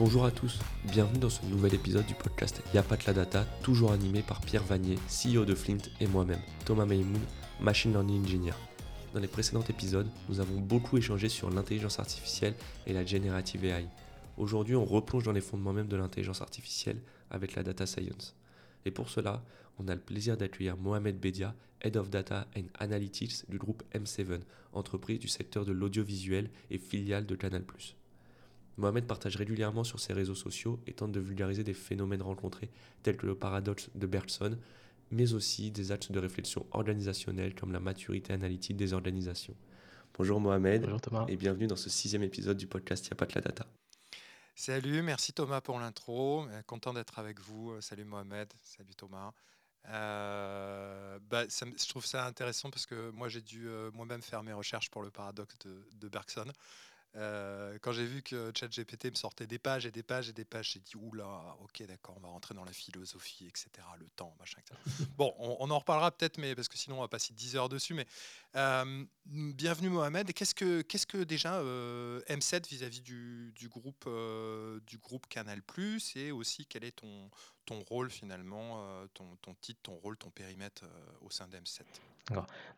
Bonjour 0.00 0.24
à 0.24 0.30
tous, 0.30 0.58
bienvenue 0.90 1.18
dans 1.18 1.28
ce 1.28 1.44
nouvel 1.44 1.74
épisode 1.74 2.06
du 2.06 2.14
podcast 2.14 2.62
Y'a 2.72 2.82
pas 2.82 2.96
la 3.06 3.12
data, 3.12 3.44
toujours 3.62 3.92
animé 3.92 4.22
par 4.22 4.40
Pierre 4.40 4.64
Vanier, 4.64 4.96
CEO 5.10 5.44
de 5.44 5.54
Flint 5.54 5.76
et 6.00 6.06
moi-même, 6.06 6.40
Thomas 6.64 6.86
Maymoun, 6.86 7.20
Machine 7.60 7.92
Learning 7.92 8.24
Engineer. 8.24 8.54
Dans 9.12 9.20
les 9.20 9.28
précédents 9.28 9.62
épisodes, 9.68 10.08
nous 10.30 10.40
avons 10.40 10.58
beaucoup 10.58 10.96
échangé 10.96 11.28
sur 11.28 11.50
l'intelligence 11.50 11.98
artificielle 11.98 12.54
et 12.86 12.94
la 12.94 13.04
generative 13.04 13.66
AI. 13.66 13.84
Aujourd'hui, 14.38 14.74
on 14.74 14.86
replonge 14.86 15.24
dans 15.24 15.32
les 15.32 15.42
fondements 15.42 15.74
même 15.74 15.88
de 15.88 15.96
l'intelligence 15.96 16.40
artificielle 16.40 17.02
avec 17.30 17.54
la 17.54 17.62
data 17.62 17.84
science. 17.84 18.34
Et 18.86 18.90
pour 18.90 19.10
cela, 19.10 19.44
on 19.78 19.86
a 19.88 19.94
le 19.94 20.00
plaisir 20.00 20.38
d'accueillir 20.38 20.78
Mohamed 20.78 21.20
Bedia, 21.20 21.54
Head 21.82 21.98
of 21.98 22.08
Data 22.08 22.46
and 22.56 22.68
Analytics 22.78 23.50
du 23.50 23.58
groupe 23.58 23.82
M7, 23.94 24.40
entreprise 24.72 25.18
du 25.18 25.28
secteur 25.28 25.66
de 25.66 25.72
l'audiovisuel 25.72 26.48
et 26.70 26.78
filiale 26.78 27.26
de 27.26 27.34
Canal+. 27.34 27.64
Mohamed 28.80 29.06
partage 29.06 29.36
régulièrement 29.36 29.84
sur 29.84 30.00
ses 30.00 30.12
réseaux 30.12 30.34
sociaux 30.34 30.80
et 30.86 30.92
tente 30.94 31.12
de 31.12 31.20
vulgariser 31.20 31.62
des 31.62 31.74
phénomènes 31.74 32.22
rencontrés 32.22 32.70
tels 33.02 33.16
que 33.16 33.26
le 33.26 33.34
paradoxe 33.34 33.90
de 33.94 34.06
Bergson, 34.06 34.58
mais 35.10 35.32
aussi 35.34 35.70
des 35.70 35.92
axes 35.92 36.10
de 36.10 36.18
réflexion 36.18 36.66
organisationnelle 36.72 37.54
comme 37.54 37.72
la 37.72 37.80
maturité 37.80 38.32
analytique 38.32 38.76
des 38.76 38.92
organisations. 38.92 39.54
Bonjour 40.16 40.40
Mohamed 40.40 40.82
Bonjour 40.82 41.00
Thomas. 41.00 41.26
et 41.28 41.36
bienvenue 41.36 41.66
dans 41.66 41.76
ce 41.76 41.88
sixième 41.90 42.22
épisode 42.22 42.56
du 42.56 42.66
podcast 42.66 43.06
Y'a 43.08 43.14
pas 43.14 43.26
de 43.26 43.34
la 43.34 43.40
data. 43.42 43.66
Salut, 44.54 45.02
merci 45.02 45.32
Thomas 45.32 45.60
pour 45.60 45.78
l'intro. 45.78 46.46
Euh, 46.48 46.62
Content 46.66 46.92
d'être 46.92 47.18
avec 47.18 47.40
vous. 47.40 47.70
Euh, 47.72 47.80
Salut 47.80 48.04
Mohamed, 48.04 48.52
salut 48.62 48.94
Thomas. 48.94 49.32
Euh, 49.88 51.18
bah, 51.30 51.44
ça 51.48 51.64
je 51.66 51.88
trouve 51.88 52.04
ça 52.04 52.26
intéressant 52.26 52.70
parce 52.70 52.84
que 52.84 53.10
moi 53.12 53.28
j'ai 53.30 53.40
dû 53.40 53.66
euh, 53.66 53.90
moi-même 53.94 54.20
faire 54.20 54.42
mes 54.42 54.52
recherches 54.52 54.90
pour 54.90 55.02
le 55.02 55.10
paradoxe 55.10 55.56
de, 55.60 55.82
de 55.94 56.08
Bergson. 56.08 56.44
Euh, 57.16 57.76
quand 57.82 57.92
j'ai 57.92 58.06
vu 58.06 58.22
que 58.22 58.52
ChatGPT 58.54 59.06
me 59.06 59.16
sortait 59.16 59.46
des 59.46 59.58
pages 59.58 59.84
et 59.84 59.90
des 59.90 60.02
pages 60.02 60.28
et 60.28 60.32
des 60.32 60.44
pages, 60.44 60.72
j'ai 60.72 60.78
dit 60.78 60.94
oula, 60.96 61.56
ok 61.60 61.84
d'accord, 61.86 62.14
on 62.18 62.20
va 62.20 62.28
rentrer 62.28 62.54
dans 62.54 62.64
la 62.64 62.72
philosophie, 62.72 63.46
etc. 63.46 63.68
Le 63.98 64.06
temps, 64.14 64.34
machin, 64.38 64.58
etc. 64.60 64.78
Bon, 65.16 65.34
on, 65.38 65.56
on 65.58 65.70
en 65.70 65.78
reparlera 65.78 66.12
peut-être, 66.12 66.38
mais 66.38 66.54
parce 66.54 66.68
que 66.68 66.78
sinon 66.78 66.98
on 66.98 67.00
va 67.00 67.08
passer 67.08 67.34
10 67.34 67.56
heures 67.56 67.68
dessus. 67.68 67.94
Mais 67.94 68.06
euh, 68.54 69.04
bienvenue 69.26 69.88
Mohamed. 69.88 70.32
Qu'est-ce 70.32 70.54
que, 70.54 70.82
qu'est-ce 70.82 71.06
que 71.06 71.24
déjà 71.24 71.56
euh, 71.56 72.20
M7 72.28 72.68
vis-à-vis 72.68 73.00
du, 73.00 73.52
du 73.56 73.68
groupe, 73.68 74.08
du 74.86 74.98
groupe 74.98 75.26
Canal 75.26 75.62
et 76.16 76.32
aussi 76.32 76.66
quel 76.66 76.84
est 76.84 76.92
ton, 76.92 77.30
ton 77.70 77.84
rôle 77.88 78.10
finalement, 78.10 78.82
euh, 78.82 79.06
ton, 79.14 79.24
ton 79.42 79.54
titre, 79.60 79.78
ton 79.84 79.94
rôle, 80.02 80.16
ton 80.16 80.30
périmètre 80.30 80.82
euh, 80.84 81.26
au 81.26 81.30
sein 81.30 81.46
d'M7 81.46 81.82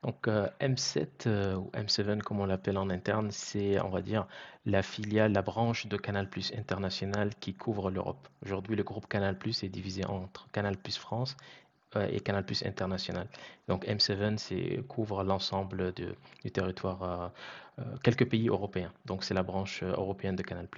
Donc 0.03 0.29
euh, 0.29 0.49
M7 0.61 1.07
euh, 1.27 1.57
ou 1.57 1.71
M7 1.71 2.21
comme 2.21 2.41
on 2.41 2.47
l'appelle 2.47 2.77
en 2.77 2.91
interne, 2.91 3.31
c'est 3.31 3.81
on 3.81 3.89
va 3.89 4.03
dire 4.03 4.27
la 4.67 4.83
filiale, 4.83 5.33
la 5.33 5.41
branche 5.41 5.87
de 5.87 5.97
Canal+ 5.97 6.29
International 6.57 7.35
qui 7.37 7.55
couvre 7.55 7.91
l'Europe. 7.91 8.29
Aujourd'hui, 8.45 8.77
le 8.77 8.83
groupe 8.83 9.09
Canal+ 9.09 9.37
est 9.47 9.69
divisé 9.69 10.05
entre 10.05 10.47
Canal+ 10.53 10.77
France 10.91 11.37
euh, 11.39 11.62
et 11.97 12.21
Canal+ 12.21 12.45
International. 12.65 13.29
Donc 13.69 13.87
M7 13.87 14.39
c'est 14.39 14.83
couvre 14.89 15.23
l'ensemble 15.25 15.93
du 15.93 16.51
territoire, 16.51 17.03
euh, 17.03 17.29
euh, 17.79 17.97
quelques 18.03 18.29
pays 18.29 18.49
européens. 18.49 18.93
Donc 19.07 19.25
c'est 19.25 19.35
la 19.35 19.43
branche 19.43 19.83
euh, 19.83 19.93
européenne 19.93 20.37
de 20.37 20.43
Canal+. 20.43 20.69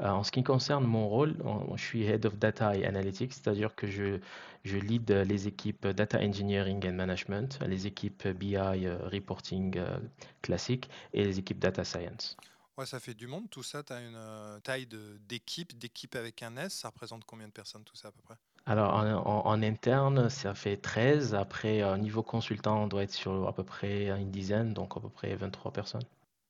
Euh, 0.00 0.08
en 0.10 0.22
ce 0.22 0.30
qui 0.30 0.42
concerne 0.42 0.84
mon 0.84 1.08
rôle, 1.08 1.34
je 1.76 1.82
suis 1.82 2.04
Head 2.04 2.26
of 2.26 2.36
Data 2.38 2.76
et 2.76 2.84
Analytics, 2.84 3.32
c'est-à-dire 3.32 3.74
que 3.74 3.86
je, 3.86 4.20
je 4.64 4.76
lead 4.76 5.10
euh, 5.10 5.24
les 5.24 5.48
équipes 5.48 5.86
Data 5.86 6.18
Engineering 6.20 6.86
and 6.86 6.92
Management, 6.92 7.58
les 7.66 7.86
équipes 7.86 8.28
BI 8.28 8.56
euh, 8.56 8.98
Reporting 9.10 9.78
euh, 9.78 9.98
classique 10.42 10.90
et 11.14 11.24
les 11.24 11.38
équipes 11.38 11.58
Data 11.58 11.84
Science. 11.84 12.36
Ouais, 12.76 12.84
ça 12.84 13.00
fait 13.00 13.14
du 13.14 13.26
monde 13.26 13.48
tout 13.48 13.62
ça. 13.62 13.82
Tu 13.82 13.92
as 13.94 14.00
une 14.00 14.14
euh, 14.16 14.60
taille 14.60 14.86
d'équipe, 14.86 15.76
d'équipe 15.78 16.14
avec 16.16 16.42
un 16.42 16.56
S. 16.58 16.74
Ça 16.74 16.88
représente 16.88 17.24
combien 17.24 17.48
de 17.48 17.52
personnes 17.52 17.84
tout 17.84 17.96
ça 17.96 18.08
à 18.08 18.12
peu 18.12 18.20
près? 18.20 18.36
Alors 18.66 18.94
en, 18.94 19.62
interne, 19.62 20.28
ça 20.28 20.54
fait 20.54 20.76
13. 20.76 21.34
Après, 21.34 21.84
au 21.84 21.96
niveau 21.96 22.24
consultant, 22.24 22.82
on 22.82 22.86
doit 22.88 23.04
être 23.04 23.12
sur 23.12 23.46
à 23.46 23.52
peu 23.54 23.62
près 23.62 24.08
une 24.08 24.32
dizaine, 24.32 24.74
donc 24.74 24.96
à 24.96 25.00
peu 25.00 25.08
près 25.08 25.34
23 25.36 25.72
personnes. 25.72 26.04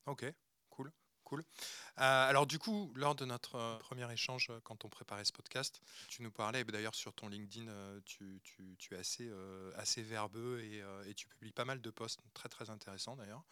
Ok, 0.07 0.25
cool, 0.71 0.91
cool. 1.25 1.41
Euh, 1.99 2.29
alors 2.29 2.47
du 2.47 2.59
coup, 2.59 2.91
lors 2.95 3.15
de 3.15 3.27
notre 3.27 3.57
euh, 3.57 3.79
premier 3.79 4.11
échange, 4.11 4.49
euh, 4.51 4.61
quand 4.65 4.87
on 4.87 4.89
préparait 4.89 5.25
ce 5.25 5.33
podcast, 5.33 5.83
tu 6.09 6.23
nous 6.23 6.31
parlais, 6.31 6.61
et 6.61 6.65
d'ailleurs 6.65 6.95
sur 6.95 7.13
ton 7.13 7.29
LinkedIn, 7.29 7.69
euh, 7.69 8.01
tu, 8.05 8.41
es 8.93 8.97
assez, 8.97 9.29
euh, 9.29 9.73
assez 9.77 10.03
verbeux 10.03 10.61
et, 10.61 10.81
euh, 10.83 11.13
tu 11.15 11.27
publies 11.27 11.53
pas 11.53 11.65
mal 11.67 11.83
de 11.83 11.91
posts 11.91 12.21
très 12.33 12.49
très 12.49 12.71
intéressants 12.71 13.17
d'ailleurs. 13.17 13.45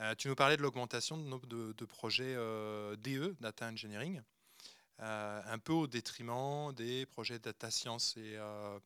Euh, 0.00 0.14
tu 0.14 0.28
nous 0.28 0.34
parlais 0.34 0.56
de 0.56 0.62
l'augmentation 0.62 1.18
de 1.18 1.22
nombre 1.24 1.46
de, 1.46 1.84
projets 1.84 2.34
euh, 2.34 2.96
DE, 2.96 3.36
Data 3.40 3.66
Engineering, 3.66 4.18
euh, 4.18 4.22
un 5.00 5.58
peu 5.58 5.72
au 5.72 5.86
détriment 5.86 6.72
des 6.74 7.06
projets 7.06 7.38
Data 7.38 7.70
Science. 7.70 8.16
Et, 8.16 8.36
euh, 8.36 8.78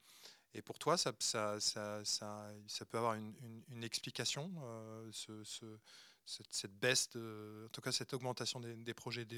et 0.54 0.62
pour 0.62 0.78
toi, 0.78 0.97
ça, 0.97 1.12
ça, 1.19 1.58
ça, 1.60 2.04
ça, 2.04 2.84
peut 2.86 2.98
avoir 2.98 3.14
une, 3.14 3.34
une- 3.70 3.84
explication, 3.84 4.50
euh, 4.62 5.08
ce- 5.12 5.44
ce- 5.44 5.78
cette, 6.25 6.72
baisse, 6.72 7.10
de, 7.10 7.64
en 7.66 7.69
tout 7.70 7.80
cas 7.80 7.92
cette 7.92 8.14
augmentation 8.14 8.60
des, 8.60 8.75
des 8.76 8.94
projets 8.94 9.25
DE, 9.25 9.36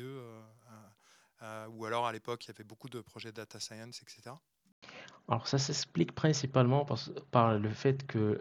euh, 1.43 1.67
ou 1.69 1.85
alors 1.85 2.07
à 2.07 2.13
l'époque, 2.13 2.45
il 2.45 2.49
y 2.49 2.51
avait 2.51 2.65
beaucoup 2.65 2.89
de 2.89 3.01
projets 3.01 3.33
Data 3.33 3.59
Science, 3.61 4.03
etc. 4.03 4.37
Alors 5.29 5.49
ça 5.49 5.59
s'explique 5.59 6.15
principalement 6.15 6.87
par, 7.33 7.59
le 7.59 7.71
fait 7.71 8.07
que 8.07 8.39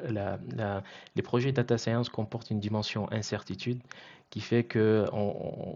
les 1.15 1.21
projets 1.23 1.51
data 1.51 1.77
science 1.79 2.09
comportent 2.09 2.51
une 2.51 2.59
dimension 2.59 3.11
incertitude 3.11 3.81
qui 4.29 4.39
fait 4.39 4.63
que 4.63 5.05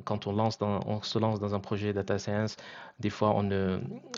quand 0.06 0.28
on, 0.28 0.34
lance 0.34 0.60
se 0.60 1.20
lance 1.20 1.40
dans 1.40 1.56
un 1.56 1.60
projet 1.60 1.94
data 1.94 2.20
science, 2.20 2.58
des 3.00 3.10
fois 3.10 3.42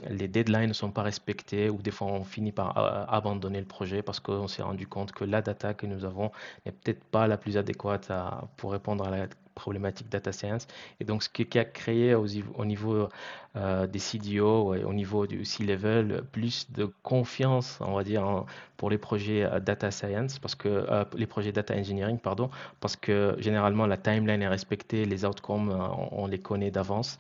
les 0.10 0.28
deadlines 0.28 0.70
ne 0.70 0.74
sont 0.74 0.92
pas 0.92 1.04
respectés 1.04 1.70
ou 1.70 1.82
des 1.82 1.92
fois 1.92 2.08
on 2.08 2.26
finit 2.26 2.52
par 2.52 2.78
abandonner 3.14 3.60
le 3.60 3.68
projet 3.68 4.02
parce 4.02 4.20
qu'on 4.20 4.50
s'est 4.50 4.64
rendu 4.64 4.86
compte 4.86 5.14
que 5.14 5.24
la 5.24 5.42
data 5.42 5.74
que 5.74 5.86
nous 5.86 6.04
avons 6.04 6.32
n'est 6.66 6.74
peut-être 6.74 7.04
pas 7.06 7.26
la 7.28 7.38
plus 7.38 7.56
adéquate 7.56 8.12
pour 8.58 8.74
répondre 8.74 9.06
à 9.06 9.12
la 9.12 9.28
problématique 9.54 10.10
data 10.10 10.32
science. 10.32 10.68
Et 11.00 11.04
donc 11.06 11.24
ce 11.24 11.30
qui, 11.30 11.58
a 11.58 11.66
créé 11.66 12.16
au, 12.16 12.26
au 12.56 12.66
niveau 12.66 13.10
euh, 13.58 13.86
des 13.86 14.00
CDO 14.00 14.76
et 14.76 14.86
au 14.86 14.94
niveau 14.94 15.28
du 15.28 15.44
C-level, 15.44 16.24
plus 16.32 16.72
de 16.72 16.86
confiance, 17.04 17.80
on 17.82 17.96
va 17.96 18.04
dire, 18.06 18.46
pour 18.78 18.90
les 18.90 18.98
projets 18.98 19.44
euh, 19.44 19.60
data 19.60 19.92
science, 19.92 20.40
parce 20.40 20.56
que 20.56 20.70
euh, 20.70 21.04
les 21.16 21.26
projets 21.26 21.52
data 21.52 21.76
engineering, 21.76 22.18
pardon, 22.18 22.50
parce 22.80 22.96
que 22.96 23.36
généralement 23.40 23.86
la 23.88 23.98
timeline 23.98 24.42
est 24.42 24.48
respectée, 24.48 25.04
les 25.04 25.26
outcomes, 25.26 25.70
on, 26.12 26.28
les 26.28 26.40
connaît 26.40 26.72
d'avance. 26.72 27.18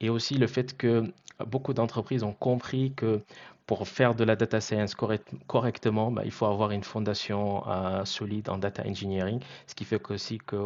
Et 0.00 0.08
aussi 0.10 0.36
le 0.38 0.46
fait 0.46 0.76
que 0.76 1.12
beaucoup 1.46 1.74
d'entreprises 1.74 2.22
ont 2.22 2.32
compris 2.32 2.94
que 2.94 3.22
pour 3.66 3.86
faire 3.86 4.14
de 4.14 4.24
la 4.24 4.36
data 4.36 4.60
science 4.62 4.94
correct- 4.94 5.34
correctement, 5.46 6.10
bah, 6.10 6.22
il 6.24 6.30
faut 6.30 6.46
avoir 6.46 6.70
une 6.70 6.84
fondation 6.84 7.64
solide 8.04 8.48
en 8.48 8.58
data 8.58 8.82
engineering, 8.86 9.40
ce 9.66 9.74
qui 9.74 9.84
fait 9.84 10.00
aussi 10.10 10.38
que 10.38 10.56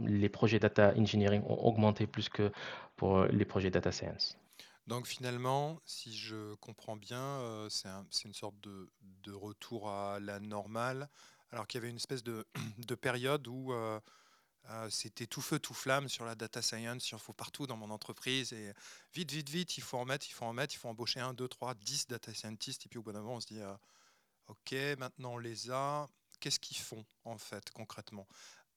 les 0.00 0.28
projets 0.28 0.58
data 0.58 0.94
engineering 0.96 1.42
ont 1.46 1.58
augmenté 1.64 2.06
plus 2.06 2.28
que 2.28 2.52
pour 2.96 3.24
les 3.24 3.44
projets 3.44 3.70
data 3.70 3.92
science. 3.92 4.36
Donc 4.86 5.06
finalement, 5.06 5.80
si 5.84 6.16
je 6.16 6.54
comprends 6.56 6.96
bien, 6.96 7.20
euh, 7.20 7.68
c'est 7.68 7.88
un- 7.88 8.06
c'est 8.10 8.24
une 8.24 8.34
sorte 8.34 8.60
de, 8.60 8.88
retour 9.32 9.88
à 9.88 10.20
la 10.20 10.40
normale, 10.40 11.08
alors 11.50 11.66
qu'il 11.66 11.78
y 11.78 11.82
avait 11.82 11.90
une 11.90 11.96
espèce 11.96 12.22
de, 12.22 12.44
de 12.86 12.94
période 12.94 13.46
où 13.48 13.72
euh, 13.72 14.00
euh, 14.70 14.90
c'était 14.90 15.26
tout 15.26 15.40
feu, 15.40 15.58
tout 15.58 15.74
flamme 15.74 16.08
sur 16.08 16.24
la 16.24 16.34
data 16.34 16.62
science, 16.62 17.10
il 17.10 17.14
en 17.14 17.18
faut 17.18 17.32
partout 17.32 17.66
dans 17.66 17.76
mon 17.76 17.90
entreprise, 17.90 18.52
et 18.52 18.72
vite, 19.14 19.32
vite, 19.32 19.48
vite, 19.48 19.78
il 19.78 19.82
faut 19.82 19.98
en 19.98 20.04
mettre, 20.04 20.28
il 20.28 20.32
faut 20.32 20.44
en 20.44 20.52
mettre, 20.52 20.74
il 20.74 20.78
faut 20.78 20.88
embaucher 20.88 21.20
un, 21.20 21.34
deux, 21.34 21.48
trois, 21.48 21.74
dix 21.74 22.06
data 22.08 22.34
scientists, 22.34 22.86
et 22.86 22.88
puis 22.88 22.98
au 22.98 23.02
bout 23.02 23.12
d'un 23.12 23.20
moment, 23.20 23.36
on 23.36 23.40
se 23.40 23.46
dit, 23.46 23.60
euh, 23.60 23.74
ok, 24.48 24.74
maintenant 24.98 25.34
on 25.34 25.38
les 25.38 25.70
a, 25.70 26.08
qu'est-ce 26.40 26.60
qu'ils 26.60 26.76
font 26.76 27.04
en 27.24 27.38
fait 27.38 27.70
concrètement? 27.70 28.26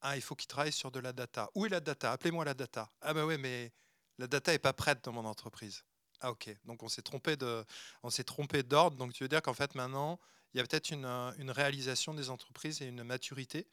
Ah, 0.07 0.15
il 0.15 0.21
faut 0.21 0.35
qu'ils 0.35 0.47
travaillent 0.47 0.71
sur 0.71 0.91
de 0.91 0.99
la 0.99 1.13
data. 1.13 1.49
Où 1.55 1.65
est 1.65 1.69
la 1.69 1.79
data? 1.79 2.11
Appelez-moi 2.11 2.45
la 2.45 2.53
data. 2.53 2.91
Ah 3.01 3.11
bah 3.15 3.25
ouais, 3.25 3.39
mais 3.39 3.73
la 4.19 4.27
data 4.27 4.53
est 4.53 4.59
pas 4.59 4.71
prête 4.71 5.03
dans 5.03 5.11
mon 5.11 5.25
entreprise. 5.25 5.83
Ah 6.21 6.29
ok, 6.29 6.55
donc 6.63 6.83
on 6.83 6.87
s'est 6.87 7.01
trompé 7.01 7.35
d'ordre. 7.35 8.97
Donc 8.97 9.13
tu 9.13 9.23
veux 9.23 9.27
dire 9.27 9.41
qu'en 9.41 9.55
fait 9.55 9.73
maintenant, 9.73 10.19
il 10.53 10.59
y 10.59 10.61
a 10.61 10.63
peut-être 10.63 10.91
une, 10.91 11.51
réalisation 11.51 12.13
des 12.13 12.29
entreprises 12.29 12.83
et 12.83 12.85
une 12.85 13.03
maturité 13.03 13.67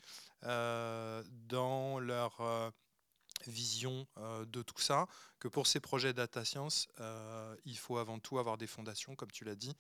euh, 0.45 1.23
dans 1.49 2.01
leur 2.01 2.41
euh, 2.41 2.71
vision 3.47 4.07
euh, 4.17 4.47
de 4.47 4.63
tout 4.63 4.81
ça, 4.81 5.09
que 5.39 5.49
pour 5.49 5.67
ces 5.67 5.81
projets 5.81 6.15
data 6.15 6.47
science, 6.47 6.89
il 7.67 7.77
faut 7.77 7.99
avant 7.99 8.19
tout 8.19 8.39
avoir 8.39 8.57
des 8.57 8.67
fondations, 8.67 9.15
comme 9.17 9.31
tu 9.31 9.45
l'as 9.45 9.55
dit, 9.55 9.77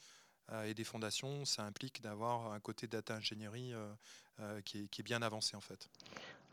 et 0.65 0.75
des 0.75 0.85
fondations, 0.85 1.47
ça 1.47 1.65
implique 1.65 2.03
d'avoir 2.03 2.53
un 2.53 2.61
côté 2.61 2.87
data 2.87 3.15
ingénierie 3.15 3.73
qui, 4.67 4.89
qui 4.91 5.01
est 5.01 5.05
bien 5.05 5.23
avancé 5.23 5.57
en 5.57 5.61
fait. 5.61 5.89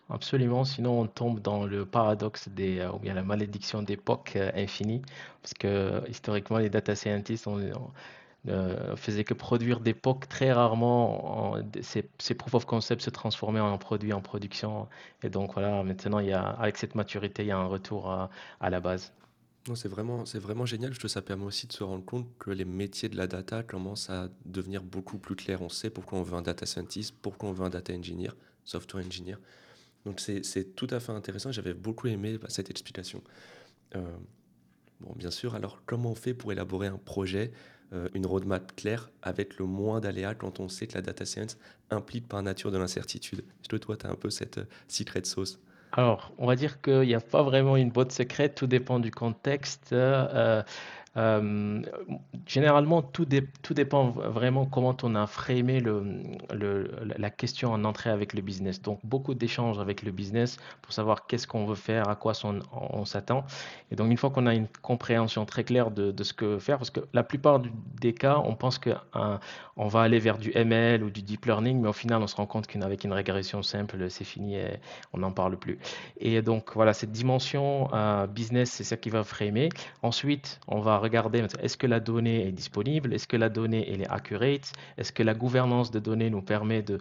Absolument, 0.10 0.64
sinon 0.66 1.02
on 1.02 1.08
tombe 1.08 1.40
dans 1.40 1.66
le 1.68 1.86
paradoxe 1.86 2.50
des, 2.50 2.80
euh, 2.80 2.92
ou 2.92 2.98
bien 3.00 3.14
la 3.14 3.22
malédiction 3.24 3.84
d'époque 3.84 4.34
euh, 4.36 4.52
infinie, 4.56 5.04
parce 5.44 5.54
que 5.54 6.02
historiquement 6.10 6.58
les 6.58 6.70
data 6.72 6.96
scientists 6.96 7.46
on, 7.46 7.60
on, 7.62 7.92
euh, 8.48 8.96
faisaient 8.96 9.24
que 9.24 9.36
produire 9.36 9.82
POC 9.82 10.28
très 10.28 10.52
rarement, 10.52 11.54
en- 11.54 11.62
ces, 11.82 12.10
ces 12.18 12.34
proof 12.36 12.56
of 12.56 12.66
concept 12.66 13.02
se 13.04 13.12
transformaient 13.12 13.60
en 13.60 13.78
produits 13.78 14.14
en 14.14 14.22
production, 14.22 14.88
et 15.24 15.30
donc 15.30 15.54
voilà, 15.54 15.84
maintenant 15.84 16.20
il 16.20 16.30
y 16.30 16.34
a, 16.34 16.42
avec 16.42 16.78
cette 16.78 16.96
maturité, 16.96 17.44
il 17.44 17.48
y 17.50 17.52
a 17.52 17.58
un 17.58 17.68
retour 17.68 18.10
à, 18.10 18.30
la 18.70 18.80
base. 18.80 19.14
C'est 19.76 19.90
vraiment, 19.90 20.24
vraiment 20.36 20.66
génial. 20.66 20.94
Je 20.94 21.08
ça 21.08 21.22
permet 21.22 21.46
aussi 21.46 21.68
de 21.68 21.74
se 21.74 21.84
rendre 21.84 22.04
compte 22.06 22.28
que 22.40 22.50
les 22.50 22.66
métiers 22.66 23.10
de 23.10 23.18
la 23.18 23.28
data 23.28 23.62
commencent 23.62 24.10
à 24.10 24.30
devenir 24.46 24.82
beaucoup 24.84 25.20
plus 25.20 25.36
clairs. 25.36 25.62
On 25.62 25.70
sait 25.70 25.92
pourquoi 25.92 26.18
on 26.18 26.24
veut 26.24 26.36
un 26.36 26.42
data 26.42 26.66
scientist, 26.66 27.14
pourquoi 27.22 27.50
on 27.50 27.54
veut 27.54 27.66
un 27.66 27.70
data 27.70 27.94
engineer, 27.94 28.32
software 28.66 29.06
engineer. 29.06 29.38
Donc 30.06 30.20
c'est, 30.20 30.76
tout 30.76 30.88
à 30.92 31.00
fait 31.00 31.12
intéressant. 31.12 31.52
J'avais 31.52 31.74
beaucoup 31.74 32.08
aimé 32.08 32.38
cette 32.48 32.70
explication. 32.70 33.22
Euh, 33.96 34.02
bon, 35.02 35.14
bien 35.16 35.32
sûr, 35.32 35.56
alors 35.56 35.82
comment 35.86 36.12
on 36.12 36.16
fait 36.16 36.34
pour 36.34 36.52
élaborer 36.52 36.88
un 36.88 36.98
projet, 36.98 37.52
euh, 37.94 38.08
une 38.14 38.26
roadmap 38.26 38.76
claire 38.76 39.12
avec 39.22 39.58
le 39.58 39.66
moins 39.66 40.00
d'aléas 40.00 40.36
quand 40.36 40.60
on 40.60 40.70
sait 40.70 40.88
que 40.88 40.96
la 40.96 41.02
data 41.02 41.26
science 41.26 41.58
implique 41.90 42.28
par 42.28 42.42
nature 42.44 42.72
de 42.72 42.78
l'incertitude? 42.78 43.44
Je 43.64 43.68
te 43.68 43.76
toi, 43.76 43.98
tu 43.98 44.06
as 44.06 44.10
un 44.10 44.16
peu 44.16 44.30
cette 44.30 44.60
euh, 44.60 44.66
secret 44.88 45.24
sauce? 45.26 45.60
Alors, 45.92 46.32
on 46.38 46.46
va 46.46 46.56
dire 46.56 46.82
qu'il 46.82 47.02
n'y 47.02 47.16
a 47.16 47.20
pas 47.20 47.42
vraiment 47.42 47.76
une 47.76 47.90
boîte 47.90 48.12
secrète, 48.12 48.54
tout 48.54 48.68
dépend 48.68 49.00
du 49.00 49.10
contexte. 49.10 49.96
Euh, 51.18 51.82
généralement, 52.46 53.02
tout, 53.02 53.28
tout, 53.64 53.74
dépend 53.74 54.10
vraiment 54.10 54.66
comment 54.66 54.96
on 55.04 55.16
a 55.16 55.26
framé 55.26 55.82
la 56.52 57.30
question 57.30 57.72
en 57.72 57.84
entrée 57.84 58.12
avec 58.12 58.34
le 58.34 58.42
business. 58.42 58.82
Donc, 58.82 59.00
beaucoup 59.04 59.34
d'échanges 59.34 59.80
avec 59.80 60.04
le 60.04 60.12
business 60.12 60.58
pour 60.82 60.94
savoir 60.94 61.26
qu'est-ce 61.26 61.48
qu'on 61.48 61.66
veut 61.66 61.76
faire, 61.76 62.08
à 62.10 62.16
quoi 62.16 62.34
on, 62.74 63.06
s'attend. 63.06 63.44
Et 63.92 63.96
donc, 63.96 64.12
une 64.12 64.18
fois 64.18 64.30
qu'on 64.30 64.46
a 64.46 64.54
une 64.54 64.68
compréhension 64.82 65.46
très 65.46 65.64
claire 65.64 65.90
de, 65.90 66.24
ce 66.24 66.34
que 66.34 66.60
faire, 66.60 66.78
parce 66.78 66.92
que 66.92 67.02
la 67.14 67.24
plupart 67.24 67.62
des 68.00 68.14
cas, 68.14 68.42
on 68.46 68.56
pense 68.56 68.80
qu'on 68.80 69.88
va 69.88 70.02
aller 70.02 70.20
vers 70.20 70.38
du 70.38 70.52
ML 70.54 71.04
ou 71.04 71.10
du 71.10 71.24
deep 71.24 71.46
learning, 71.46 71.82
mais 71.82 71.90
au 71.90 71.94
final, 71.94 72.22
on 72.22 72.28
se 72.28 72.36
rend 72.36 72.46
compte 72.46 72.68
qu'avec 72.68 73.04
une 73.04 73.14
régression 73.14 73.64
simple, 73.64 74.10
c'est 74.10 74.26
fini 74.26 74.56
et 74.56 74.80
on 75.14 75.20
n'en 75.20 75.32
parle 75.32 75.58
plus. 75.58 75.80
Et 76.20 76.42
donc, 76.44 76.72
voilà, 76.76 76.94
cette 76.94 77.12
dimension 77.12 77.90
euh, 77.94 78.28
business, 78.28 78.70
c'est 78.70 78.84
ça 78.84 78.96
qui 78.96 79.10
va 79.10 79.24
framer. 79.24 79.70
Ensuite, 80.04 80.60
on 80.68 80.80
va 80.80 81.00
est-ce 81.14 81.78
que 81.78 81.88
la 81.88 82.00
donnée 82.00 82.48
est 82.48 82.52
disponible, 82.52 83.14
est-ce 83.14 83.28
que 83.28 83.38
la 83.38 83.50
donnée 83.50 83.92
est 83.92 84.10
accurate, 84.10 84.72
est-ce 84.98 85.12
que 85.12 85.24
la 85.24 85.34
gouvernance 85.34 85.92
de 85.92 86.00
données 86.00 86.30
nous 86.30 86.42
permet 86.42 86.84
de, 86.84 87.00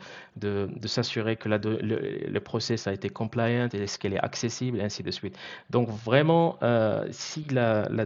s'assurer 0.86 1.36
que 1.36 1.48
le, 1.48 2.38
process 2.40 2.86
a 2.86 2.92
été 2.92 3.08
compliant, 3.08 3.68
est-ce 3.72 3.98
qu'elle 3.98 4.14
est 4.14 4.24
accessible, 4.24 4.80
et 4.80 4.82
ainsi 4.82 5.02
de 5.02 5.10
suite? 5.10 5.36
Donc 5.70 5.88
vraiment, 5.88 6.58
euh, 6.62 7.06
si 7.10 7.46
euh, 7.52 7.84
le, 7.88 8.04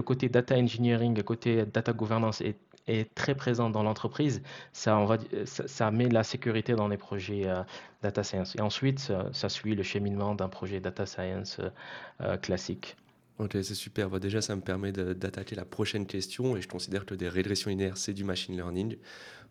côté 0.00 0.28
data 0.28 0.56
engineering, 0.56 1.16
le 1.16 1.22
côté 1.22 1.64
data 1.66 1.92
governance 1.92 2.42
est 2.86 3.14
très 3.14 3.34
présent 3.34 3.70
dans 3.70 3.82
l'entreprise, 3.82 4.42
ça, 4.72 5.06
met 5.90 6.08
la 6.08 6.22
sécurité 6.22 6.74
dans 6.74 6.88
les 6.88 6.98
projets 6.98 7.46
euh, 7.46 7.62
data 8.02 8.22
science. 8.22 8.54
Et 8.56 8.60
ensuite, 8.60 8.98
ça, 8.98 9.26
ça 9.32 9.48
suit 9.48 9.74
le 9.74 9.82
cheminement 9.82 10.34
d'un 10.34 10.48
projet 10.48 10.80
data 10.80 11.06
science 11.06 11.60
classique. 12.42 12.96
Ok, 13.38 13.52
c'est 13.62 13.74
super. 13.74 14.08
déjà, 14.20 14.40
ça 14.40 14.54
me 14.54 14.60
permet 14.60 14.92
d'attaquer 14.92 15.56
la 15.56 15.64
prochaine 15.64 16.06
question 16.06 16.56
et 16.56 16.62
je 16.62 16.68
considère 16.68 17.04
que 17.04 17.16
des 17.16 17.28
régressions 17.28 17.68
linéaires, 17.68 17.96
c'est 17.96 18.12
du 18.12 18.22
machine 18.22 18.54
learning. 18.54 18.96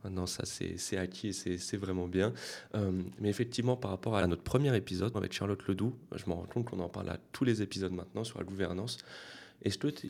Maintenant, 0.04 0.26
ça, 0.26 0.44
c'est 0.46 0.98
acquis 0.98 1.30
et 1.46 1.58
c'est 1.58 1.78
vraiment 1.78 2.08
bien. 2.08 2.34
Euh, 2.76 2.92
mais 3.20 3.30
effectivement, 3.30 3.76
par 3.76 3.92
rapport 3.92 4.16
à 4.16 4.26
notre 4.28 4.44
premier 4.44 4.76
épisode 4.76 5.16
avec 5.16 5.34
Charlotte 5.34 5.66
Ledoux, 5.68 5.96
je 6.16 6.24
me 6.28 6.34
rends 6.34 6.46
compte 6.46 6.66
qu'on 6.66 6.80
en 6.80 6.90
parle 6.90 7.10
à 7.10 7.18
tous 7.32 7.44
les 7.44 7.62
épisodes 7.62 7.92
maintenant 7.94 8.24
sur 8.24 8.40
la 8.40 8.46
gouvernance. 8.46 8.98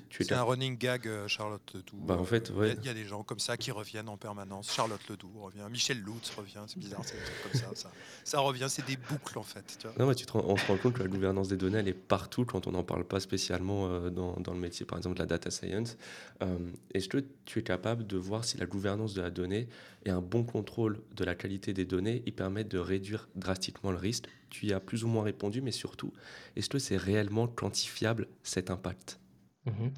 C'est 0.10 0.32
un 0.34 0.44
running 0.44 0.78
gag, 0.78 1.08
euh, 1.08 1.28
Charlotte 1.28 1.62
Ledoux. 1.74 1.98
Bah, 1.98 2.18
en 2.18 2.26
fait, 2.26 2.52
Il 2.80 2.86
y, 2.86 2.90
a 2.90 2.94
des 2.94 3.06
gens 3.06 3.24
comme 3.24 3.40
ça 3.40 3.56
qui 3.56 3.72
reviennent 3.72 4.10
en 4.10 4.18
permanence. 4.18 4.74
Charlotte 4.74 5.08
Ledoux 5.10 5.32
revient, 5.40 5.66
Michel 5.70 6.00
Lutz 6.00 6.32
revient, 6.32 6.64
c'est 6.68 6.80
bizarre, 6.80 7.02
c'est 7.04 7.18
comme 7.44 7.74
ça, 7.76 7.92
ça, 8.24 8.40
revient, 8.40 8.66
c'est 8.70 8.86
des 8.86 8.98
boucles 8.98 9.38
en 9.38 9.44
fait. 9.44 9.78
Tu 9.80 9.88
Non, 10.00 10.08
mais 10.08 10.16
tu 10.16 10.26
on 10.34 10.58
se 10.58 10.66
rend 10.66 10.78
compte 10.78 10.94
que 10.94 11.04
la 11.04 11.08
gouvernance 11.08 11.48
des 11.50 11.58
données, 11.58 11.80
elle 11.80 11.88
est 11.88 11.94
partout 11.94 12.46
quand 12.46 12.68
on 12.68 12.72
n'en 12.72 12.84
parle 12.84 13.06
pas 13.06 13.20
spécialement 13.20 13.88
euh, 13.88 14.10
dans, 14.10 14.34
dans, 14.40 14.54
le 14.54 14.60
métier, 14.60 14.86
par 14.86 14.98
exemple, 14.98 15.16
de 15.16 15.22
la 15.22 15.28
data 15.28 15.52
science. 15.52 15.98
Euh, 16.42 16.58
Est-ce 16.94 17.08
que 17.08 17.24
tu 17.46 17.60
es 17.60 17.64
capable 17.64 18.08
de 18.08 18.18
voir 18.18 18.46
si 18.46 18.58
la 18.58 18.66
gouvernance 18.66 19.14
de 19.14 19.22
la 19.22 19.30
donnée 19.30 19.68
et 20.06 20.10
un 20.10 20.22
bon 20.22 20.44
contrôle 20.44 21.02
de 21.16 21.24
la 21.24 21.36
qualité 21.36 21.74
des 21.74 21.86
données, 21.86 22.24
ils 22.26 22.34
permettent 22.34 22.72
de 22.72 22.80
réduire 22.80 23.30
drastiquement 23.36 23.92
le 23.92 23.98
risque? 23.98 24.26
Tu 24.50 24.68
y 24.68 24.74
as 24.74 24.80
plus 24.80 25.04
ou 25.04 25.08
moins 25.08 25.24
répondu, 25.24 25.62
mais 25.62 25.72
surtout, 25.72 26.14
est-ce 26.56 26.70
que 26.70 26.80
c'est 26.80 26.98
réellement 26.98 27.48
quantifiable 27.48 28.28
cet 28.44 28.70
impact? 28.70 29.20
Mhm. 29.66 29.94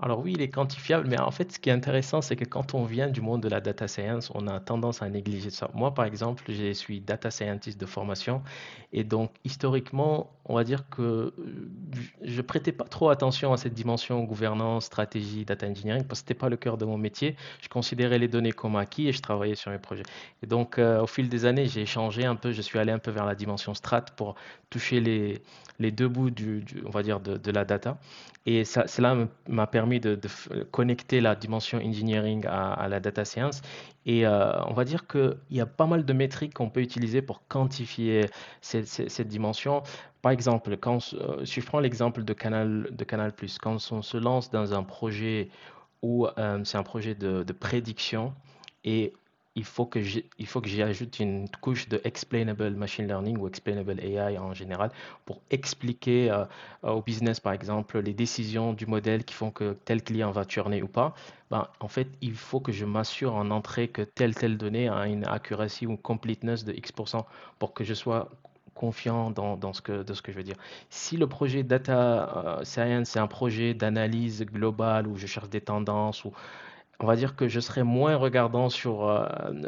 Alors 0.00 0.20
oui, 0.20 0.34
il 0.34 0.42
est 0.42 0.50
quantifiable, 0.50 1.08
mais 1.08 1.18
en 1.18 1.30
fait, 1.32 1.52
ce 1.52 1.58
qui 1.60 1.70
est 1.70 1.72
intéressant, 1.72 2.22
c'est 2.22 2.36
que 2.36 2.44
quand 2.44 2.74
on 2.74 2.84
vient 2.84 3.08
du 3.08 3.20
monde 3.22 3.42
de 3.42 3.48
la 3.48 3.60
data 3.60 3.88
science, 3.88 4.30
on 4.34 4.46
a 4.48 4.60
tendance 4.60 5.02
à 5.02 5.08
négliger 5.10 5.50
ça. 5.50 5.70
Moi, 5.74 5.94
par 5.94 6.04
exemple, 6.06 6.44
je 6.52 6.72
suis 6.72 7.00
data 7.00 7.30
scientist 7.30 7.80
de 7.80 7.86
formation, 7.86 8.42
et 8.92 9.04
donc 9.04 9.32
historiquement, 9.44 10.30
on 10.48 10.54
va 10.54 10.64
dire 10.64 10.88
que 10.88 11.02
euh, 11.02 11.32
je 12.22 12.40
prêtais 12.40 12.72
pas 12.72 12.84
trop 12.84 13.10
attention 13.10 13.52
à 13.52 13.56
cette 13.58 13.74
dimension 13.74 14.24
gouvernance, 14.24 14.86
stratégie, 14.86 15.44
data 15.44 15.66
engineering, 15.66 16.04
parce 16.04 16.22
que 16.22 16.28
c'était 16.28 16.38
pas 16.38 16.48
le 16.48 16.56
cœur 16.56 16.78
de 16.78 16.86
mon 16.86 16.96
métier. 16.96 17.36
Je 17.60 17.68
considérais 17.68 18.18
les 18.18 18.28
données 18.28 18.52
comme 18.52 18.76
acquis 18.76 19.08
et 19.08 19.12
je 19.12 19.20
travaillais 19.20 19.54
sur 19.54 19.70
mes 19.70 19.78
projets. 19.78 20.04
Et 20.42 20.46
donc, 20.46 20.78
euh, 20.78 21.02
au 21.02 21.06
fil 21.06 21.28
des 21.28 21.44
années, 21.44 21.66
j'ai 21.66 21.84
changé 21.84 22.24
un 22.24 22.34
peu, 22.34 22.52
je 22.52 22.62
suis 22.62 22.78
allé 22.78 22.92
un 22.92 22.98
peu 22.98 23.10
vers 23.10 23.26
la 23.26 23.34
dimension 23.34 23.74
strat 23.74 24.02
pour 24.16 24.36
toucher 24.70 25.00
les, 25.00 25.90
deux 25.90 26.08
bouts 26.08 26.30
du, 26.30 26.64
on 26.86 26.90
va 26.90 27.02
dire, 27.02 27.20
de, 27.20 27.50
la 27.50 27.64
data. 27.64 27.98
Et 28.46 28.64
cela 28.64 29.14
m'a 29.46 29.66
permis 29.66 30.00
de, 30.00 30.18
connecter 30.70 31.20
la 31.20 31.34
dimension 31.34 31.78
engineering 31.78 32.46
à, 32.46 32.88
la 32.88 33.00
data 33.00 33.24
science. 33.24 33.60
Et 34.06 34.26
euh, 34.26 34.64
on 34.64 34.72
va 34.72 34.84
dire 34.84 35.06
qu'il 35.06 35.36
y 35.50 35.60
a 35.60 35.66
pas 35.66 35.86
mal 35.86 36.06
de 36.06 36.12
métriques 36.14 36.54
qu'on 36.54 36.70
peut 36.70 36.80
utiliser 36.80 37.20
pour 37.20 37.46
quantifier 37.46 38.26
cette, 38.62 39.28
dimension. 39.28 39.82
Par 40.28 40.32
exemple, 40.34 40.76
euh, 40.86 41.46
si 41.46 41.62
je 41.62 41.64
prends 41.64 41.80
l'exemple 41.80 42.22
de 42.22 42.34
Canal, 42.34 42.90
quand 43.62 43.78
on 43.92 44.02
se 44.02 44.16
lance 44.18 44.50
dans 44.50 44.74
un 44.74 44.82
projet 44.82 45.48
où 46.02 46.26
euh, 46.26 46.60
c'est 46.64 46.76
un 46.76 46.82
projet 46.82 47.14
de, 47.14 47.50
prédiction 47.50 48.34
et 48.84 49.14
il 49.54 49.64
faut 49.64 49.86
que 49.86 49.98
il 50.38 50.46
faut 50.46 50.60
que 50.60 50.68
j'y 50.68 50.82
ajoute 50.82 51.18
une 51.18 51.48
couche 51.62 51.88
de 51.88 51.98
explainable 52.04 52.72
machine 52.72 53.06
learning 53.06 53.38
ou 53.38 53.48
explainable 53.48 53.98
AI 54.00 54.36
en 54.36 54.52
général 54.52 54.90
pour 55.24 55.40
expliquer 55.50 56.30
euh, 56.30 56.44
au 56.82 57.00
business 57.00 57.40
par 57.40 57.54
exemple 57.54 57.98
les 57.98 58.12
décisions 58.12 58.74
du 58.74 58.84
modèle 58.84 59.24
qui 59.24 59.32
font 59.32 59.50
que 59.50 59.78
tel 59.86 60.02
client 60.02 60.30
va 60.30 60.44
tourner 60.44 60.82
ou 60.82 60.88
pas. 60.88 61.14
Ben, 61.50 61.66
en 61.80 61.88
fait, 61.88 62.08
il 62.20 62.34
faut 62.34 62.60
que 62.60 62.70
je 62.70 62.84
m'assure 62.84 63.34
en 63.34 63.50
entrée 63.50 63.88
que 63.88 64.02
telle 64.02 64.34
telle 64.34 64.58
donnée 64.58 64.90
a 64.90 65.06
une 65.06 65.24
accuracy 65.24 65.86
ou 65.86 65.96
completeness 65.96 66.66
de 66.66 66.74
X% 66.74 67.24
pour 67.58 67.72
que 67.72 67.82
je 67.82 67.94
sois 67.94 68.28
confiant 68.78 69.30
dans, 69.30 69.56
dans, 69.56 69.72
ce 69.72 69.82
que, 69.82 70.02
de 70.02 70.14
ce 70.14 70.22
que 70.22 70.32
je 70.32 70.36
veux 70.36 70.44
dire. 70.44 70.56
Si 70.88 71.16
le 71.16 71.26
projet 71.26 71.62
data 71.62 72.58
euh, 72.60 72.64
science 72.64 73.10
c'est 73.10 73.18
un 73.18 73.26
projet 73.26 73.74
d'analyse 73.74 74.44
globale 74.46 75.06
où 75.06 75.16
je 75.16 75.26
cherche 75.26 75.50
des 75.50 75.60
tendances 75.60 76.24
ou 76.24 76.32
on 77.00 77.06
va 77.06 77.16
dire 77.16 77.36
que 77.36 77.48
je 77.48 77.60
serais 77.60 77.84
moins 77.84 78.16
regardant 78.16 78.70
sur 78.70 79.08
euh, 79.08 79.26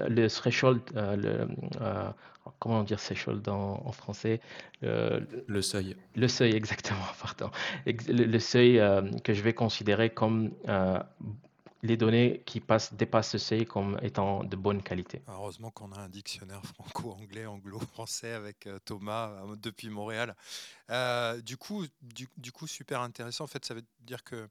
le 0.08 0.28
threshold, 0.28 0.80
euh, 0.96 1.16
le, 1.16 1.48
euh, 1.80 2.10
comment 2.58 2.82
dire 2.82 2.98
threshold 2.98 3.48
en, 3.48 3.82
en 3.84 3.92
français 3.92 4.40
Le 4.82 5.62
seuil. 5.62 5.96
Le 6.16 6.28
seuil, 6.28 6.54
exactement, 6.56 6.98
pardon. 7.22 7.50
Le, 7.86 8.38
seuil 8.38 8.80
que 9.22 9.32
je 9.32 9.42
vais 9.42 9.52
considérer 9.52 10.10
comme 10.10 10.50
les 11.82 11.96
données 11.96 12.42
qui 12.46 12.60
passent, 12.60 12.92
dépassent 12.94 13.30
ce 13.30 13.38
seuil 13.38 13.66
comme 13.66 13.98
étant 14.02 14.44
de 14.44 14.56
bonne 14.56 14.82
qualité. 14.82 15.22
Heureusement 15.28 15.70
qu'on 15.70 15.92
a 15.92 16.00
un 16.00 16.08
dictionnaire 16.08 16.62
franco-anglais, 16.64 17.46
anglo-français 17.46 18.32
avec 18.32 18.68
Thomas 18.84 19.32
depuis 19.56 19.88
Montréal. 19.88 20.34
du, 21.42 21.56
coup, 21.56 21.86
du, 22.02 22.52
coup, 22.52 22.66
super 22.66 23.00
intéressant. 23.00 23.44
En 23.44 23.48
fait, 23.48 23.64
ça 23.64 23.74
veut 23.74 23.84
dire 24.00 24.24
que 24.24 24.48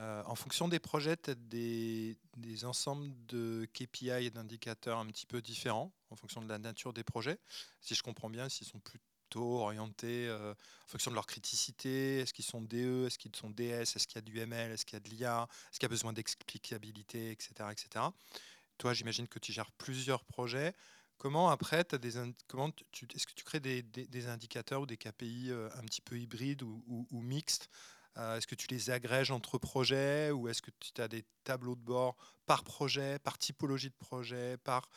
euh, 0.00 0.22
en 0.26 0.34
fonction 0.34 0.66
des 0.66 0.80
projets, 0.80 1.16
tu 1.16 1.30
as 1.30 1.34
des, 1.34 2.16
ensembles 2.64 3.12
de 3.28 3.66
KPI 3.72 4.26
et 4.26 4.30
d'indicateurs 4.30 4.98
un 4.98 5.06
petit 5.06 5.26
peu 5.26 5.40
différents 5.40 5.92
en 6.10 6.16
fonction 6.16 6.42
de 6.42 6.48
la 6.48 6.58
nature 6.58 6.92
des 6.92 7.04
projets. 7.04 7.38
Si 7.80 7.94
je 7.94 8.02
comprends 8.02 8.30
bien, 8.30 8.48
s'ils 8.48 8.66
sont 8.66 8.80
orientés 9.40 10.28
euh, 10.28 10.52
en 10.52 10.88
fonction 10.88 11.10
de 11.10 11.14
leur 11.14 11.26
criticité, 11.26 12.20
est-ce 12.20 12.32
qu'ils 12.32 12.44
sont 12.44 12.62
DE, 12.62 13.06
est-ce 13.06 13.18
qu'ils 13.18 13.34
sont 13.34 13.50
DS, 13.50 13.96
est-ce 13.96 14.06
qu'il 14.06 14.16
y 14.16 14.18
a 14.18 14.22
du 14.22 14.38
ML, 14.38 14.72
est-ce 14.72 14.84
qu'il 14.84 14.94
y 14.94 14.96
a 14.96 15.00
de 15.00 15.08
l'IA, 15.08 15.48
est-ce 15.50 15.78
qu'il 15.78 15.84
y 15.84 15.86
a 15.86 15.88
besoin 15.88 16.12
d'explicabilité, 16.12 17.30
etc., 17.30 17.52
etc. 17.70 18.06
Toi, 18.78 18.92
j'imagine 18.92 19.28
que 19.28 19.38
tu 19.38 19.52
gères 19.52 19.70
plusieurs 19.72 20.24
projets. 20.24 20.74
Comment 21.16 21.48
après, 21.50 21.84
as 21.92 21.98
des 21.98 22.12
comment 22.48 22.70
tu, 22.90 23.06
est-ce 23.14 23.26
que 23.26 23.34
tu 23.34 23.44
crées 23.44 23.60
des, 23.60 24.26
indicateurs 24.26 24.82
ou 24.82 24.86
des 24.86 24.96
KPI 24.96 25.50
euh, 25.50 25.68
un 25.76 25.82
petit 25.82 26.00
peu 26.00 26.18
hybrides 26.18 26.62
ou 26.62 27.06
mixtes 27.22 27.70
euh, 28.16 28.36
est-ce 28.36 28.46
que 28.46 28.54
tu 28.54 28.68
les 28.68 28.90
agrèges 28.90 29.30
entre 29.30 29.58
projets 29.58 30.30
ou 30.30 30.48
est-ce 30.48 30.62
que 30.62 30.70
tu 30.78 31.00
as 31.00 31.08
des 31.08 31.24
tableaux 31.42 31.74
de 31.74 31.80
bord 31.80 32.16
par 32.46 32.62
projet, 32.62 33.18
par 33.18 33.38
typologie 33.38 33.88
de 33.88 33.94
projet, 33.94 34.56
par 34.58 34.88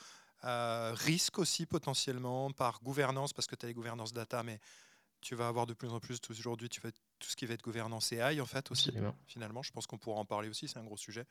euh, 0.47 0.93
risque 0.95 1.39
aussi 1.39 1.65
potentiellement, 1.65 2.51
par 2.51 2.81
gouvernance, 2.81 3.33
parce 3.33 3.47
que 3.47 3.55
tu 3.55 3.65
as 3.65 3.69
les 3.69 3.73
gouvernances 3.73 4.13
data, 4.13 4.43
mais 4.43 4.59
tu 5.21 5.35
vas 5.35 5.47
avoir 5.47 5.65
de 5.65 5.73
plus 5.73 5.89
en 5.89 5.99
plus, 5.99 6.19
aujourd'hui, 6.29 6.69
tu 6.69 6.81
vas 6.81 6.89
tout 7.19 7.29
ce 7.29 7.35
qui 7.35 7.45
va 7.45 7.53
être 7.53 7.63
gouvernance 7.63 8.11
AI 8.11 8.39
en 8.41 8.45
fait 8.45 8.71
aussi. 8.71 8.91
Finalement, 9.27 9.63
je 9.63 9.71
pense 9.71 9.87
qu'on 9.87 9.97
pourra 9.97 10.19
en 10.19 10.25
parler 10.25 10.49
aussi, 10.49 10.67
c'est 10.67 10.79
un 10.79 10.83
gros 10.83 10.97
sujet. 10.97 11.25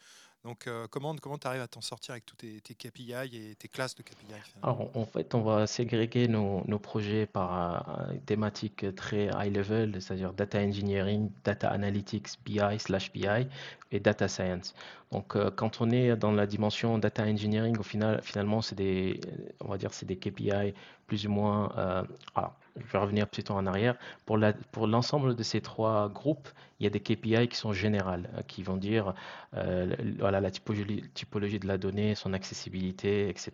Donc 0.45 0.67
euh, 0.67 0.87
comment 0.89 1.15
comment 1.17 1.39
tu 1.39 1.47
arrives 1.47 1.63
à 1.63 1.69
t'en 1.69 1.81
sortir 1.81 2.13
avec 2.13 2.27
tous 2.27 2.37
tes, 2.37 2.61
tes, 2.61 2.75
KPI 2.75 3.13
et 3.33 3.55
tes 3.57 3.69
classes 3.69 3.95
de 3.95 4.03
KPI 4.03 4.35
Alors 4.63 4.97
en 4.97 5.05
fait, 5.05 5.35
on 5.35 5.43
va 5.43 5.67
ségréguer 5.67 6.29
nos, 6.29 6.63
nos 6.67 6.79
projets 6.79 7.27
par 7.27 8.01
euh, 8.01 8.15
thématiques 8.27 8.95
très 8.95 9.27
high 9.37 9.55
level, 9.55 10.01
c'est-à-dire 10.01 10.33
data 10.33 10.59
engineering, 10.59 11.31
data 11.45 11.69
analytics, 11.69 12.29
BI 12.45 12.79
slash 12.79 13.13
BI 13.13 13.49
et 13.93 14.01
data 14.01 14.29
science. 14.29 14.75
Donc 15.13 15.37
euh, 15.37 15.51
quand 15.51 15.81
on 15.81 15.91
est 15.91 16.17
dans 16.17 16.33
la 16.33 16.47
dimension 16.47 16.99
data 16.99 17.25
engineering, 17.25 17.77
au 17.79 17.83
final, 17.83 18.21
finalement, 18.23 18.63
c'est 18.63 18.77
des, 18.77 19.21
on 19.61 19.69
va 19.69 19.79
dire, 19.79 19.93
c'est 19.93 20.07
des 20.07 20.17
KPI 20.17 20.75
plus 21.07 21.27
ou 21.27 21.31
moins. 21.31 22.05
alors, 22.35 22.55
je 22.79 22.93
vais 22.93 22.99
revenir 22.99 23.29
plutôt 23.29 23.55
en 23.55 23.67
arrière. 23.67 23.97
Pour 24.25 24.87
l'ensemble 24.87 25.35
de 25.35 25.43
ces 25.43 25.61
trois 25.61 26.09
groupes, 26.09 26.49
il 26.79 26.85
y 26.85 26.87
a 26.87 26.91
des 26.91 27.01
KPI 27.01 27.49
qui 27.49 27.57
sont 27.57 27.73
générales, 27.73 28.29
euh, 28.37 28.43
qui 28.43 28.63
vont 28.63 28.77
dire 28.77 29.15
euh, 29.57 29.95
la 30.21 30.51
typologie, 30.51 31.59
de 31.59 31.67
la 31.67 31.79
donnée, 31.79 32.15
son 32.15 32.33
accessibilité, 32.33 33.29
etc. 33.29 33.53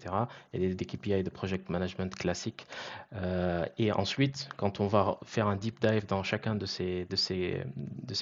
Il 0.53 0.63
y 0.63 0.71
a 0.71 0.75
des, 0.75 0.85
KPI 0.85 1.23
de 1.23 1.31
project 1.31 1.69
management 1.71 2.13
classiques. 2.15 2.67
Euh, 3.15 3.65
et 3.79 3.93
ensuite, 3.93 4.49
quand 4.57 4.81
on 4.81 4.87
va 4.87 5.19
faire 5.25 5.47
un 5.47 5.57
deep 5.57 5.81
dive 5.81 6.07
dans 6.07 6.23
chacun 6.23 6.57
de 6.57 6.67
ces, 6.67 7.07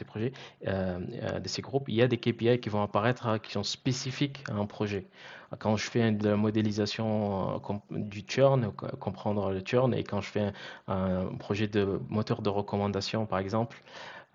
projets, 0.07 0.33
de 0.67 1.49
ces 1.49 1.63
groupes, 1.63 1.89
il 1.89 1.95
y 1.95 2.03
a 2.03 2.09
des 2.09 2.19
KPI 2.19 2.61
qui 2.61 2.69
vont 2.69 2.83
apparaître 2.83 3.27
hein, 3.27 3.39
qui 3.39 3.53
sont 3.53 3.63
spécifiques 3.63 4.45
à 4.51 4.55
un 4.55 4.67
projet 4.67 5.07
quand 5.59 5.77
je 5.77 5.91
fais 5.91 6.13
de 6.13 6.29
la 6.29 6.37
modélisation 6.37 7.61
du 7.91 8.25
churn, 8.27 8.71
comprendre 9.01 9.51
le 9.51 9.61
churn, 9.65 9.95
et 9.95 10.05
quand 10.05 10.21
je 10.21 10.31
fais 10.31 10.53
un 10.89 11.27
projet 11.39 11.67
de 11.67 12.01
moteur 12.09 12.43
de 12.43 12.49
recommandation, 12.49 13.27
par 13.27 13.41
exemple, 13.41 13.83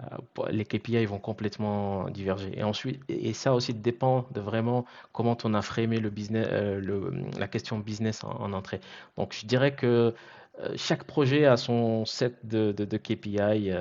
euh, 0.02 0.50
les 0.50 0.66
KPI 0.66 1.06
vont 1.06 1.20
complètement 1.20 2.10
diverger. 2.10 2.52
Et 2.58 2.64
ensuite, 2.64 3.02
et 3.08 3.34
ça 3.34 3.54
aussi 3.54 3.74
dépend 3.74 4.26
de 4.32 4.42
vraiment 4.42 4.86
comment 5.14 5.38
on 5.46 5.54
a 5.54 5.62
framé 5.62 6.00
le 6.00 6.10
business, 6.10 6.48
euh, 6.52 7.12
la 7.38 7.48
question 7.48 7.80
business 7.80 8.24
en, 8.26 8.52
entrée. 8.52 8.82
Donc, 9.18 9.34
je 9.34 9.46
dirais 9.46 9.74
que 9.74 9.86
euh, 9.86 10.12
chaque 10.76 11.04
projet 11.04 11.46
a 11.46 11.58
son 11.58 12.06
set 12.06 12.46
de, 12.46 12.98
KPI 12.98 13.72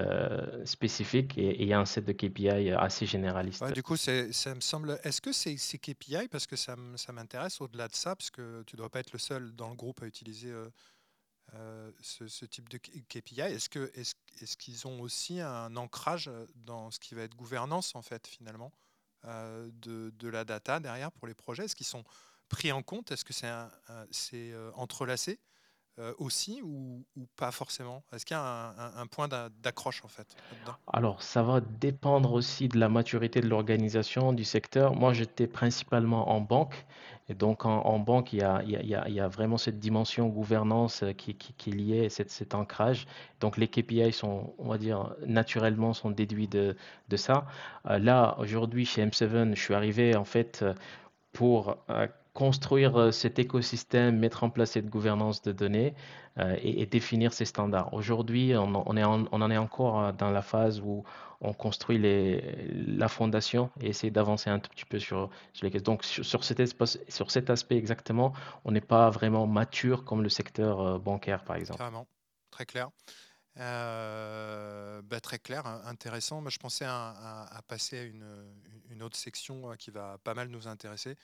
spécifiques 0.64 1.38
et, 1.38 1.62
il 1.62 1.68
y 1.68 1.72
a 1.72 1.80
un 1.80 1.86
set 1.86 2.04
de 2.04 2.12
KPI 2.12 2.70
assez 2.72 3.06
généraliste. 3.06 3.64
du 3.72 3.82
coup, 3.82 3.96
ça 3.96 4.12
me 4.54 4.60
semble. 4.60 4.98
Est-ce 5.04 5.20
que 5.20 5.32
c'est 5.32 5.56
ces 5.56 5.78
KPI, 5.78 6.28
parce 6.28 6.46
que 6.46 6.56
ça 6.56 6.76
m'intéresse 7.12 7.60
au-delà 7.60 7.88
de 7.88 7.94
ça, 7.94 8.16
parce 8.16 8.30
que 8.30 8.62
tu 8.66 8.76
ne 8.76 8.78
dois 8.78 8.90
pas 8.90 9.00
être 9.00 9.12
le 9.12 9.18
seul 9.18 9.52
dans 9.52 9.68
le 9.68 9.76
groupe 9.76 10.02
à 10.02 10.06
utiliser 10.06 10.52
euh, 11.52 11.92
ce, 12.00 12.44
type 12.46 12.68
de 12.68 12.78
KPI 12.78 13.40
Est-ce 13.40 14.56
qu'ils 14.56 14.86
ont 14.86 15.00
aussi 15.00 15.40
un 15.40 15.76
ancrage 15.76 16.30
dans 16.54 16.90
ce 16.90 16.98
qui 16.98 17.14
va 17.14 17.22
être 17.22 17.36
gouvernance 17.36 17.94
en 17.94 18.02
fait 18.02 18.26
finalement 18.26 18.72
euh, 19.26 19.70
de, 19.72 20.28
la 20.28 20.44
data 20.44 20.80
derrière 20.80 21.12
pour 21.12 21.28
les 21.28 21.34
projets? 21.34 21.64
Est-ce 21.64 21.76
qu'ils 21.76 21.86
sont 21.86 22.04
pris 22.48 22.72
en 22.72 22.82
compte? 22.82 23.12
Est-ce 23.12 23.24
que 23.24 23.32
c'est, 23.32 23.46
euh, 24.52 24.70
entrelacé? 24.74 25.32
euh, 25.32 25.53
aussi 26.18 26.60
ou, 26.62 27.04
pas 27.36 27.50
forcément? 27.50 28.02
Est-ce 28.12 28.26
qu'il 28.26 28.36
y 28.36 28.40
a 28.40 28.74
un, 28.96 29.06
point 29.06 29.28
d'accroche 29.28 30.02
en 30.04 30.08
fait 30.08 30.26
Alors, 30.92 31.22
ça 31.22 31.42
va 31.42 31.60
dépendre 31.60 32.32
aussi 32.32 32.68
de 32.68 32.78
la 32.78 32.88
maturité 32.88 33.40
de 33.40 33.48
l'organisation, 33.48 34.32
du 34.32 34.44
secteur. 34.44 34.94
Moi, 34.94 35.12
j'étais 35.12 35.46
principalement 35.46 36.30
en 36.30 36.40
banque. 36.40 36.84
Et 37.28 37.34
donc, 37.34 37.64
en, 37.64 37.98
banque, 37.98 38.32
il 38.32 38.40
y, 38.40 39.20
a, 39.20 39.28
vraiment 39.28 39.56
cette 39.56 39.78
dimension 39.78 40.28
gouvernance 40.28 41.04
qui, 41.16 41.34
qui, 41.34 41.70
est 41.70 41.72
liée, 41.72 42.08
cet, 42.10 42.54
ancrage. 42.54 43.06
Donc, 43.40 43.56
les 43.56 43.68
KPI 43.68 44.12
sont, 44.12 44.54
on 44.58 44.68
va 44.68 44.78
dire, 44.78 45.14
naturellement, 45.26 45.94
sont 45.94 46.10
déduits 46.10 46.48
de, 46.48 46.76
ça. 47.16 47.46
Euh, 47.86 47.98
là, 47.98 48.36
aujourd'hui, 48.38 48.84
chez 48.84 49.06
M7, 49.06 49.54
je 49.54 49.60
suis 49.60 49.74
arrivé 49.74 50.16
en 50.16 50.24
fait 50.24 50.64
pour 51.32 51.78
euh, 51.90 52.06
construire 52.34 52.96
euh, 52.96 53.10
cet 53.12 53.38
écosystème, 53.38 54.18
mettre 54.18 54.42
en 54.42 54.50
place 54.50 54.72
cette 54.72 54.90
gouvernance 54.90 55.40
de 55.42 55.52
données 55.52 55.94
euh, 56.38 56.56
et, 56.60 56.84
définir 56.84 57.32
ces 57.32 57.44
standards. 57.44 57.94
Aujourd'hui, 57.94 58.54
on, 58.56 58.74
en 58.74 59.50
est 59.50 59.56
encore 59.56 60.00
euh, 60.00 60.12
dans 60.12 60.30
la 60.30 60.42
phase 60.42 60.80
où 60.80 61.04
on 61.40 61.52
construit 61.52 61.98
la 62.00 63.08
fondation 63.08 63.70
et 63.80 63.88
essayer 63.88 64.10
d'avancer 64.10 64.50
un 64.50 64.58
tout 64.58 64.70
petit 64.70 64.84
peu 64.84 64.98
sur, 64.98 65.30
les 65.62 65.70
questions. 65.70 65.92
Donc, 65.92 66.02
sur, 66.04 66.42
cet 66.44 67.50
aspect 67.50 67.76
exactement, 67.76 68.32
on 68.64 68.72
n'est 68.72 68.80
pas 68.80 69.10
vraiment 69.10 69.46
mature 69.46 70.04
comme 70.04 70.22
le 70.22 70.28
secteur 70.28 70.98
bancaire, 71.00 71.44
par 71.44 71.56
exemple. 71.56 71.82
Très 72.50 72.64
clair. 72.64 72.88
Bah, 73.56 75.20
très 75.22 75.38
clair, 75.38 75.66
intéressant. 75.66 76.40
Moi, 76.40 76.50
je 76.50 76.58
pensais 76.58 76.86
à, 76.86 77.60
passer 77.68 77.98
à 77.98 78.02
une, 78.04 79.02
autre 79.02 79.16
section 79.18 79.74
qui 79.78 79.90
va 79.90 80.16
pas 80.24 80.32
mal 80.32 80.48
nous 80.48 80.66
intéresser 80.66 81.16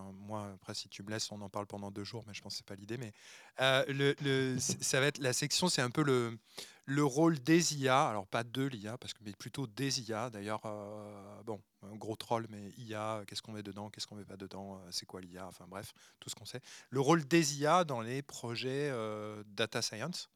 moi, 0.00 0.50
après, 0.54 0.74
si 0.74 0.88
tu 0.88 1.02
me 1.02 1.10
laisses, 1.10 1.30
on 1.32 1.40
en 1.40 1.48
parle 1.48 1.66
pendant 1.66 1.90
deux 1.90 2.04
jours, 2.04 2.24
mais 2.26 2.34
je 2.34 2.40
pense 2.40 2.54
que 2.54 2.58
ce 2.58 2.62
n'est 2.62 2.76
pas 2.76 2.80
l'idée. 2.80 2.96
Mais 2.96 3.12
euh, 3.60 3.84
le, 3.88 4.58
ça 4.58 5.00
va 5.00 5.06
être 5.06 5.18
la 5.18 5.32
section, 5.32 5.68
c'est 5.68 5.82
un 5.82 5.90
peu 5.90 6.02
le, 6.02 6.38
le 6.86 7.04
rôle 7.04 7.38
des 7.38 7.76
IA. 7.76 8.08
Alors, 8.08 8.26
pas 8.26 8.44
de 8.44 8.62
l'IA, 8.62 8.96
parce 8.98 9.12
que, 9.12 9.20
mais 9.24 9.32
plutôt 9.32 9.66
des 9.66 10.08
IA. 10.08 10.30
D'ailleurs, 10.30 10.62
euh, 10.64 11.42
bon, 11.44 11.60
un 11.82 11.94
gros 11.96 12.16
troll, 12.16 12.46
mais 12.48 12.70
IA, 12.78 13.22
qu'est-ce 13.26 13.42
qu'on 13.42 13.52
met 13.52 13.62
dedans, 13.62 13.90
qu'est-ce 13.90 14.06
qu'on 14.06 14.16
met 14.16 14.24
pas 14.24 14.36
dedans, 14.36 14.76
euh, 14.76 14.88
c'est 14.90 15.06
quoi 15.06 15.20
l'IA, 15.20 15.46
enfin 15.46 15.66
bref, 15.68 15.92
tout 16.20 16.30
ce 16.30 16.34
qu'on 16.34 16.46
sait. 16.46 16.60
Le 16.90 17.00
rôle 17.00 17.26
des 17.26 17.60
IA 17.60 17.84
dans 17.84 18.00
les 18.00 18.22
projets 18.22 18.92
data 19.46 19.82
science. 19.82 20.30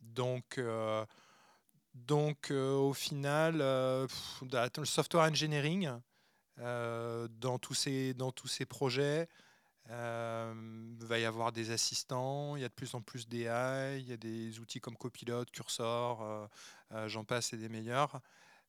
donc, 0.00 0.60
donc 1.94 2.50
au 2.50 2.92
final, 2.92 3.58
le 3.58 4.84
software 4.84 5.30
engineering, 5.30 5.88
dans, 6.62 7.58
tous 7.58 7.74
ces, 7.74 8.14
dans 8.14 8.32
tous 8.32 8.48
ces 8.48 8.66
projets. 8.66 9.28
Euh, 9.90 10.54
il 11.00 11.06
va 11.06 11.18
y 11.18 11.24
avoir 11.24 11.52
des 11.52 11.70
assistants, 11.70 12.56
il 12.56 12.62
y 12.62 12.64
a 12.64 12.68
de 12.68 12.74
plus 12.74 12.94
en 12.94 13.02
plus 13.02 13.28
d'AI, 13.28 14.00
il 14.00 14.08
y 14.08 14.12
a 14.12 14.16
des 14.16 14.60
outils 14.60 14.80
comme 14.80 14.96
Copilot, 14.96 15.44
Cursor, 15.46 16.48
euh, 16.92 17.08
j'en 17.08 17.24
passe 17.24 17.52
et 17.52 17.56
des 17.56 17.68
meilleurs. 17.68 18.20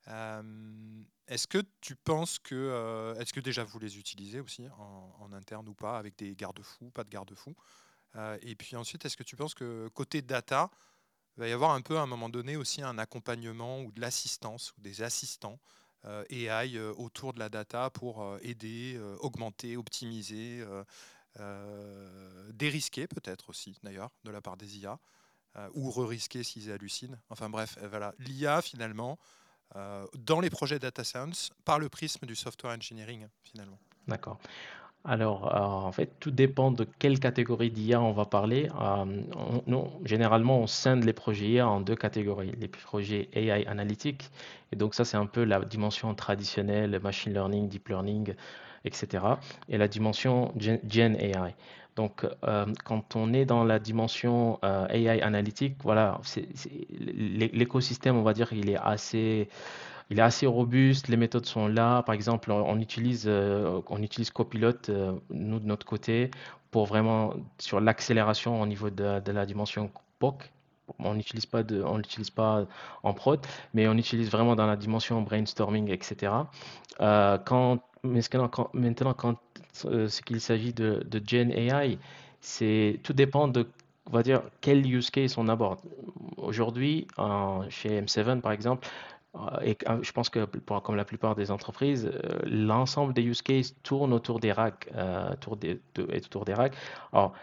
est-ce 0.08 1.48
que 1.48 1.60
tu 1.82 1.96
penses 1.96 2.40
que, 2.40 3.16
est-ce 3.20 3.32
que 3.32 3.40
déjà 3.40 3.64
vous 3.64 3.80
les 3.80 3.98
utilisez 3.98 4.40
aussi 4.40 4.68
en, 5.20 5.32
interne 5.34 5.70
ou 5.70 5.74
pas, 5.74 5.98
avec 5.98 6.18
des 6.18 6.36
garde-fous, 6.36 6.90
pas 6.92 7.04
de 7.04 7.10
garde-fous? 7.10 7.56
Et 8.42 8.56
puis 8.56 8.76
ensuite, 8.76 9.06
est-ce 9.06 9.18
que 9.18 9.24
tu 9.24 9.36
penses 9.36 9.54
que 9.54 9.88
côté 9.90 10.22
data, 10.22 10.70
il 11.38 11.42
va 11.42 11.48
y 11.48 11.52
avoir 11.52 11.72
un 11.72 11.82
peu 11.82 11.98
à 11.98 12.02
un 12.02 12.06
moment 12.06 12.30
donné 12.30 12.58
aussi 12.58 12.82
un 12.82 12.98
accompagnement 12.98 13.82
ou 13.82 13.92
de 13.92 14.02
l'assistance 14.02 14.74
ou 14.78 14.82
des 14.82 15.02
assistants 15.02 15.60
euh, 16.06 16.24
AI 16.30 16.76
euh, 16.76 16.94
autour 16.98 17.34
de 17.34 17.40
la 17.40 17.50
data 17.50 17.90
pour 17.90 18.22
euh, 18.22 18.38
aider, 18.42 19.00
augmenter, 19.20 19.78
optimiser, 19.78 20.66
dérisquer 22.54 23.08
peut-être 23.08 23.50
aussi 23.50 23.80
d'ailleurs 23.84 24.12
de 24.24 24.32
la 24.32 24.42
part 24.42 24.58
des 24.58 24.78
IA, 24.78 25.00
ou 25.74 25.90
re-risquer 25.90 26.44
s'ils 26.44 26.72
hallucinent. 26.72 27.20
Enfin 27.30 27.50
bref, 27.50 27.78
voilà, 27.90 28.14
l'IA 28.20 28.62
finalement 28.62 29.18
dans 29.74 30.40
les 30.40 30.52
projets 30.52 30.78
data 30.78 31.04
science 31.04 31.52
par 31.66 31.80
le 31.80 31.90
prisme 31.90 32.28
du 32.28 32.36
software 32.36 32.76
engineering 32.76 33.28
finalement. 33.42 33.80
D'accord. 34.08 34.38
Alors, 35.06 35.54
en 35.54 35.92
fait, 35.92 36.18
tout 36.22 36.32
dépend 36.32 36.72
de 36.72 36.86
quelle 36.86 37.20
catégorie 37.20 37.72
d'IA 37.72 38.02
on 38.02 38.14
va 38.14 38.26
parler. 38.26 38.70
généralement, 40.06 40.60
on 40.60 40.68
scinde 40.68 41.04
les 41.04 41.12
projets 41.12 41.48
IA 41.48 41.68
en 41.68 41.82
deux 41.82 41.96
catégories. 41.96 42.54
Les 42.58 42.70
projets 42.70 43.30
AI 43.34 43.66
analytiques, 43.68 44.30
et 44.72 44.78
donc 44.78 44.96
ça, 44.96 45.04
c'est 45.04 45.18
un 45.18 45.26
peu 45.26 45.44
la 45.44 45.60
dimension 45.60 46.16
traditionnelle, 46.16 46.98
machine 47.04 47.34
learning, 47.34 47.68
deep 47.68 47.90
learning, 47.90 48.34
etc. 48.86 49.26
Et 49.68 49.78
la 49.78 49.90
dimension 49.90 50.54
Gen, 50.58 51.16
AI. 51.18 51.54
Donc, 51.98 52.26
euh, 52.46 52.66
quand 52.86 53.18
on 53.18 53.34
est 53.34 53.46
dans 53.46 53.66
la 53.66 53.80
dimension 53.80 54.58
euh, 54.64 54.88
AI 54.88 55.22
analytique, 55.22 55.76
voilà, 55.84 56.20
l'écosystème, 56.90 58.16
on 58.16 58.24
va 58.24 58.34
dire, 58.34 58.54
il 58.54 58.70
est 58.70 58.78
assez 58.78 59.50
il 60.10 60.20
est 60.20 60.24
assez 60.24 60.46
robuste, 60.46 61.08
les 61.08 61.18
méthodes 61.18 61.46
sont 61.46 61.68
là. 61.68 62.04
Par 62.04 62.16
exemple, 62.16 62.52
on 62.52 62.80
utilise, 62.80 63.26
euh, 63.28 63.82
on 63.88 64.02
utilise 64.02 64.32
Copilot, 64.32 64.90
euh, 64.90 65.14
nous 65.30 65.60
de 65.60 65.66
notre 65.66 65.86
côté, 65.86 66.32
pour 66.72 66.86
vraiment 66.86 67.34
sur 67.58 67.80
l'accélération 67.80 68.62
au 68.62 68.66
niveau 68.66 68.90
de, 68.90 69.22
la 69.32 69.46
dimension 69.46 69.92
POC. 70.20 70.52
On 71.00 71.16
n'utilise 71.16 71.46
pas 71.46 71.64
l'utilise 71.64 72.30
pas 72.30 72.66
en 73.04 73.14
prod, 73.14 73.40
mais 73.74 73.88
on 73.88 73.94
utilise 73.94 74.30
vraiment 74.30 74.56
dans 74.56 74.68
la 74.68 74.76
dimension 74.76 75.22
brainstorming, 75.22 75.90
etc. 75.90 76.34
Euh, 77.00 77.38
quand, 77.38 77.80
maintenant, 78.04 78.50
quand, 78.50 78.70
maintenant, 78.74 79.14
quand 79.14 79.38
ce 79.72 80.22
qu'il 80.22 80.42
s'agit 80.42 80.74
de, 80.74 81.04
Gen 81.26 81.52
AI, 81.52 81.98
c'est 82.42 83.00
tout 83.04 83.14
dépend 83.14 83.48
de 83.48 83.68
on 84.06 84.12
va 84.12 84.22
dire 84.22 84.42
quel 84.60 84.86
use 84.86 85.10
case 85.10 85.38
on 85.38 85.48
aborde. 85.48 85.80
Aujourd'hui, 86.36 87.08
chez 87.70 88.02
M7 88.02 88.42
par 88.42 88.52
exemple, 88.52 88.86
euh, 88.86 89.23
et 89.64 89.78
je 90.02 90.12
pense 90.12 90.30
que 90.30 90.46
comme 90.46 90.96
la 90.96 91.06
plupart 91.06 91.36
des 91.36 91.50
entreprises, 91.50 92.06
euh, 92.06 92.40
l'ensemble 92.46 93.14
des 93.14 93.24
use 93.24 93.42
cases 93.42 93.76
tournent 93.82 94.14
autour 94.14 94.40
des 94.40 94.52
racks, 94.52 94.90
euh, 94.96 95.32
autour 95.34 96.46
des, 96.46 96.54
racks. 96.54 96.76
Alors, 97.12 97.34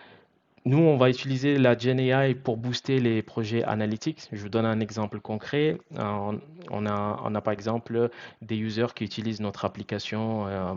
nous, 0.66 0.78
on 0.78 0.98
va 0.98 1.08
utiliser 1.08 1.56
la 1.56 1.76
GenAI 1.76 2.34
pour 2.34 2.58
booster 2.58 3.00
les 3.00 3.22
projets 3.22 3.64
analytiques. 3.64 4.28
Je 4.30 4.42
vous 4.42 4.50
donne 4.50 4.66
un 4.66 4.80
exemple 4.80 5.18
concret. 5.18 5.78
Euh, 5.98 6.32
on, 6.70 6.86
a, 6.86 7.40
par 7.40 7.52
exemple 7.54 8.10
des 8.42 8.56
users 8.56 8.94
qui 8.94 9.04
utilisent 9.04 9.40
notre 9.40 9.64
application, 9.64 10.46
euh, 10.46 10.74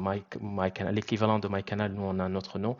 l'équivalent 0.92 1.38
de 1.40 1.50
MyCanal, 1.50 1.92
nous 1.92 2.04
on 2.04 2.18
a 2.20 2.30
notre 2.30 2.60
nom, 2.60 2.78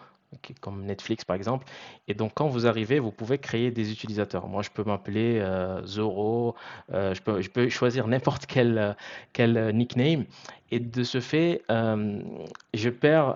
comme 0.62 0.86
Netflix 0.86 1.26
par 1.26 1.36
exemple. 1.36 1.66
Et 2.08 2.14
donc 2.14 2.34
quand 2.36 2.48
vous 2.48 2.68
arrivez, 2.68 3.00
vous 3.00 3.12
pouvez 3.12 3.38
créer 3.38 3.72
des 3.72 3.92
utilisateurs. 3.92 4.48
Moi, 4.48 4.62
je 4.62 4.70
peux 4.70 4.84
m'appeler 4.84 5.40
euh, 5.40 5.86
Zoro, 5.86 6.56
je, 6.92 7.20
peux, 7.22 7.42
je 7.42 7.50
peux 7.50 7.70
choisir 7.70 8.08
n'importe 8.08 8.46
quel, 8.46 8.96
quel 9.34 9.76
nickname. 9.76 10.26
Et 10.72 10.80
de 10.80 11.04
ce 11.04 11.20
fait, 11.20 11.62
je 11.70 12.90
perds 12.90 13.36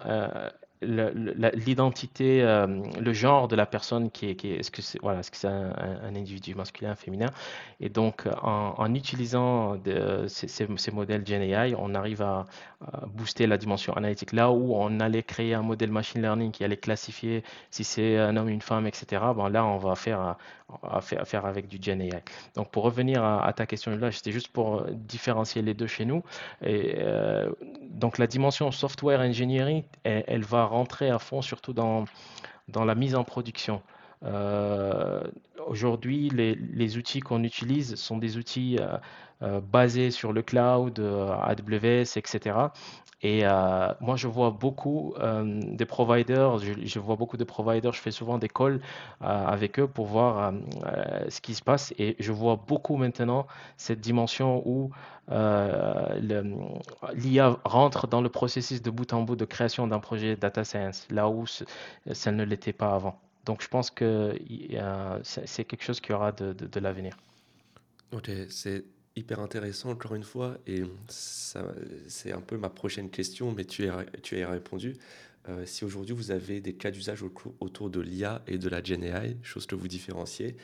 l'identité, 0.81 2.43
euh, 2.43 2.67
le 3.00 3.13
genre 3.13 3.48
de 3.48 3.55
la 3.55 3.65
personne 3.65 4.12
qui 4.12 4.29
est, 4.29 4.36
qui 4.36 4.51
est, 4.51 4.63
ce 4.63 4.69
que 4.69 4.81
c'est 4.81 5.00
voilà, 5.01 5.19
est-ce 5.19 5.31
que 5.31 5.38
c'est 5.38 5.48
un, 5.48 5.74
individu 6.15 6.53
masculin, 6.53 6.96
féminin? 6.96 7.29
Et 7.79 7.89
donc, 7.89 8.27
en, 8.41 8.93
utilisant 8.93 9.75
de, 9.75 10.25
ces, 10.27 10.48
ces, 10.48 10.91
modèles 10.91 11.25
GenAI, 11.25 11.74
on 11.77 11.96
arrive 11.96 12.22
à, 12.22 12.46
booster 13.07 13.48
la 13.48 13.57
dimension 13.57 13.93
analytique. 13.93 14.34
Là 14.34 14.51
où 14.51 14.75
on 14.75 15.00
allait 15.00 15.24
créer 15.24 15.55
un 15.55 15.63
modèle 15.63 15.91
machine 15.91 16.22
learning 16.22 16.51
qui 16.51 16.63
allait 16.63 16.77
classifier 16.77 17.43
si 17.72 17.84
c'est 17.84 18.17
un 18.17 18.38
homme, 18.38 18.50
une 18.50 18.62
femme, 18.62 18.86
etc. 18.86 19.24
Bon, 19.36 19.48
là, 19.48 19.65
on 19.65 19.77
va 19.77 19.96
faire, 19.96 20.36
avec 21.46 21.67
du 21.67 21.77
GenAI. 21.81 22.22
Donc, 22.55 22.69
pour 22.69 22.84
revenir 22.84 23.24
à, 23.24 23.51
ta 23.53 23.65
question 23.65 23.96
là, 23.96 24.12
c'était 24.12 24.31
juste 24.31 24.50
pour 24.50 24.84
différencier 24.91 25.62
les 25.63 25.74
deux 25.74 25.88
chez 25.88 26.05
nous. 26.05 26.24
Euh, 26.63 27.51
donc, 27.89 28.19
la 28.19 28.27
dimension 28.27 28.72
software 28.72 29.22
engineering, 29.22 29.84
elle 30.03 30.43
va 30.43 30.66
rentrer 30.67 31.09
à 31.09 31.19
fond, 31.19 31.41
surtout 31.41 31.74
dans, 31.74 32.05
la 32.74 32.95
mise 32.95 33.15
en 33.15 33.24
production. 33.24 33.81
Euh, 34.24 35.21
aujourd'hui, 35.65 36.29
les, 36.29 36.97
outils 36.97 37.19
qu'on 37.19 37.43
utilise 37.43 37.95
sont 37.95 38.17
des 38.17 38.38
outils 38.38 38.77
euh, 38.79 38.97
euh, 39.43 39.62
basés 39.62 40.12
sur 40.12 40.33
le 40.33 40.41
cloud, 40.41 41.00
AWS, 41.00 42.17
etc. 42.17 42.57
Et 43.24 43.43
moi, 44.00 44.15
je 44.15 44.27
vois 44.27 44.51
beaucoup 44.51 45.15
de 45.17 45.83
providers, 45.86 46.59
je, 46.59 46.74
je, 46.86 47.00
vois 47.00 47.15
beaucoup 47.15 47.38
de 47.38 47.43
providers, 47.43 47.91
je 47.91 48.00
fais 48.00 48.12
souvent 48.12 48.38
des 48.38 48.47
calls 48.47 48.79
avec 49.21 49.79
eux 49.79 49.88
pour 49.88 50.05
voir 50.05 50.53
ce 51.27 51.41
qui 51.41 51.55
se 51.55 51.63
passe. 51.63 51.95
Et 51.97 52.15
je 52.19 52.31
vois 52.31 52.62
beaucoup 52.67 52.95
maintenant 52.95 53.47
cette 53.75 54.01
dimension 54.01 54.62
où 54.67 54.91
l'IA 57.15 57.57
rentre 57.65 58.05
dans 58.05 58.21
le 58.21 58.29
processus 58.29 58.83
de 58.83 58.91
bout 58.91 59.12
en 59.13 59.24
bout 59.24 59.36
de 59.36 59.45
création 59.45 59.88
d'un 59.88 60.00
projet 60.00 60.36
data 60.36 60.63
science, 60.63 61.07
là 61.09 61.27
où 61.27 61.45
ça 62.12 62.31
ne 62.31 62.43
l'était 62.43 62.71
pas 62.74 62.93
avant. 62.93 63.19
Donc 63.47 63.63
je 63.63 63.69
pense 63.69 63.89
que 63.89 64.37
c'est 65.23 65.63
quelque 65.63 65.83
chose 65.83 66.01
qui 66.01 66.11
aura 66.11 66.33
de, 66.33 66.51
de, 66.51 66.79
l'avenir. 66.81 67.15
Ok, 68.11 68.29
c'est 68.49 68.83
hyper 69.15 69.39
intéressant 69.39 69.89
encore 69.89 70.15
une 70.15 70.23
fois 70.23 70.57
et 70.67 70.83
c'est 71.07 72.33
un 72.33 72.41
peu 72.41 72.57
ma 72.57 72.69
prochaine 72.69 73.09
question, 73.09 73.53
mais 73.53 73.63
tu 73.63 73.87
as, 73.87 74.03
tu 74.21 74.41
as 74.43 74.49
répondu. 74.49 74.97
Euh, 75.47 75.65
si 75.65 75.85
aujourd'hui 75.85 76.13
vous 76.13 76.31
avez 76.31 76.59
des 76.59 76.73
cas 76.73 76.91
d'usage 76.91 77.23
autour 77.61 77.89
de 77.89 78.01
l'IA 78.01 78.43
et 78.47 78.57
de 78.57 78.67
la 78.67 78.83
GenAI, 78.83 79.37
chose 79.43 79.65
que 79.65 79.75
vous 79.75 79.87
différenciez, 79.87 80.57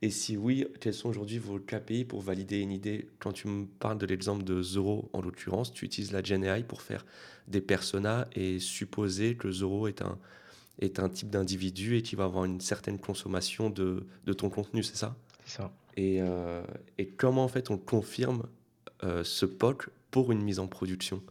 et 0.00 0.10
si 0.10 0.36
oui, 0.36 0.64
quels 0.78 0.94
sont 0.94 1.08
aujourd'hui 1.08 1.38
vos 1.38 1.58
KPI 1.58 2.04
pour 2.04 2.20
valider 2.20 2.60
une 2.60 2.70
idée? 2.70 3.08
Quand 3.18 3.32
tu 3.32 3.48
me 3.48 3.66
parles 3.66 3.98
de 3.98 4.06
l'exemple 4.06 4.44
de 4.44 4.62
Zoro, 4.62 5.10
en 5.12 5.22
l'occurrence, 5.22 5.72
tu 5.72 5.86
utilises 5.86 6.12
la 6.12 6.22
GenAI 6.22 6.62
pour 6.62 6.82
faire 6.82 7.04
des 7.48 7.60
personas 7.60 8.28
et 8.36 8.60
supposer 8.60 9.34
que 9.34 9.50
Zoro 9.50 9.88
est 9.88 10.02
un, 10.02 10.20
est 10.78 11.00
un 11.00 11.08
type 11.08 11.30
d'individu 11.30 11.96
et 11.96 12.02
qui 12.02 12.16
va 12.16 12.24
avoir 12.24 12.44
une 12.44 12.60
certaine 12.60 12.98
consommation 12.98 13.70
de, 13.70 14.06
de 14.24 14.32
ton 14.32 14.50
contenu, 14.50 14.82
c'est 14.82 14.96
ça? 14.96 15.16
C'est 15.44 15.58
ça. 15.58 15.72
Et, 15.96 16.18
euh, 16.20 16.62
et, 16.98 17.08
comment 17.08 17.44
en 17.44 17.48
fait 17.48 17.70
on 17.70 17.78
confirme 17.78 18.44
euh, 19.02 19.24
ce 19.24 19.46
POC 19.46 19.88
pour 20.10 20.30
une 20.30 20.42
mise 20.42 20.60
en 20.60 20.68
production? 20.68 21.22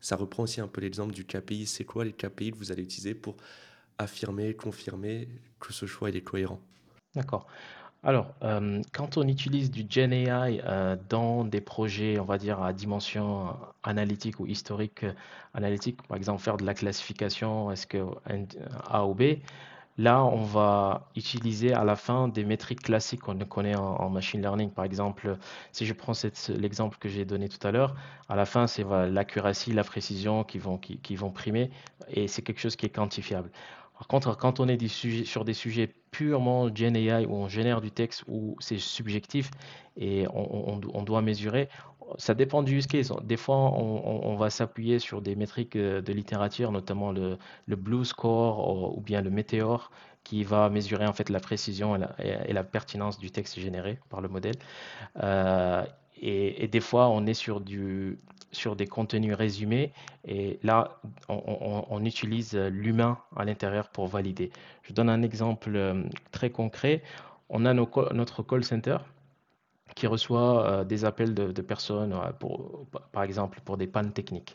Ça 0.00 0.14
reprend 0.14 0.44
aussi 0.44 0.60
un 0.60 0.68
peu 0.68 0.80
l'exemple 0.80 1.12
du 1.12 1.24
KPI. 1.24 1.66
C'est 1.66 1.84
quoi 1.84 2.04
les 2.04 2.12
KPI 2.12 2.52
que 2.52 2.56
vous 2.56 2.70
allez 2.70 2.84
utiliser 2.84 3.14
pour 3.14 3.36
affirmer, 3.98 4.54
confirmer 4.54 5.28
que 5.58 5.72
ce 5.72 5.86
choix 5.86 6.10
est 6.10 6.20
cohérent? 6.20 6.60
D'accord. 7.14 7.46
Alors, 8.06 8.28
euh, 8.44 8.82
quand 8.92 9.16
on 9.16 9.26
utilise 9.26 9.72
du 9.72 9.84
GenAI 9.90 10.62
euh, 10.64 10.94
dans 11.08 11.42
des 11.42 11.60
projets, 11.60 12.20
on 12.20 12.24
va 12.24 12.38
dire, 12.38 12.62
à 12.62 12.72
dimension 12.72 13.56
analytique 13.82 14.38
ou 14.38 14.46
historique 14.46 15.02
euh, 15.02 15.12
analytique, 15.54 16.00
par 16.06 16.16
exemple 16.16 16.40
faire 16.40 16.56
de 16.56 16.64
la 16.64 16.72
classification, 16.72 17.72
est-ce 17.72 17.88
A 18.88 19.06
ou 19.06 19.14
B, 19.14 19.40
là, 19.98 20.22
on 20.24 20.44
va 20.44 21.08
utiliser 21.16 21.74
à 21.74 21.82
la 21.82 21.96
fin 21.96 22.28
des 22.28 22.44
métriques 22.44 22.82
classiques 22.82 23.22
qu'on 23.22 23.36
connaît 23.40 23.74
en, 23.74 24.08
machine 24.08 24.40
learning. 24.40 24.70
Par 24.70 24.84
exemple, 24.84 25.36
si 25.72 25.84
je 25.84 25.92
prends 25.92 26.12
l'exemple 26.50 26.98
que 26.98 27.08
j'ai 27.08 27.24
donné 27.24 27.48
tout 27.48 27.66
à 27.66 27.72
l'heure, 27.72 27.96
à 28.28 28.36
la 28.36 28.46
fin, 28.46 28.68
c'est 28.68 28.84
l'accuracy, 28.84 29.72
la 29.72 29.82
précision 29.82 30.44
qui 30.44 30.58
vont, 30.58 30.78
qui 30.78 31.16
vont 31.16 31.32
primer, 31.32 31.72
et 32.08 32.28
c'est 32.28 32.42
quelque 32.42 32.60
chose 32.60 32.76
qui 32.76 32.86
est 32.86 32.90
quantifiable. 32.90 33.50
Par 33.98 34.08
contre, 34.08 34.36
quand 34.36 34.60
on 34.60 34.68
est 34.68 34.88
sur 35.24 35.44
des 35.44 35.54
sujets 35.54 35.94
purement 36.10 36.74
GenAI 36.74 37.26
où 37.26 37.34
on 37.34 37.48
génère 37.48 37.80
du 37.80 37.90
texte 37.90 38.24
où 38.28 38.56
c'est 38.60 38.78
subjectif 38.78 39.50
et 39.96 40.26
on, 40.32 41.02
doit 41.02 41.22
mesurer, 41.22 41.68
ça 42.18 42.34
dépend 42.34 42.62
du 42.62 42.76
use 42.76 42.86
case. 42.86 43.12
Des 43.24 43.36
fois, 43.36 43.56
on, 43.56 44.36
va 44.36 44.50
s'appuyer 44.50 44.98
sur 44.98 45.22
des 45.22 45.34
métriques 45.34 45.76
euh, 45.76 46.02
de 46.02 46.12
littérature, 46.12 46.70
notamment 46.72 47.10
le, 47.10 47.38
Blue 47.68 48.04
Score 48.04 48.96
ou, 48.96 49.00
bien 49.00 49.22
le 49.22 49.30
Meteor, 49.30 49.90
qui 50.24 50.44
va 50.44 50.68
mesurer 50.68 51.06
en 51.06 51.12
fait 51.12 51.30
la 51.30 51.40
précision 51.40 51.96
et 52.18 52.52
la, 52.52 52.64
pertinence 52.64 53.18
du 53.18 53.30
texte 53.30 53.58
généré 53.58 53.98
par 54.10 54.20
le 54.20 54.28
modèle. 54.28 54.56
Euh, 55.22 55.84
et, 56.20 56.68
des 56.68 56.80
fois, 56.80 57.08
on 57.08 57.26
est 57.26 57.34
sur, 57.34 57.60
du, 57.60 58.18
sur 58.52 58.76
des 58.76 58.86
contenus 58.86 59.34
résumés 59.34 59.92
et 60.24 60.58
là, 60.62 61.00
on, 61.28 62.04
utilise 62.04 62.54
l'humain 62.54 63.18
à 63.36 63.44
l'intérieur 63.44 63.88
pour 63.88 64.06
valider. 64.06 64.50
Je 64.82 64.92
donne 64.92 65.10
un 65.10 65.22
exemple 65.22 65.70
euh, 65.74 66.02
très 66.32 66.50
concret. 66.50 67.02
On 67.48 67.64
a 67.64 67.74
notre 67.74 68.42
call 68.42 68.64
center 68.64 68.98
qui 69.94 70.06
reçoit 70.06 70.66
euh, 70.66 70.84
des 70.84 71.04
appels 71.04 71.34
de, 71.34 71.62
personnes, 71.62 72.12
euh, 72.12 72.98
par 73.12 73.22
exemple, 73.22 73.60
pour 73.64 73.76
des 73.76 73.86
pannes 73.86 74.12
techniques. 74.12 74.54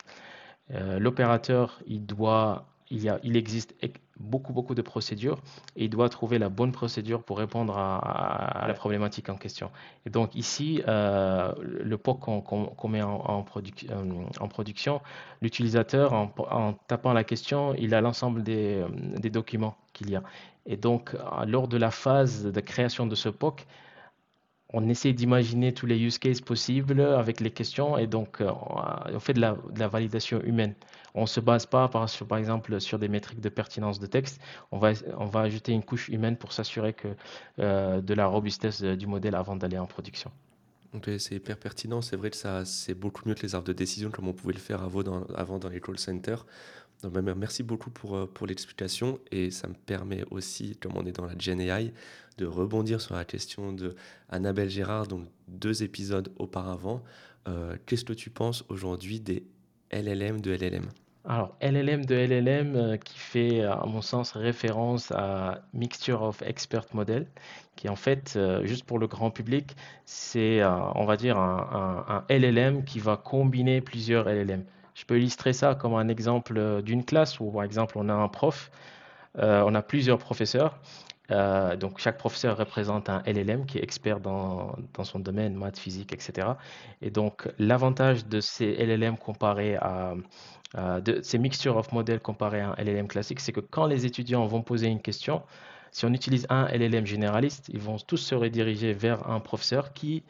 L'opérateur, 0.69 1.81
il 1.85 2.05
doit 2.05 2.65
il 2.89 3.37
existe 3.37 3.73
beaucoup, 4.21 4.53
beaucoup 4.53 4.75
de 4.75 4.81
procédures 4.81 5.39
et 5.75 5.85
il 5.85 5.89
doit 5.89 6.09
trouver 6.09 6.39
la 6.39 6.49
bonne 6.49 6.71
procédure 6.71 7.23
pour 7.23 7.37
répondre 7.37 7.77
à, 7.77 8.65
la 8.67 8.73
problématique 8.73 9.29
en 9.29 9.35
question. 9.35 9.71
Et 10.05 10.09
donc 10.09 10.35
ici, 10.35 10.81
euh, 10.87 11.53
le 11.61 11.97
POC 11.97 12.19
qu'on 12.19 12.87
met 12.87 13.01
en, 13.01 13.23
en, 13.25 13.45
euh, 13.89 14.03
en 14.39 14.47
production, 14.47 15.01
l'utilisateur, 15.41 16.13
en, 16.13 16.73
tapant 16.87 17.13
la 17.13 17.23
question, 17.23 17.73
il 17.77 17.93
a 17.93 18.01
l'ensemble 18.01 18.43
des, 18.43 18.83
des, 19.17 19.29
documents 19.29 19.75
qu'il 19.93 20.09
y 20.09 20.15
a. 20.15 20.23
Et 20.65 20.77
donc, 20.77 21.15
lors 21.47 21.67
de 21.67 21.77
la 21.77 21.91
phase 21.91 22.45
de 22.45 22.59
création 22.59 23.07
de 23.07 23.15
ce 23.15 23.29
POC, 23.29 23.65
on 24.73 24.87
essaie 24.87 25.13
d'imaginer 25.13 25.73
tous 25.73 25.85
les 25.85 25.99
use 25.99 26.17
cases 26.17 26.41
possibles 26.41 27.01
avec 27.01 27.39
les 27.39 27.51
questions 27.51 27.97
et 27.97 28.07
donc 28.07 28.41
euh, 28.41 28.51
on 29.13 29.19
fait 29.19 29.33
de 29.33 29.41
la, 29.41 29.87
validation 29.87 30.41
humaine. 30.41 30.75
On 31.13 31.21
ne 31.21 31.27
se 31.27 31.41
base 31.41 31.65
pas, 31.65 31.89
par, 31.89 32.07
exemple, 32.37 32.79
sur 32.79 32.97
des 32.97 33.09
métriques 33.09 33.41
de 33.41 33.49
pertinence 33.49 33.99
de 33.99 34.05
texte. 34.05 34.39
On 34.71 34.77
va, 34.77 34.93
on 35.17 35.25
va 35.25 35.41
ajouter 35.41 35.73
une 35.73 35.83
couche 35.83 36.07
humaine 36.07 36.37
pour 36.37 36.53
s'assurer 36.53 36.93
que 36.93 37.09
euh, 37.59 37.99
de 37.99 38.13
la 38.13 38.27
robustesse 38.27 38.81
du 38.81 39.07
modèle 39.07 39.35
avant 39.35 39.57
d'aller 39.57 39.77
en 39.77 39.87
production. 39.87 40.31
c'est 41.17 41.35
hyper 41.35 41.57
pertinent. 41.57 42.01
C'est 42.01 42.15
vrai 42.15 42.29
que 42.29 42.37
ça, 42.37 42.63
c'est 42.63 42.93
beaucoup 42.93 43.27
mieux 43.27 43.35
que 43.35 43.41
les 43.41 43.55
arbres 43.55 43.67
de 43.67 43.73
décision 43.73 44.09
comme 44.09 44.29
on 44.29 44.33
pouvait 44.33 44.53
le 44.53 44.59
faire 44.59 44.81
avant 44.83 45.59
dans 45.59 45.69
les 45.69 45.81
call 45.81 45.99
centers. 45.99 46.45
Donc, 47.03 47.13
ben, 47.13 47.33
merci 47.35 47.63
beaucoup 47.63 47.89
pour, 47.89 48.15
euh, 48.15 48.25
pour 48.27 48.47
l'explication 48.47 49.19
et 49.31 49.49
ça 49.49 49.67
me 49.67 49.73
permet 49.73 50.23
aussi, 50.29 50.75
comme 50.77 50.93
on 50.95 51.05
est 51.05 51.11
dans 51.11 51.25
la 51.25 51.37
GenAI, 51.37 51.93
de 52.37 52.45
rebondir 52.45 53.01
sur 53.01 53.15
la 53.15 53.25
question 53.25 53.73
de 53.73 53.95
Annabelle 54.29 54.69
Gérard, 54.69 55.07
donc 55.07 55.27
deux 55.47 55.83
épisodes 55.83 56.31
auparavant. 56.37 57.03
Euh, 57.47 57.75
qu'est-ce 57.85 58.05
que 58.05 58.13
tu 58.13 58.29
penses 58.29 58.63
aujourd'hui 58.69 59.19
des 59.19 59.43
LLM 59.91 60.41
de 60.41 60.51
LLM 60.51 60.85
alors, 61.23 61.55
LLM 61.61 62.03
de 62.03 62.15
LLM 62.15 62.75
euh, 62.75 62.97
qui 62.97 63.19
fait, 63.19 63.61
à 63.61 63.83
mon 63.85 64.01
sens, 64.01 64.31
référence 64.31 65.11
à 65.11 65.61
Mixture 65.71 66.23
of 66.23 66.41
Expert 66.41 66.85
Model, 66.93 67.27
qui 67.75 67.89
en 67.89 67.95
fait, 67.95 68.39
juste 68.63 68.85
pour 68.85 68.97
le 68.97 69.05
grand 69.05 69.29
public, 69.29 69.75
c'est, 70.03 70.63
on 70.65 71.05
va 71.05 71.17
dire, 71.17 71.37
un, 71.37 72.25
LLM 72.27 72.83
qui 72.85 72.97
va 72.97 73.17
combiner 73.17 73.81
plusieurs 73.81 74.27
LLM. 74.27 74.63
Je 75.01 75.05
peux 75.05 75.17
illustrer 75.17 75.51
ça 75.51 75.73
comme 75.73 75.95
un 75.95 76.07
exemple 76.09 76.57
euh, 76.57 76.81
d'une 76.83 77.03
classe 77.03 77.39
où, 77.39 77.51
par 77.51 77.63
exemple, 77.63 77.97
on 77.97 78.07
a 78.07 78.13
un 78.13 78.27
prof, 78.27 78.69
on 79.35 79.73
a 79.75 79.81
plusieurs 79.81 80.17
professeurs. 80.17 80.77
donc, 81.29 81.99
chaque 81.99 82.17
professeur 82.17 82.57
représente 82.57 83.09
un 83.09 83.23
LLM 83.25 83.65
qui 83.65 83.77
est 83.77 83.83
expert 83.83 84.19
dans, 84.19 84.75
dans 84.93 85.05
son 85.05 85.19
domaine, 85.19 85.55
maths, 85.55 85.79
physique, 85.79 86.11
etc. 86.11 86.49
Et 87.01 87.09
donc, 87.09 87.47
l'avantage 87.57 88.25
de 88.25 88.41
ces 88.41 88.75
LLM 88.75 89.17
comparé 89.17 89.77
à 89.77 90.15
euh, 90.77 91.01
ces 91.21 91.37
mixtures 91.37 91.77
of 91.77 91.91
modèles 91.91 92.21
comparées 92.21 92.61
à 92.61 92.69
un 92.69 92.75
LLM 92.83 93.07
classique, 93.07 93.39
c'est 93.39 93.51
que 93.51 93.59
quand 93.59 93.85
les 93.85 94.05
étudiants 94.05 94.45
vont 94.45 94.61
poser 94.61 94.87
une 94.87 95.01
question, 95.01 95.41
Si 95.91 96.05
on 96.05 96.13
utilise 96.13 96.47
un 96.49 96.67
LLM 96.67 97.05
généraliste, 97.05 97.69
ils 97.73 97.79
vont 97.79 97.97
tous 97.97 98.17
se 98.17 98.33
rediriger 98.33 98.93
vers 98.93 99.29
un 99.29 99.39
professeur 99.39 99.93
qui 99.93 100.23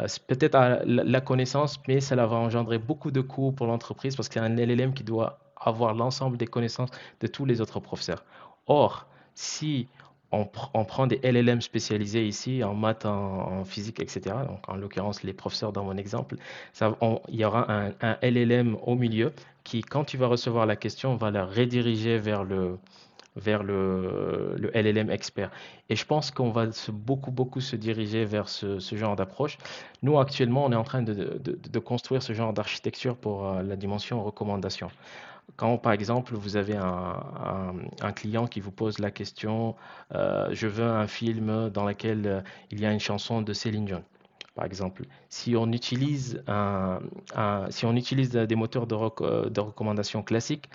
euh, 0.00 0.06
peut-être 0.26 0.56
a 0.56 0.84
la 0.84 1.20
connaissance, 1.20 1.80
mais 1.86 2.00
ça 2.00 2.16
va 2.16 2.36
engendrer 2.36 2.78
beaucoup 2.78 3.12
de 3.12 3.20
coûts 3.20 3.52
pour 3.52 3.66
l'entreprise 3.66 4.16
parce 4.16 4.28
qu'il 4.28 4.42
y 4.42 4.44
a 4.44 4.48
un 4.48 4.56
LLM 4.56 4.92
qui 4.92 5.04
doit 5.04 5.38
avoir 5.56 5.94
l'ensemble 5.94 6.36
des 6.36 6.46
connaissances 6.46 6.90
de 7.20 7.26
tous 7.28 7.44
les 7.44 7.60
autres 7.60 7.78
professeurs. 7.80 8.24
Or, 8.66 9.06
si 9.34 9.86
on, 10.32 10.84
prend 10.84 11.06
des 11.06 11.20
LLM 11.22 11.60
spécialisés 11.60 12.26
ici 12.26 12.64
en 12.64 12.74
maths, 12.74 13.06
en, 13.06 13.64
physique, 13.64 14.00
etc. 14.00 14.34
Donc, 14.48 14.68
en 14.68 14.74
l'occurrence, 14.74 15.22
les 15.22 15.32
professeurs 15.32 15.72
dans 15.72 15.84
mon 15.84 15.96
exemple, 15.96 16.36
il 17.28 17.36
y 17.36 17.44
aura 17.44 17.70
un, 17.70 17.92
un, 18.00 18.16
LLM 18.20 18.76
au 18.82 18.96
milieu 18.96 19.32
qui, 19.62 19.82
quand 19.82 20.02
tu 20.02 20.16
vas 20.16 20.26
recevoir 20.26 20.66
la 20.66 20.74
question, 20.74 21.14
va 21.14 21.30
la 21.30 21.44
rediriger 21.44 22.18
vers 22.18 22.42
le, 22.42 22.78
vers 23.36 23.62
le, 23.62 24.56
LLM 24.74 25.10
expert. 25.10 25.50
Et 25.88 25.96
je 25.96 26.04
pense 26.06 26.30
qu'on 26.30 26.50
va 26.50 26.66
beaucoup, 26.92 27.30
beaucoup 27.30 27.60
se 27.60 27.76
diriger 27.76 28.24
vers 28.24 28.48
ce, 28.48 28.78
genre 28.92 29.16
d'approche. 29.16 29.58
Nous, 30.02 30.18
actuellement, 30.18 30.64
on 30.64 30.72
est 30.72 30.76
en 30.76 30.84
train 30.84 31.02
de, 31.02 31.78
construire 31.78 32.22
ce 32.22 32.32
genre 32.32 32.52
d'architecture 32.52 33.16
pour 33.16 33.46
euh, 33.46 33.62
la 33.62 33.76
dimension 33.76 34.22
recommandation. 34.22 34.90
Quand, 35.56 35.76
par 35.76 35.92
exemple, 35.92 36.34
vous 36.34 36.56
avez 36.56 36.76
un, 36.76 38.12
client 38.14 38.46
qui 38.46 38.60
vous 38.60 38.70
pose 38.70 38.98
la 38.98 39.10
question, 39.10 39.74
euh, 40.14 40.48
je 40.52 40.66
veux 40.66 40.84
un 40.84 41.06
film 41.06 41.68
dans 41.68 41.84
lequel 41.84 42.26
euh, 42.26 42.40
il 42.70 42.80
y 42.80 42.86
a 42.86 42.92
une 42.92 43.00
chanson 43.00 43.42
de 43.42 43.52
Céline 43.52 43.84
Dion 43.84 44.04
par 44.54 44.66
exemple. 44.66 45.02
Si 45.28 45.56
on 45.56 45.72
utilise, 45.72 46.40
un, 46.46 47.00
si 47.70 47.86
on 47.86 47.96
utilise 47.96 48.30
des 48.30 48.54
moteurs 48.54 48.86
de, 48.86 48.94
rec 48.94 49.14
de 49.20 49.60
recommandation 49.60 50.22
classiques, 50.22 50.68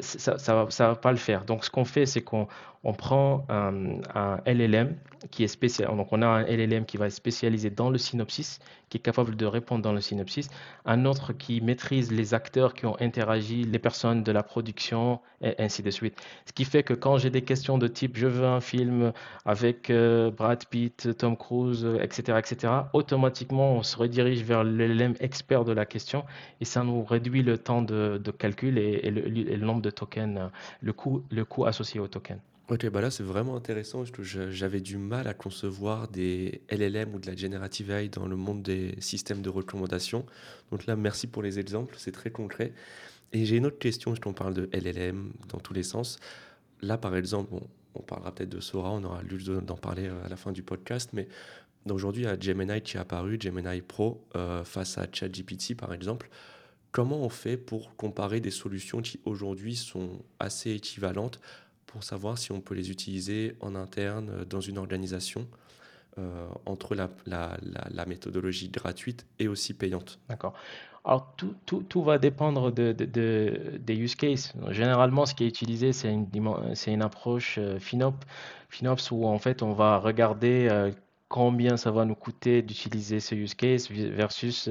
ça 0.00 0.32
ne 0.32 0.86
va, 0.88 0.94
pas 0.96 1.12
le 1.12 1.18
faire. 1.18 1.44
Donc, 1.44 1.64
ce 1.64 1.70
qu'on 1.70 1.84
fait, 1.84 2.06
c'est 2.06 2.22
qu'on 2.22 2.48
on 2.84 2.92
prend 2.92 3.44
un, 3.48 4.38
LLM 4.46 4.96
qui 5.30 5.44
est 5.44 5.48
spécial. 5.48 5.94
Donc, 5.96 6.08
on 6.12 6.22
a 6.22 6.26
un 6.26 6.42
LLM 6.44 6.84
qui 6.84 6.96
va 6.96 7.06
être 7.06 7.12
spécialisé 7.12 7.70
dans 7.70 7.90
le 7.90 7.98
synopsis, 7.98 8.60
qui 8.88 8.98
est 8.98 9.00
capable 9.00 9.36
de 9.36 9.46
répondre 9.46 9.82
dans 9.82 9.92
le 9.92 10.00
synopsis. 10.00 10.48
Un 10.86 11.04
autre 11.04 11.32
qui 11.32 11.60
maîtrise 11.60 12.12
les 12.12 12.34
acteurs 12.34 12.72
qui 12.74 12.86
ont 12.86 12.96
interagi, 13.00 13.64
les 13.64 13.78
personnes 13.78 14.22
de 14.22 14.32
la 14.32 14.42
production, 14.42 15.20
et 15.42 15.54
ainsi 15.58 15.82
de 15.82 15.90
suite. 15.90 16.18
Ce 16.46 16.52
qui 16.52 16.64
fait 16.64 16.82
que 16.82 16.94
quand 16.94 17.18
j'ai 17.18 17.30
des 17.30 17.42
questions 17.42 17.78
de 17.78 17.86
type 17.86 18.16
je 18.16 18.26
veux 18.26 18.46
un 18.46 18.60
film 18.60 19.12
avec 19.44 19.90
euh, 19.90 20.30
Brad 20.30 20.64
Pitt, 20.66 21.16
Tom 21.16 21.36
Cruise, 21.36 21.86
etc., 22.00 22.38
etc., 22.38 22.72
automatiquement, 22.92 23.72
on 23.74 23.82
se 23.82 23.96
redirige 23.96 24.42
vers 24.42 24.64
le 24.64 24.86
LLM 24.86 25.14
expert 25.20 25.64
de 25.64 25.72
la 25.72 25.86
question 25.86 26.24
et 26.60 26.64
ça 26.64 26.82
nous 26.82 27.04
réduit 27.04 27.42
le 27.42 27.58
temps 27.58 27.82
de, 27.82 28.20
de 28.22 28.30
calcul 28.30 28.78
et, 28.78 29.00
et, 29.04 29.10
le, 29.10 29.26
et, 29.26 29.56
le, 29.58 29.66
nombre 29.66 29.82
de 29.82 29.90
tokens, 29.90 30.50
le 30.80 30.92
coût, 30.92 31.24
le 31.30 31.44
coût 31.44 31.66
associé 31.66 32.00
aux 32.00 32.08
tokens. 32.08 32.40
Ok, 32.70 32.86
bah 32.90 33.00
là 33.00 33.10
c'est 33.10 33.22
vraiment 33.22 33.56
intéressant. 33.56 34.04
J'avais 34.20 34.82
du 34.82 34.98
mal 34.98 35.26
à 35.26 35.32
concevoir 35.32 36.06
des 36.08 36.60
LLM 36.70 37.14
ou 37.14 37.18
de 37.18 37.26
la 37.26 37.34
generative 37.34 37.90
AI 37.90 38.10
dans 38.10 38.26
le 38.26 38.36
monde 38.36 38.62
des 38.62 38.94
systèmes 39.00 39.40
de 39.40 39.48
recommandation. 39.48 40.26
Donc 40.70 40.84
là, 40.84 40.94
merci 40.94 41.26
pour 41.26 41.42
les 41.42 41.58
exemples, 41.58 41.94
c'est 41.96 42.12
très 42.12 42.30
concret. 42.30 42.74
Et 43.32 43.46
j'ai 43.46 43.56
une 43.56 43.64
autre 43.64 43.78
question, 43.78 44.14
je 44.14 44.20
t'en 44.20 44.34
parle 44.34 44.52
de 44.52 44.68
LLM 44.74 45.32
dans 45.48 45.60
tous 45.60 45.72
les 45.72 45.82
sens. 45.82 46.18
Là, 46.82 46.98
par 46.98 47.16
exemple, 47.16 47.54
on 47.94 48.02
parlera 48.02 48.34
peut-être 48.34 48.50
de 48.50 48.60
Sora, 48.60 48.90
on 48.90 49.02
aura 49.02 49.22
l'occasion 49.22 49.62
d'en 49.62 49.76
parler 49.76 50.06
euh, 50.08 50.26
à 50.26 50.28
la 50.28 50.36
fin 50.36 50.52
du 50.52 50.62
podcast, 50.62 51.10
mais 51.14 51.26
aujourd'hui, 51.88 52.24
il 52.24 52.26
y 52.26 52.28
a 52.28 52.38
Gemini 52.38 52.82
qui 52.82 52.98
est 52.98 53.00
apparu, 53.00 53.38
Gemini 53.40 53.80
Pro, 53.80 54.22
euh, 54.36 54.62
face 54.64 54.98
à 54.98 55.06
ChatGPT, 55.10 55.74
par 55.74 55.94
exemple. 55.94 56.28
Comment 56.92 57.18
on 57.18 57.28
fait 57.28 57.56
pour 57.56 57.94
comparer 57.96 58.40
des 58.40 58.50
solutions 58.50 59.02
qui 59.02 59.20
aujourd'hui 59.24 59.76
sont 59.76 60.22
assez 60.38 60.72
équivalentes 60.72 61.40
pour 61.86 62.02
savoir 62.02 62.38
si 62.38 62.52
on 62.52 62.60
peut 62.60 62.74
les 62.74 62.90
utiliser 62.90 63.56
en 63.60 63.74
interne 63.74 64.30
euh, 64.30 64.44
dans 64.44 64.60
une 64.60 64.78
organisation 64.78 65.46
euh, 66.18 66.48
entre 66.66 66.94
la, 66.94 67.08
la, 67.26 67.56
la, 67.90 68.06
méthodologie 68.06 68.68
gratuite 68.68 69.26
et 69.38 69.48
aussi 69.48 69.74
payante? 69.74 70.18
D'accord. 70.28 70.54
Alors, 71.04 71.32
tout, 71.36 71.54
tout, 71.64 71.82
tout, 71.82 72.02
va 72.02 72.18
dépendre 72.18 72.72
de, 72.72 72.92
de, 72.92 73.04
de, 73.04 73.78
des 73.78 73.94
use 73.94 74.14
cases. 74.14 74.52
Généralement, 74.70 75.26
ce 75.26 75.34
qui 75.34 75.44
est 75.44 75.48
utilisé, 75.48 75.92
c'est 75.92 76.12
une, 76.12 76.26
une 76.86 77.02
approche 77.02 77.56
euh, 77.58 77.78
FinOps, 77.78 78.26
FinOps 78.68 79.10
où 79.12 79.26
en 79.26 79.38
fait, 79.38 79.62
on 79.62 79.72
va 79.72 79.98
regarder 79.98 80.90
combien 81.28 81.76
ça 81.76 81.90
va 81.90 82.04
nous 82.04 82.14
coûter 82.14 82.62
d'utiliser 82.62 83.20
ce 83.20 83.34
use 83.34 83.54
case 83.54 83.90
versus 83.90 84.70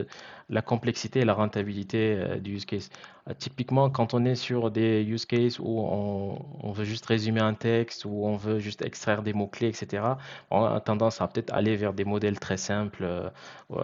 la 0.49 0.61
complexité 0.61 1.19
et 1.19 1.25
la 1.25 1.33
rentabilité 1.33 2.15
euh, 2.17 2.39
du 2.39 2.55
use 2.55 2.65
case. 2.65 2.89
Euh, 3.29 3.33
typiquement, 3.37 3.89
quand 3.89 4.13
on 4.13 4.23
est 4.23 4.35
sur 4.35 4.71
des 4.71 5.03
use 5.03 5.25
cases 5.25 5.59
où 5.59 5.79
on, 5.79 6.71
veut 6.71 6.85
juste 6.85 7.05
résumer 7.05 7.41
un 7.41 7.53
texte, 7.53 8.05
ou 8.05 8.25
on 8.25 8.37
veut 8.37 8.59
juste 8.59 8.81
extraire 8.81 9.23
des 9.23 9.33
mots-clés, 9.33 9.67
etc., 9.67 10.03
on 10.51 10.63
a 10.63 10.79
tendance 10.79 11.21
à 11.21 11.27
peut-être 11.27 11.53
aller 11.53 11.75
vers 11.75 11.93
des 11.93 12.05
modèles 12.05 12.39
très 12.39 12.57
simples 12.57 13.03
euh, 13.03 13.29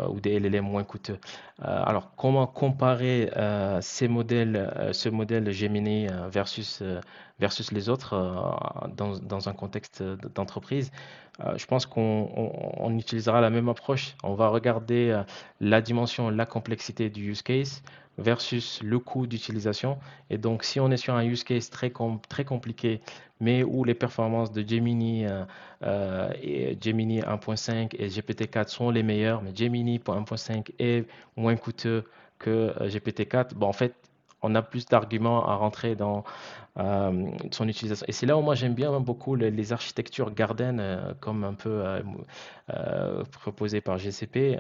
ou 0.08 0.20
des 0.22 0.40
LLM 0.40 0.64
moins 0.64 0.84
coûteux. 0.84 1.18
Alors, 1.60 2.16
comment 2.16 2.48
comparer 2.48 3.30
ces 3.82 4.08
modèles, 4.08 4.92
ce 4.92 5.08
modèle 5.08 5.52
Gemini 5.52 6.08
versus, 6.30 6.84
versus 7.40 7.72
les 7.72 7.90
autres 7.90 8.16
dans, 8.98 9.18
dans, 9.20 9.50
un 9.50 9.54
contexte 9.54 10.04
d'entreprise? 10.04 10.92
Je 11.56 11.66
pense 11.66 11.86
qu'on 11.86 12.30
on, 12.36 12.74
on 12.78 12.98
utilisera 12.98 13.40
la 13.40 13.50
même 13.50 13.70
approche. 13.70 14.16
On 14.24 14.34
va 14.34 14.50
regarder 14.50 15.22
la 15.62 15.82
dimension, 15.82 16.30
la 16.30 16.46
complexité 16.54 17.10
du 17.10 17.32
use 17.32 17.42
case 17.42 17.82
versus 18.20 18.82
le 18.84 19.00
coût 19.00 19.26
d'utilisation. 19.26 19.98
Et 20.30 20.38
donc, 20.38 20.64
si 20.64 20.80
on 20.80 20.92
est 20.92 20.98
sur 20.98 21.16
un 21.16 21.26
use 21.26 21.44
case 21.44 21.70
très, 21.72 21.92
très 22.30 22.46
compliqué, 22.46 23.02
mais 23.40 23.64
où 23.64 23.84
les 23.84 23.96
performances 23.96 24.52
de 24.52 24.62
Gemini, 24.68 25.26
euh, 25.26 25.44
euh, 25.84 26.30
et 26.42 26.78
Gemini 26.80 27.22
1.5 27.22 27.96
et 27.98 28.08
GPT-4 28.08 28.68
sont 28.68 28.92
les 28.92 29.04
meilleures, 29.04 29.42
mais 29.42 29.52
Gemini 29.56 29.98
1.5 29.98 30.72
est 30.78 31.08
moins 31.36 31.56
coûteux 31.56 32.06
que 32.38 32.50
euh, 32.80 32.88
GPT-4, 32.88 33.56
bon, 33.56 33.68
en 33.68 33.74
fait, 33.74 33.96
on 34.44 34.54
a 34.56 34.62
plus 34.62 34.86
d'arguments 34.86 35.48
à 35.48 35.56
rentrer 35.56 35.96
dans 35.96 36.24
euh, 36.78 37.32
son 37.52 37.68
utilisation. 37.68 38.06
Et 38.08 38.12
c'est 38.12 38.26
là 38.26 38.38
où 38.38 38.42
moi 38.42 38.56
j'aime 38.56 38.74
bien 38.74 39.00
beaucoup 39.00 39.36
les, 39.36 39.74
architectures 39.74 40.34
Garden, 40.34 40.80
euh, 40.80 41.14
comme 41.20 41.44
un 41.44 41.54
peu 41.54 41.70
euh, 41.70 42.02
euh 42.70 43.24
proposé 43.32 43.82
par 43.82 43.98
GCP. 43.98 44.60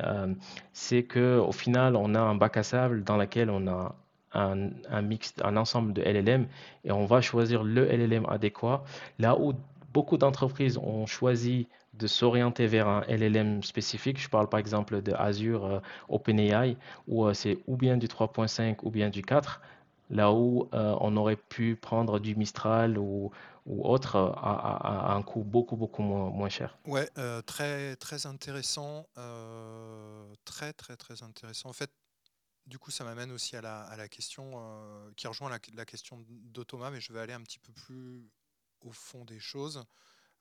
C'est 0.71 1.03
que 1.03 1.37
au 1.37 1.51
final, 1.51 1.95
on 1.95 2.15
a 2.15 2.19
un 2.21 2.35
bac 2.35 2.57
à 2.57 2.63
sable 2.63 3.03
dans 3.03 3.17
lequel 3.17 3.49
on 3.49 3.67
a 3.67 3.95
un 4.33 5.01
mix, 5.03 5.35
un 5.43 5.57
ensemble 5.57 5.93
de 5.93 6.01
LLM, 6.01 6.47
et 6.85 6.91
on 6.91 7.05
va 7.05 7.21
choisir 7.21 7.63
le 7.63 7.85
LLM 7.85 8.25
adéquat. 8.27 8.83
Là 9.19 9.37
où 9.39 9.53
beaucoup 9.93 10.17
d'entreprises 10.17 10.77
ont 10.77 11.05
choisi 11.05 11.67
de 11.93 12.08
s'orienter 12.08 12.67
vers 12.67 12.88
un 12.88 13.01
LLM 13.08 13.63
spécifique. 13.63 14.19
Je 14.19 14.29
parle 14.29 14.49
par 14.49 14.60
exemple 14.60 15.01
de 15.01 15.13
Azure 15.13 15.65
euh, 15.65 15.79
OpenAI, 16.10 16.75
où 17.08 17.25
euh, 17.25 17.34
c'est 17.34 17.60
ou 17.67 17.77
bien 17.77 17.97
du 17.97 18.08
3.5 18.08 18.77
ou 18.84 18.89
bien 18.89 19.10
du 19.10 19.21
4, 19.21 19.62
là 20.10 20.32
où 20.32 20.69
euh, 20.73 20.95
on 20.99 21.15
aurait 21.17 21.36
pu 21.36 21.75
prendre 21.75 22.19
du 22.19 22.36
Mistral 22.36 22.97
ou, 22.97 23.32
ou 23.65 23.88
autre 23.88 24.15
à, 24.17 25.13
un 25.13 25.21
coût 25.21 25.43
beaucoup, 25.43 25.75
beaucoup 25.75 26.01
moins, 26.01 26.29
moins 26.29 26.49
cher. 26.49 26.77
Ouais, 26.86 27.08
très, 27.45 27.95
très 27.95 28.25
intéressant. 28.25 29.06
Très, 30.45 30.73
très, 30.73 30.97
très 30.97 31.23
intéressant. 31.23 31.69
En 31.69 31.73
fait, 31.73 31.91
du 32.65 32.79
coup, 32.79 32.91
ça 32.91 33.03
m'amène 33.03 33.32
aussi 33.32 33.56
à 33.56 33.62
la, 33.62 33.84
à 33.84 33.95
la 33.95 34.08
question 34.08 34.51
qui 35.15 35.27
rejoint 35.27 35.49
la, 35.49 35.60
la 35.75 35.86
question 35.86 36.25
de 36.27 36.65
mais 36.91 36.99
je 36.99 37.13
vais 37.13 37.19
aller 37.19 37.34
un 37.34 37.41
petit 37.41 37.60
peu 37.60 37.71
plus 37.71 38.29
au 38.82 38.91
fond 38.91 39.23
des 39.25 39.39
choses. 39.39 39.86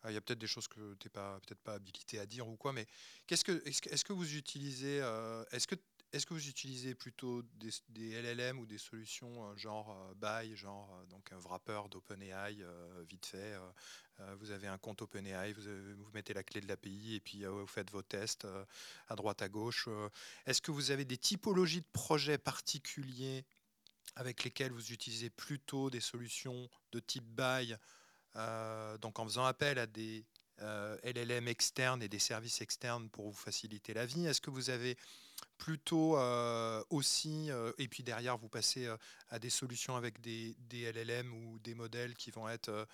Il 0.09 0.15
y 0.15 0.17
a 0.17 0.21
peut-être 0.21 0.39
des 0.39 0.47
choses 0.47 0.69
que 0.69 0.95
tu 0.95 1.07
n'es 1.07 1.11
peut-être 1.11 1.63
pas 1.63 1.75
habilité 1.75 2.19
à 2.19 2.27
dire 2.27 2.49
ou 2.49 2.57
quoi, 2.57 2.73
mais 2.73 2.87
qu'est-ce 3.27 3.45
que, 3.45 3.63
est-ce, 3.67 4.05
que, 4.05 4.13
vous 4.13 4.37
utilisez, 4.37 5.01
euh, 5.01 5.45
est-ce 5.53 5.69
que, 5.69 5.77
est-ce 6.13 6.27
que 6.27 6.35
vous 6.35 6.49
utilisez 6.49 6.95
plutôt 6.95 7.43
des, 7.89 8.23
LLM 8.23 8.59
ou 8.59 8.67
des 8.67 8.79
solutions 8.79 9.49
euh, 9.49 9.57
genre 9.57 9.91
euh, 9.91 10.15
Buy, 10.15 10.57
genre 10.57 11.07
donc 11.09 11.31
un 11.33 11.39
wrapper 11.39 11.83
d'OpenAI 11.91 12.59
vite 13.09 13.27
fait, 13.27 13.57
vous 14.39 14.51
avez 14.51 14.67
un 14.69 14.79
compte 14.79 15.03
OpenAI, 15.03 15.53
vous, 15.53 15.63
vous 15.63 16.11
mettez 16.13 16.35
la 16.35 16.43
clé 16.43 16.61
de 16.61 16.69
l'API 16.69 17.15
et 17.15 17.21
puis 17.21 17.45
vous 17.45 17.67
faites 17.67 17.91
vos 17.91 18.03
tests 18.03 18.47
à 19.09 19.17
droite 19.17 19.43
à 19.43 19.49
gauche. 19.49 19.89
Est-ce 20.47 20.61
que 20.61 20.71
vous 20.71 20.91
avez 20.91 21.05
des 21.05 21.19
typologies 21.19 21.81
de 21.81 21.87
projets 21.93 22.39
particuliers 22.39 23.45
avec 24.17 24.45
lesquels 24.45 24.73
vous 24.73 24.93
utilisez 24.93 25.31
plutôt 25.31 25.91
des 25.91 26.01
solutions 26.01 26.69
de 26.93 27.01
type 27.01 27.25
Buy 27.25 27.73
euh, 27.73 27.77
donc 28.35 29.19
en 29.19 29.25
faisant 29.25 29.45
appel 29.45 29.79
à 29.79 29.87
des 29.87 30.25
euh, 30.61 30.97
LLM 31.03 31.49
externes 31.49 32.03
et 32.03 32.09
des 32.09 32.19
services 32.19 32.61
externes 32.61 33.09
pour 33.11 33.27
vous 33.31 33.37
faciliter 33.37 33.95
la 33.95 34.07
vie 34.07 34.27
Est-ce 34.27 34.41
que 34.41 34.51
vous 34.51 34.71
avez 34.71 34.97
plutôt 35.59 36.17
euh, 36.17 36.83
aussi, 36.91 37.51
euh, 37.51 37.73
et 37.79 37.89
puis 37.89 38.03
derrière 38.03 38.37
vous 38.37 38.49
passez 38.49 38.87
euh, 38.87 38.97
à 39.29 39.39
des 39.39 39.51
solutions 39.51 39.97
avec 39.97 40.21
des, 40.21 40.57
des, 40.59 40.93
LLM 40.93 41.33
ou 41.33 41.59
des 41.61 41.75
modèles 41.75 42.15
qui 42.15 42.31
vont 42.31 42.49
être 42.49 42.87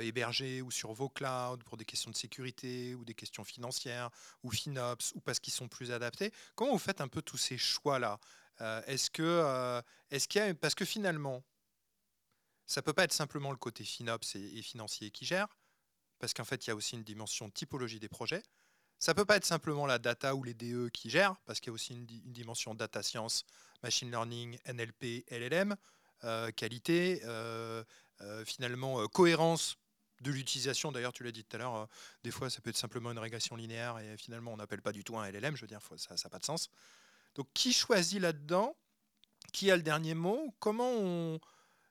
hébergés 0.00 0.62
ou 0.62 0.72
sur 0.72 0.92
vos 0.92 1.08
clouds 1.08 1.58
pour 1.64 1.76
des 1.76 1.84
questions 1.84 2.10
de 2.10 2.16
sécurité 2.16 2.96
ou 2.96 3.04
des 3.04 3.14
questions 3.14 3.44
financières 3.44 4.10
ou 4.42 4.50
FinOps 4.50 5.12
ou 5.14 5.20
parce 5.20 5.38
qu'ils 5.38 5.52
sont 5.52 5.68
plus 5.68 5.92
adaptés? 5.92 6.32
Comment 6.56 6.72
vous 6.72 6.78
faites 6.78 7.00
un 7.00 7.06
peu 7.06 7.22
tous 7.22 7.36
ces 7.36 7.56
choix-là? 7.56 8.18
Est-ce 8.88 9.12
que, 9.12 9.80
est-ce 10.10 10.26
qu'il 10.26 10.40
y 10.40 10.44
a, 10.44 10.54
parce 10.54 10.74
que 10.74 10.84
finalement, 10.84 11.44
ça 12.66 12.82
peut 12.82 12.92
pas 12.92 13.04
être 13.04 13.12
simplement 13.12 13.50
le 13.50 13.56
côté 13.56 13.84
FinOps 13.84 14.34
et, 14.34 14.62
financier 14.62 15.10
qui 15.10 15.24
gère, 15.24 15.48
parce 16.18 16.34
qu'en 16.34 16.44
fait, 16.44 16.66
il 16.66 16.70
y 16.70 16.72
a 16.72 16.76
aussi 16.76 16.96
une 16.96 17.04
dimension 17.04 17.50
typologie 17.50 18.00
des 18.00 18.08
projets. 18.08 18.42
Ça 18.98 19.14
peut 19.14 19.24
pas 19.24 19.36
être 19.36 19.44
simplement 19.44 19.86
la 19.86 19.98
data 19.98 20.34
ou 20.34 20.42
les 20.42 20.54
DE 20.54 20.88
qui 20.88 21.10
gèrent, 21.10 21.36
parce 21.44 21.60
qu'il 21.60 21.70
y 21.70 21.72
a 21.72 21.74
aussi 21.74 21.92
une, 21.92 22.06
dimension 22.06 22.74
data 22.74 23.02
science, 23.02 23.44
machine 23.82 24.10
learning, 24.10 24.58
NLP, 24.66 25.24
LLM, 25.30 25.76
euh, 26.24 26.50
qualité, 26.50 27.20
euh, 27.24 27.84
euh, 28.22 28.44
finalement 28.44 29.06
cohérence 29.08 29.76
de 30.22 30.30
l'utilisation. 30.30 30.92
D'ailleurs, 30.92 31.12
tu 31.12 31.22
l'as 31.24 31.32
dit 31.32 31.44
tout 31.44 31.56
à 31.56 31.58
l'heure, 31.58 31.88
des 32.24 32.30
fois 32.30 32.48
ça 32.48 32.62
peut 32.62 32.70
être 32.70 32.78
simplement 32.78 33.12
une 33.12 33.18
régression 33.18 33.54
linéaire 33.54 33.98
et 33.98 34.16
finalement 34.16 34.54
on 34.54 34.56
n'appelle 34.56 34.80
pas 34.80 34.92
du 34.92 35.04
tout 35.04 35.18
un 35.18 35.30
LLM, 35.30 35.56
je 35.56 35.60
veux 35.60 35.66
dire, 35.66 35.80
ça 35.98 36.14
n'a 36.14 36.30
pas 36.30 36.38
de 36.38 36.44
sens. 36.46 36.70
Donc 37.34 37.48
qui 37.52 37.74
choisit 37.74 38.20
là-dedans? 38.20 38.74
Qui 39.52 39.70
a 39.70 39.76
le 39.76 39.82
dernier 39.82 40.14
mot? 40.14 40.54
Comment 40.58 40.90
on... 40.90 41.38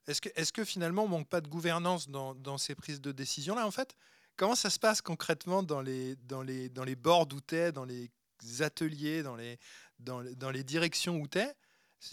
Est-ce 0.07 0.53
que, 0.53 0.63
finalement 0.63 1.03
on 1.03 1.07
manque 1.07 1.27
pas 1.27 1.41
de 1.41 1.47
gouvernance 1.47 2.09
dans, 2.09 2.57
ces 2.57 2.75
prises 2.75 3.01
de 3.01 3.11
décision-là 3.11 3.65
en 3.65 3.71
fait? 3.71 3.95
Comment 4.37 4.55
ça 4.55 4.69
se 4.69 4.79
passe 4.79 5.01
concrètement 5.01 5.63
dans 5.63 5.81
les, 5.81 6.15
dans 6.27 6.41
les, 6.41 6.69
dans 6.69 6.83
les 6.83 6.95
bords 6.95 7.27
où 7.33 7.71
dans 7.71 7.85
les 7.85 8.11
ateliers, 8.59 9.23
dans 9.23 9.35
les, 9.35 9.57
dans 9.99 10.51
les 10.51 10.63
directions 10.63 11.17
où 11.17 11.27
tu 11.27 11.39
es 11.39 11.55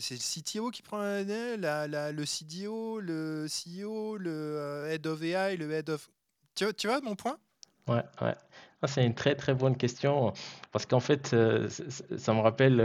c'est 0.01 0.15
le 0.15 0.21
CTO 0.21 0.71
qui 0.71 0.83
prend 0.83 0.99
la, 0.99 1.87
la, 1.87 2.13
le 2.13 2.25
CDO, 2.25 3.01
le 3.01 3.47
CEO, 3.47 4.17
le 4.17 4.31
euh, 4.31 4.91
Head 4.91 5.07
of 5.07 5.23
AI, 5.23 5.57
le 5.57 5.71
Head 5.71 5.91
of... 5.91 6.09
Tu, 6.55 6.73
tu 6.75 6.87
vois 6.87 7.01
mon 7.01 7.15
point? 7.15 7.39
Ouais, 7.87 8.03
ouais. 8.21 8.35
Ah, 8.83 8.89
c'est 8.89 9.07
une 9.07 9.15
très 9.15 9.37
très 9.37 9.55
bonne 9.55 9.77
question 9.77 10.33
parce 10.73 10.87
qu'en 10.87 10.99
fait, 10.99 11.33
euh, 11.35 11.69
ça 12.17 12.35
me 12.35 12.41
rappelle 12.41 12.81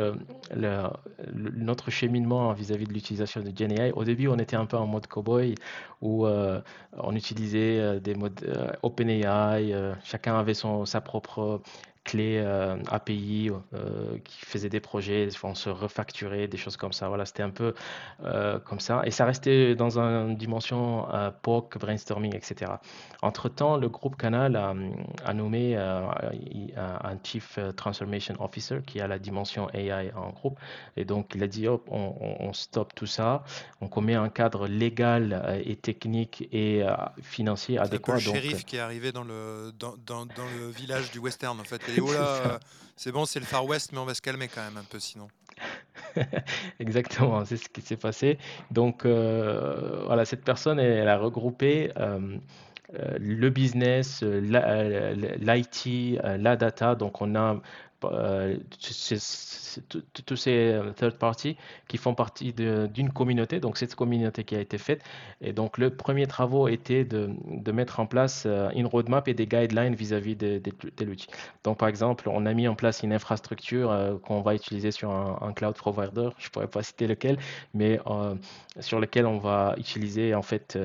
euh, 0.55 0.87
notre 1.33 1.89
cheminement 1.89 2.53
vis-à-vis 2.53 2.85
de 2.85 2.93
l'utilisation 2.93 3.41
de 3.41 3.51
GenAI. 3.55 3.91
Au 3.93 4.03
début, 4.03 4.27
on 4.27 4.37
était 4.37 4.55
un 4.55 4.67
peu 4.67 4.77
en 4.77 4.85
mode 4.85 5.07
cowboy 5.07 5.55
où 6.01 6.27
on 6.27 7.15
utilisait 7.15 7.99
des 7.99 8.13
modes 8.13 8.39
OpenAI, 8.83 9.73
chacun 10.03 10.37
avait 10.37 10.53
son, 10.53 10.85
sa 10.85 11.01
propre 11.01 11.61
clés 12.07 12.39
euh, 12.39 12.77
API 12.89 13.51
euh, 13.51 14.17
qui 14.23 14.45
faisaient 14.45 14.69
des 14.69 14.79
projets, 14.79 15.27
on 15.43 15.55
se 15.55 15.69
refacturait, 15.69 16.47
des 16.47 16.57
choses 16.57 16.77
comme 16.77 16.93
ça. 16.93 17.09
Voilà, 17.09 17.25
c'était 17.25 17.43
un 17.43 17.49
peu 17.49 17.73
euh, 18.23 18.59
comme 18.59 18.79
ça. 18.79 19.01
Et 19.03 19.11
ça 19.11 19.25
restait 19.25 19.75
dans 19.75 19.99
une 19.99 20.37
dimension 20.37 21.05
POC, 21.41 21.77
brainstorming, 21.77 22.33
etc. 22.33 22.71
Entre-temps, 23.21 23.77
le 23.77 23.89
groupe 23.89 24.15
Canal 24.15 24.55
a, 24.55 25.33
nommé 25.33 25.75
un 25.75 27.17
Chief 27.23 27.59
Transformation 27.75 28.35
Officer 28.39 28.79
qui 28.85 29.01
a 29.01 29.07
la 29.07 29.19
dimension 29.19 29.69
AI 29.73 30.11
en 30.15 30.29
groupe. 30.29 30.59
Et 30.95 31.03
donc, 31.03 31.33
il 31.35 31.43
a 31.43 31.47
dit, 31.47 31.67
hop, 31.67 31.87
on, 31.91 32.15
on, 32.39 32.53
stoppe 32.53 32.95
tout 32.95 33.05
ça, 33.05 33.43
on 33.81 33.87
commet 33.87 34.15
un 34.15 34.29
cadre 34.29 34.67
légal 34.67 35.61
et 35.65 35.75
technique 35.75 36.47
et 36.53 36.83
financier 37.21 37.77
adéquat. 37.77 38.19
C'est 38.19 38.33
le 38.33 38.39
shérif 38.39 38.65
qui 38.65 38.77
est 38.77 38.79
arrivé 38.79 39.11
dans 39.11 39.23
le, 39.23 39.73
dans, 39.77 39.95
dans, 40.05 40.25
dans 40.25 40.47
le 40.59 40.69
village 40.69 41.11
du 41.11 41.19
western, 41.19 41.59
en 41.59 41.63
fait. 41.63 41.81
Euh, 41.99 42.57
c'est 42.95 43.11
bon, 43.11 43.25
c'est 43.25 43.39
le 43.39 43.45
Far 43.45 43.65
West, 43.65 43.91
mais 43.91 43.99
on 43.99 44.05
va 44.05 44.13
se 44.13 44.21
calmer 44.21 44.47
quand 44.47 44.61
même 44.61 44.77
un 44.77 44.83
peu 44.83 44.99
sinon. 44.99 45.27
Exactement, 46.79 47.43
c'est 47.45 47.57
ce 47.57 47.69
qui 47.69 47.81
s'est 47.81 47.97
passé. 47.97 48.37
Donc 48.71 49.05
euh, 49.05 50.03
voilà, 50.05 50.25
cette 50.25 50.43
personne, 50.43 50.79
elle, 50.79 51.07
a 51.07 51.17
regroupé 51.17 51.91
euh, 51.97 52.37
le 52.93 53.49
business, 53.49 54.23
l'IT, 54.23 56.19
la 56.23 56.55
data. 56.55 56.95
Donc 56.95 57.21
on 57.21 57.35
a 57.35 57.61
euh, 58.03 58.57
tous 60.25 60.35
ces 60.35 60.71
euh, 60.71 60.91
third 60.91 61.17
parties 61.17 61.57
qui 61.87 61.97
font 61.97 62.13
partie 62.13 62.53
d'une 62.53 63.11
communauté, 63.11 63.59
donc 63.59 63.77
cette 63.77 63.95
communauté 63.95 64.43
qui 64.43 64.55
a 64.55 64.59
été 64.59 64.77
faite. 64.77 65.03
Et 65.41 65.51
donc 65.51 65.77
le 65.77 65.89
premier 65.89 66.27
travaux 66.27 66.67
était 66.67 67.05
de, 67.05 67.29
de 67.47 67.71
mettre 67.71 67.99
en 67.99 68.05
place 68.05 68.43
euh, 68.45 68.69
une 68.75 68.85
roadmap 68.85 69.27
et 69.27 69.33
des 69.33 69.47
guidelines 69.47 69.95
vis-à-vis 69.95 70.35
de, 70.35 70.61
l'outil. 71.03 71.27
Donc 71.63 71.79
par 71.79 71.89
exemple, 71.89 72.29
on 72.29 72.45
a 72.45 72.53
mis 72.53 72.67
en 72.67 72.75
place 72.75 73.01
une 73.03 73.13
infrastructure 73.13 74.19
qu'on 74.23 74.41
va 74.41 74.53
utiliser 74.53 74.91
sur 74.91 75.11
un, 75.11 75.53
cloud 75.53 75.75
provider, 75.75 76.29
je 76.37 76.49
pourrais 76.49 76.67
pas 76.67 76.83
citer 76.83 77.07
lequel, 77.07 77.37
mais 77.73 77.99
sur 78.79 78.99
lequel 78.99 79.25
on 79.25 79.37
va 79.37 79.75
utiliser 79.77 80.35
en 80.35 80.41
fait 80.41 80.77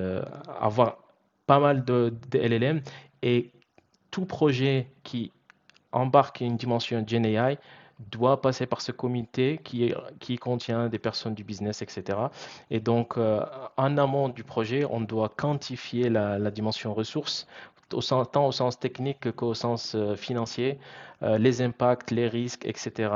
avoir 0.61 0.99
pas 1.47 1.59
mal 1.59 1.85
de, 1.85 2.13
LLM 2.33 2.83
et 3.23 3.53
tout 4.11 4.27
projet 4.27 4.89
qui 5.03 5.33
embarque 5.93 6.41
une 6.41 6.57
dimension 6.57 7.05
GenAI 7.07 7.59
doit 8.11 8.41
passer 8.41 8.67
par 8.67 8.81
ce 8.81 8.91
comité 8.91 9.61
qui, 9.63 9.95
qui 10.19 10.37
contient 10.37 10.89
des 10.89 10.99
personnes 10.99 11.35
du 11.35 11.45
business, 11.45 11.83
etc. 11.83 12.19
Et 12.71 12.81
donc, 12.81 13.17
euh, 13.17 13.45
en 13.77 13.97
amont 13.97 14.29
du 14.29 14.43
projet, 14.43 14.85
on 14.85 15.01
doit 15.01 15.29
quantifier 15.29 16.09
la, 16.09 16.51
dimension 16.51 16.95
ressources, 16.95 17.47
tant 17.89 18.47
au 18.47 18.53
sens 18.53 18.79
technique 18.79 19.33
qu'au 19.33 19.55
sens 19.55 19.95
euh, 19.95 20.17
financier, 20.17 20.79
les 21.23 21.63
impacts, 21.63 22.11
les 22.11 22.29
risques, 22.29 22.67
etc., 22.67 23.11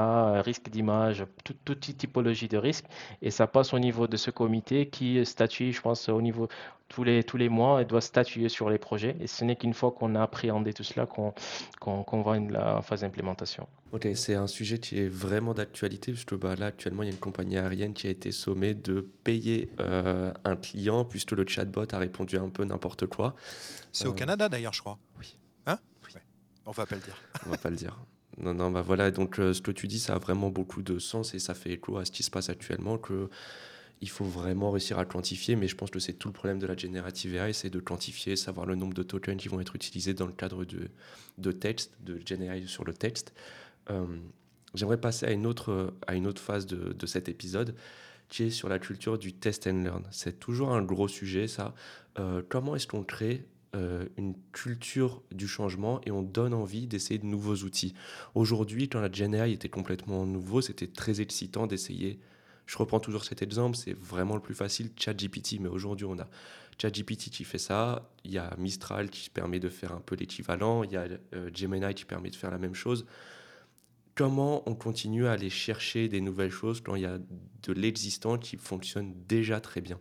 risques 0.44 0.68
d'image, 0.70 1.24
toute 1.64 1.80
typologie 1.80 2.48
de 2.48 2.58
risque. 2.58 2.84
Et 3.22 3.30
ça 3.30 3.46
passe 3.46 3.74
au 3.74 3.78
niveau 3.78 4.06
de 4.06 4.16
ce 4.16 4.30
comité 4.30 4.88
qui 4.88 5.24
statue, 5.24 5.72
je 5.72 5.80
pense, 5.80 6.08
au 6.08 6.22
niveau 6.22 6.48
tous 6.88 7.04
les, 7.04 7.24
tous 7.24 7.36
les 7.36 7.48
mois 7.48 7.82
et 7.82 7.84
doit 7.84 8.00
statuer 8.00 8.48
sur 8.48 8.70
les 8.70 8.78
projets. 8.78 9.16
Et 9.20 9.26
ce 9.26 9.44
n'est 9.44 9.56
qu'une 9.56 9.74
fois 9.74 9.90
qu'on 9.90 10.14
a 10.14 10.22
appréhendé 10.22 10.72
tout 10.72 10.84
cela 10.84 11.06
qu'on 11.06 11.34
qu'on 11.80 12.22
va 12.22 12.32
à 12.32 12.38
la 12.38 12.82
phase 12.82 13.00
d'implémentation. 13.00 13.66
Ok, 13.92 14.08
c'est 14.14 14.34
un 14.34 14.46
sujet 14.46 14.78
qui 14.78 14.98
est 14.98 15.08
vraiment 15.08 15.54
d'actualité, 15.54 16.12
puisque 16.12 16.34
bah, 16.34 16.54
là, 16.56 16.66
actuellement, 16.66 17.02
il 17.02 17.06
y 17.06 17.08
a 17.08 17.12
une 17.12 17.20
compagnie 17.20 17.56
aérienne 17.56 17.94
qui 17.94 18.06
a 18.08 18.10
été 18.10 18.32
sommée 18.32 18.74
de 18.74 19.08
payer 19.24 19.70
euh, 19.80 20.32
un 20.44 20.56
client, 20.56 21.04
puisque 21.04 21.32
le 21.32 21.46
chatbot 21.46 21.86
a 21.92 21.98
répondu 21.98 22.36
un 22.36 22.48
peu 22.48 22.64
n'importe 22.64 23.06
quoi. 23.06 23.34
C'est 23.92 24.08
au 24.08 24.12
Canada, 24.12 24.48
d'ailleurs, 24.48 24.72
je 24.72 24.80
crois. 24.80 24.98
Oui. 25.18 25.36
Hein? 25.66 25.78
On 26.66 26.72
va 26.72 26.86
pas 26.86 26.96
le 26.96 27.00
dire. 27.00 27.16
On 27.46 27.50
va 27.50 27.56
pas 27.56 27.70
le 27.70 27.76
dire. 27.76 27.96
Non, 28.38 28.52
non, 28.52 28.70
bah 28.70 28.82
voilà, 28.82 29.10
donc 29.10 29.38
euh, 29.38 29.54
ce 29.54 29.62
que 29.62 29.70
tu 29.70 29.86
dis, 29.86 29.98
ça 29.98 30.14
a 30.14 30.18
vraiment 30.18 30.50
beaucoup 30.50 30.82
de 30.82 30.98
sens 30.98 31.34
et 31.34 31.38
ça 31.38 31.54
fait 31.54 31.70
écho 31.70 31.96
à 31.96 32.04
ce 32.04 32.10
qui 32.10 32.22
se 32.22 32.30
passe 32.30 32.50
actuellement, 32.50 32.98
que 32.98 33.30
il 34.02 34.10
faut 34.10 34.24
vraiment 34.26 34.70
réussir 34.70 34.98
à 34.98 35.06
quantifier, 35.06 35.56
mais 35.56 35.68
je 35.68 35.74
pense 35.74 35.90
que 35.90 35.98
c'est 35.98 36.12
tout 36.12 36.28
le 36.28 36.34
problème 36.34 36.58
de 36.58 36.66
la 36.66 36.76
générative 36.76 37.34
AI, 37.34 37.54
c'est 37.54 37.70
de 37.70 37.80
quantifier, 37.80 38.36
savoir 38.36 38.66
le 38.66 38.74
nombre 38.74 38.92
de 38.92 39.02
tokens 39.02 39.40
qui 39.40 39.48
vont 39.48 39.58
être 39.60 39.74
utilisés 39.74 40.12
dans 40.12 40.26
le 40.26 40.32
cadre 40.32 40.66
de, 40.66 40.90
de 41.38 41.52
texte, 41.52 41.92
de 42.00 42.20
GenAI 42.24 42.66
sur 42.66 42.84
le 42.84 42.92
texte. 42.92 43.32
Euh, 43.90 44.04
j'aimerais 44.74 45.00
passer 45.00 45.24
à 45.24 45.30
une 45.30 45.46
autre, 45.46 45.94
à 46.06 46.14
une 46.14 46.26
autre 46.26 46.42
phase 46.42 46.66
de, 46.66 46.92
de, 46.92 47.06
cet 47.06 47.30
épisode, 47.30 47.74
qui 48.28 48.42
est 48.44 48.50
sur 48.50 48.68
la 48.68 48.78
culture 48.78 49.18
du 49.18 49.32
test 49.32 49.66
and 49.66 49.82
learn. 49.82 50.02
C'est 50.10 50.38
toujours 50.38 50.74
un 50.74 50.82
gros 50.82 51.08
sujet, 51.08 51.48
ça. 51.48 51.74
Euh, 52.18 52.42
comment 52.46 52.76
est-ce 52.76 52.86
qu'on 52.86 53.02
crée 53.04 53.46
euh, 53.76 54.06
une 54.16 54.34
culture 54.52 55.22
du 55.30 55.46
changement 55.46 56.00
et 56.06 56.10
on 56.10 56.22
donne 56.22 56.54
envie 56.54 56.86
d'essayer 56.86 57.18
de 57.18 57.26
nouveaux 57.26 57.56
outils. 57.56 57.94
Aujourd'hui, 58.34 58.88
quand 58.88 59.00
la 59.00 59.12
GenAI 59.12 59.52
était 59.52 59.68
complètement 59.68 60.24
nouveau, 60.24 60.62
c'était 60.62 60.86
très 60.86 61.20
excitant 61.20 61.66
d'essayer. 61.66 62.18
Je 62.64 62.78
reprends 62.78 63.00
toujours 63.00 63.24
cet 63.24 63.42
exemple, 63.42 63.76
c'est 63.76 63.92
vraiment 63.92 64.34
le 64.34 64.40
plus 64.40 64.54
facile, 64.54 64.90
ChatGPT, 64.96 65.60
mais 65.60 65.68
aujourd'hui 65.68 66.06
on 66.06 66.18
a 66.18 66.26
ChatGPT 66.80 67.30
qui 67.30 67.44
fait 67.44 67.58
ça, 67.58 68.10
il 68.24 68.32
y 68.32 68.38
a 68.38 68.54
Mistral 68.56 69.10
qui 69.10 69.30
permet 69.30 69.60
de 69.60 69.68
faire 69.68 69.92
un 69.92 70.00
peu 70.00 70.16
l'équivalent, 70.16 70.82
il 70.82 70.92
y 70.92 70.96
a 70.96 71.06
euh, 71.34 71.50
Gemini 71.54 71.94
qui 71.94 72.04
permet 72.04 72.30
de 72.30 72.36
faire 72.36 72.50
la 72.50 72.58
même 72.58 72.74
chose. 72.74 73.06
Comment 74.14 74.68
on 74.68 74.74
continue 74.74 75.26
à 75.26 75.32
aller 75.32 75.50
chercher 75.50 76.08
des 76.08 76.22
nouvelles 76.22 76.50
choses 76.50 76.80
quand 76.80 76.94
il 76.94 77.02
y 77.02 77.06
a 77.06 77.18
de 77.18 77.72
l'existant 77.72 78.38
qui 78.38 78.56
fonctionne 78.56 79.12
déjà 79.28 79.60
très 79.60 79.82
bien? 79.82 80.00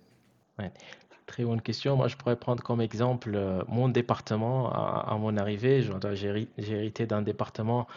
Très 1.26 1.44
bonne 1.44 1.62
question. 1.62 1.96
Moi, 1.96 2.08
je 2.08 2.16
pourrais 2.16 2.36
prendre 2.36 2.62
comme 2.62 2.82
exemple 2.82 3.32
euh, 3.34 3.64
mon 3.68 3.90
département 3.90 4.72
à, 4.72 5.18
mon 5.20 5.38
arrivée. 5.38 5.84
J'ai 6.14 6.48
hérité 6.58 7.08
d'un 7.08 7.24
département. 7.24 7.88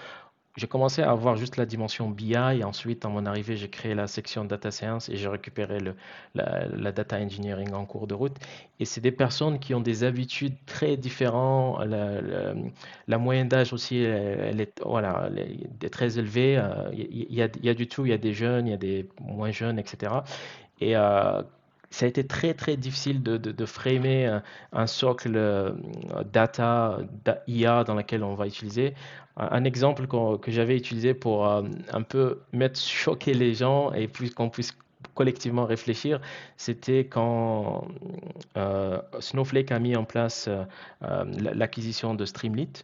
J'ai 0.57 0.67
commencé 0.67 1.03
à 1.03 1.11
avoir 1.11 1.37
juste 1.37 1.59
la 1.59 1.67
dimension 1.67 2.09
BI. 2.09 2.33
Et 2.33 2.65
ensuite, 2.65 3.05
à 3.05 3.09
mon 3.09 3.27
arrivée, 3.27 3.57
j'ai 3.59 3.69
créé 3.69 3.95
la 3.95 4.07
section 4.07 4.47
data 4.47 4.71
science 4.71 5.11
et 5.11 5.17
j'ai 5.17 5.29
récupéré 5.29 5.79
le, 5.79 5.95
la, 6.35 6.91
data 6.91 7.19
engineering 7.19 7.75
en 7.75 7.85
cours 7.85 8.07
de 8.07 8.15
route. 8.15 8.35
Et 8.81 8.87
c'est 8.87 9.03
des 9.03 9.13
personnes 9.13 9.59
qui 9.59 9.75
ont 9.75 9.81
des 9.81 10.05
habitudes 10.05 10.57
très 10.65 10.97
différentes. 10.97 11.85
La, 11.85 13.19
moyenne 13.19 13.49
d'âge 13.49 13.75
aussi, 13.75 13.99
elle 13.99 14.61
est, 14.63 14.81
voilà, 14.85 15.29
est 15.83 15.91
très 15.91 16.19
élevée. 16.19 16.57
Euh, 16.57 16.91
il 16.95 17.35
y, 17.35 17.43
a, 17.43 17.75
du 17.75 17.89
tout. 17.89 18.07
Il 18.07 18.09
y 18.09 18.15
a 18.15 18.19
des 18.19 18.33
jeunes, 18.33 18.67
il 18.69 18.71
y 18.71 18.75
a 18.75 18.79
des 18.79 19.07
moins 19.21 19.51
jeunes, 19.51 19.79
etc. 19.79 20.13
Et 20.81 20.97
euh, 20.97 21.43
ça 21.91 22.07
a 22.07 22.09
été 22.09 22.27
très 22.27 22.55
très 22.55 22.77
difficile 22.77 23.23
de, 23.23 23.37
de, 23.37 23.67
framer 23.67 24.27
euh, 24.27 24.41
un, 24.73 24.87
socle 24.87 25.37
euh, 25.37 25.73
data, 26.33 26.99
IA 27.47 27.85
dans 27.85 27.95
lequel 27.95 28.23
on 28.23 28.35
va 28.35 28.47
utiliser. 28.47 28.95
Un, 29.37 29.65
exemple 29.65 30.07
que 30.07 30.51
j'avais 30.51 30.77
utilisé 30.77 31.15
pour 31.15 31.47
euh, 31.47 31.63
un 31.93 32.03
peu 32.03 32.41
mettre 32.53 32.79
choquer 32.81 33.35
les 33.35 33.55
gens 33.55 33.93
et 33.93 34.09
qu'on 34.35 34.51
puisse 34.51 34.77
collectivement 35.15 35.65
réfléchir, 35.65 36.21
c'était 36.57 37.07
quand 37.07 37.87
Snowflake 39.21 39.71
a 39.73 39.79
mis 39.79 39.97
en 39.97 40.05
place 40.05 40.49
l'acquisition 41.01 42.15
de 42.15 42.25
Streamlit. 42.25 42.83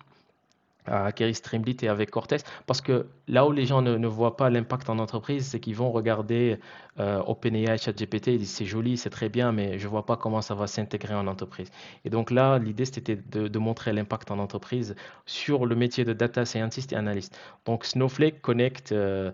À 0.87 1.07
acquérir 1.07 1.35
Streamlit 1.35 1.77
et 1.83 1.89
avec 1.89 2.11
Cortex. 2.11 2.45
Parce 2.67 2.81
que 2.81 3.07
là 3.29 3.47
où 3.47 3.53
les 3.53 3.67
gens 3.67 3.83
ne, 3.83 4.07
voient 4.07 4.37
pas 4.37 4.51
l'impact 4.51 4.89
en 4.91 4.99
entreprise, 4.99 5.47
c'est 5.49 5.61
qu'ils 5.61 5.77
vont 5.77 5.91
regarder 5.91 6.59
euh, 7.01 7.23
OpenAI, 7.27 7.79
ChatGPT, 7.79 8.29
ils 8.29 8.39
disent 8.39 8.51
c'est 8.51 8.67
joli, 8.67 8.97
c'est 8.97 9.11
très 9.11 9.29
bien, 9.29 9.53
mais 9.53 9.79
je 9.79 9.85
ne 9.85 9.91
vois 9.91 10.07
pas 10.07 10.17
comment 10.17 10.43
ça 10.43 10.55
va 10.55 10.67
s'intégrer 10.67 11.15
en 11.15 11.27
entreprise. 11.27 11.71
Et 12.05 12.11
donc 12.11 12.31
là, 12.31 12.59
l'idée, 12.59 12.85
c'était 12.85 13.17
de, 13.17 13.59
montrer 13.59 13.93
l'impact 13.93 14.31
en 14.31 14.39
entreprise 14.39 14.95
sur 15.27 15.65
le 15.65 15.75
métier 15.75 16.05
de 16.05 16.13
data 16.13 16.45
scientist 16.45 16.93
et 16.93 16.97
analyste. 16.97 17.39
Donc 17.65 17.85
Snowflake 17.85 18.43
connecte... 18.43 18.93
Euh, 18.93 19.31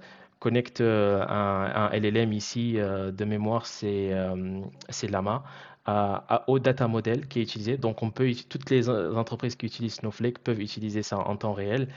euh, 0.46 1.24
un, 1.28 1.90
LLM 1.92 2.32
ici 2.32 2.74
euh, 2.78 3.10
de 3.12 3.24
mémoire, 3.24 3.66
c'est 3.66 4.10
Lama 5.10 5.44
au 6.46 6.58
data 6.58 6.86
model 6.88 7.26
qui 7.26 7.40
est 7.40 7.42
utilisé. 7.42 7.76
Donc, 7.76 8.02
on 8.02 8.10
peut, 8.10 8.30
toutes 8.48 8.70
les 8.70 8.88
entreprises 8.88 9.56
qui 9.56 9.66
utilisent 9.66 9.94
Snowflake 9.94 10.38
peuvent 10.38 10.60
utiliser 10.60 11.02
ça 11.02 11.18
en 11.18 11.36
temps 11.36 11.52
réel. 11.52 11.88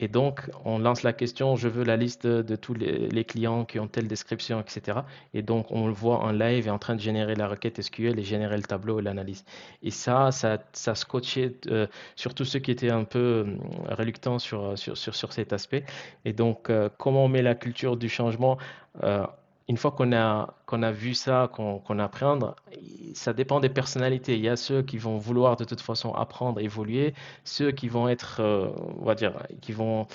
Et 0.00 0.06
donc, 0.06 0.48
on 0.64 0.78
lance 0.78 1.02
la 1.02 1.12
question, 1.12 1.56
je 1.56 1.66
veux 1.66 1.82
la 1.82 1.96
liste 1.96 2.26
de 2.26 2.56
tous 2.56 2.74
les, 2.74 3.24
clients 3.24 3.64
qui 3.64 3.80
ont 3.80 3.88
telle 3.88 4.06
description, 4.06 4.60
etc. 4.60 5.00
Et 5.34 5.42
donc, 5.42 5.66
on 5.70 5.88
le 5.88 5.92
voit 5.92 6.18
en 6.20 6.30
live 6.30 6.68
et 6.68 6.70
en 6.70 6.78
train 6.78 6.94
de 6.94 7.00
générer 7.00 7.34
la 7.34 7.48
requête 7.48 7.82
SQL 7.82 8.18
et 8.18 8.22
générer 8.22 8.56
le 8.56 8.62
tableau 8.62 9.00
et 9.00 9.02
l'analyse. 9.02 9.44
Et 9.82 9.90
ça, 9.90 10.30
ça, 10.30 10.58
ça 10.72 10.94
scotchait 10.94 11.56
euh, 11.66 11.88
sur 12.14 12.34
tous 12.34 12.44
ceux 12.44 12.60
qui 12.60 12.70
étaient 12.70 12.90
un 12.90 13.04
peu 13.04 13.18
euh, 13.18 13.56
réluctants 13.88 14.38
sur, 14.38 14.78
sur, 14.78 14.96
sur, 14.96 15.16
sur, 15.16 15.32
cet 15.32 15.52
aspect. 15.52 15.84
Et 16.24 16.32
donc, 16.32 16.70
euh, 16.70 16.88
comment 16.96 17.24
on 17.24 17.28
met 17.28 17.42
la 17.42 17.56
culture 17.56 17.96
du 17.96 18.08
changement? 18.08 18.56
Une 19.68 19.76
fois 19.76 19.90
qu'on 19.90 20.12
a, 20.12 20.54
qu'on 20.64 20.82
a 20.82 20.90
vu 20.90 21.12
ça, 21.12 21.50
qu'on 21.52 21.80
qu 21.80 21.92
apprend, 22.00 22.54
ça 23.14 23.32
dépend 23.32 23.60
des 23.60 23.68
personnalités. 23.68 24.34
Il 24.34 24.40
y 24.40 24.48
a 24.48 24.56
ceux 24.56 24.82
qui 24.82 24.98
vont 24.98 25.18
vouloir 25.18 25.56
de 25.56 25.64
toute 25.64 25.80
façon 25.80 26.12
apprendre, 26.14 26.60
évoluer, 26.60 27.14
ceux 27.44 27.70
qui 27.70 27.88
vont 27.88 28.08
être, 28.08 28.40
euh, 28.40 28.68
on 29.00 29.04
va 29.04 29.14
dire, 29.14 29.32
qui 29.60 29.72
vont 29.72 30.06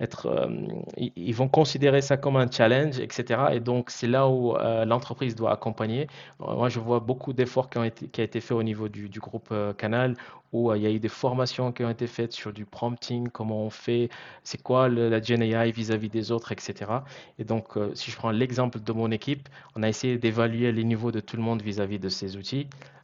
être, 0.00 0.26
euh, 0.26 0.48
ils 0.96 1.34
vont 1.34 1.48
considérer 1.48 2.00
ça 2.00 2.16
comme 2.16 2.36
un 2.36 2.50
challenge, 2.50 2.98
etc. 2.98 3.40
Et 3.52 3.60
donc, 3.60 3.90
c'est 3.90 4.08
là 4.08 4.28
où 4.28 4.56
euh, 4.56 4.84
l'entreprise 4.84 5.34
doit 5.36 5.52
accompagner. 5.52 6.08
Moi, 6.40 6.68
je 6.68 6.80
vois 6.80 7.00
beaucoup 7.00 7.32
d'efforts 7.32 7.70
qui 7.70 7.78
ont 7.78 7.84
été, 7.84 8.08
qui 8.08 8.20
a 8.20 8.24
été 8.24 8.40
fait 8.40 8.54
au 8.54 8.62
niveau 8.62 8.88
du, 8.88 9.08
groupe 9.20 9.54
Canal, 9.78 10.16
où 10.52 10.74
il 10.74 10.82
y 10.82 10.86
a 10.86 10.90
eu 10.90 10.98
des 10.98 11.08
formations 11.08 11.70
qui 11.72 11.84
ont 11.84 11.90
été 11.90 12.06
faites 12.06 12.32
sur 12.32 12.52
du 12.52 12.66
prompting, 12.66 13.28
comment 13.28 13.64
on 13.64 13.70
fait, 13.70 14.10
c'est 14.42 14.60
quoi 14.60 14.88
la 14.88 15.20
GenAI 15.22 15.70
vis-à-vis 15.70 16.08
des 16.08 16.32
autres, 16.32 16.50
etc. 16.52 16.90
Et 17.38 17.44
donc, 17.44 17.78
si 17.94 18.10
je 18.10 18.16
prends 18.16 18.32
l'exemple 18.32 18.80
de 18.80 18.92
mon 18.92 19.10
équipe, 19.10 19.48
on 19.76 19.82
a 19.82 19.88
essayé 19.88 20.18
d'évaluer 20.18 20.72
les 20.72 20.84
niveaux 20.84 21.12
de 21.12 21.20
tout 21.20 21.36
le 21.36 21.42
monde 21.42 21.62
vis-à-vis 21.62 21.98
-vis 21.98 22.00
de 22.00 22.08
ces 22.08 22.36
outils. 22.36 22.41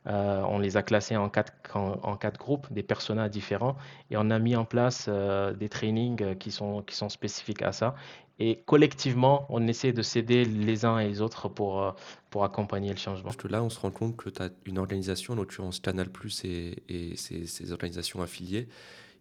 Euh, 0.09 0.43
on 0.49 0.59
les 0.59 0.77
a 0.77 0.83
classés 0.83 1.17
en 1.17 1.29
quatre, 1.29 2.39
groupes, 2.39 2.73
des 2.73 2.83
personnages 2.83 3.31
différents, 3.31 3.77
et 4.11 4.17
on 4.17 4.31
a 4.31 4.39
mis 4.39 4.57
en 4.57 4.65
place 4.65 5.07
euh, 5.09 5.53
des 5.53 5.69
trainings 5.69 6.23
euh, 6.23 6.35
qui 6.35 6.51
sont, 6.51 6.85
spécifiques 7.09 7.63
à 7.63 7.73
ça. 7.73 7.95
Et 8.39 8.63
collectivement, 8.67 9.47
on 9.51 9.67
essaie 9.67 9.93
de 9.93 10.01
s'aider 10.01 10.45
les 10.45 10.85
uns 10.85 10.99
et 11.01 11.09
les 11.09 11.21
autres 11.21 11.49
pour, 11.49 11.95
accompagner 12.41 12.91
le 12.91 12.97
changement. 12.97 13.25
Parce 13.25 13.37
que 13.37 13.49
là, 13.49 13.65
on 13.65 13.69
se 13.69 13.81
rend 13.81 13.91
compte 13.91 14.17
que 14.17 14.31
tu 14.31 14.41
as 14.41 14.51
une 14.65 14.79
organisation, 14.79 15.35
en 15.35 15.37
l'occurrence 15.37 15.81
Canal 15.81 16.09
Plus 16.09 16.45
et, 16.45 16.85
et 16.89 17.17
ses, 17.17 17.73
organisations 17.73 18.23
affiliées, 18.23 18.69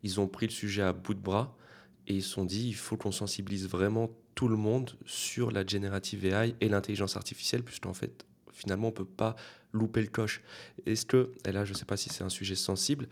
ils 0.03 0.21
ont 0.21 0.27
pris 0.27 0.45
le 0.45 0.51
sujet 0.51 0.83
à 0.83 0.93
bout 0.93 1.15
de 1.15 1.19
bras 1.19 1.55
et 2.05 2.13
ils 2.13 2.21
se 2.21 2.29
sont 2.29 2.45
dit 2.45 2.67
il 2.67 2.75
faut 2.75 2.95
qu'on 2.95 3.11
sensibilise 3.11 3.67
vraiment 3.67 4.11
tout 4.35 4.47
le 4.47 4.55
monde 4.55 4.91
sur 5.07 5.49
la 5.49 5.65
générative 5.65 6.23
AI 6.23 6.53
et 6.61 6.69
l'intelligence 6.69 7.17
artificielle, 7.17 7.63
puisqu'en 7.63 7.95
fait, 7.95 8.23
finalement, 8.57 8.87
on 8.87 8.91
ne 8.91 8.95
peut 8.95 9.05
pas 9.05 9.35
louper 9.71 10.01
le 10.01 10.07
coche. 10.07 10.41
Est-ce 10.85 11.05
que, 11.05 11.31
et 11.45 11.51
là 11.51 11.63
je 11.65 11.73
ne 11.73 11.77
sais 11.77 11.85
pas 11.85 11.97
si 11.97 12.09
c'est 12.09 12.23
un 12.23 12.29
sujet 12.29 12.55
sensible, 12.55 13.07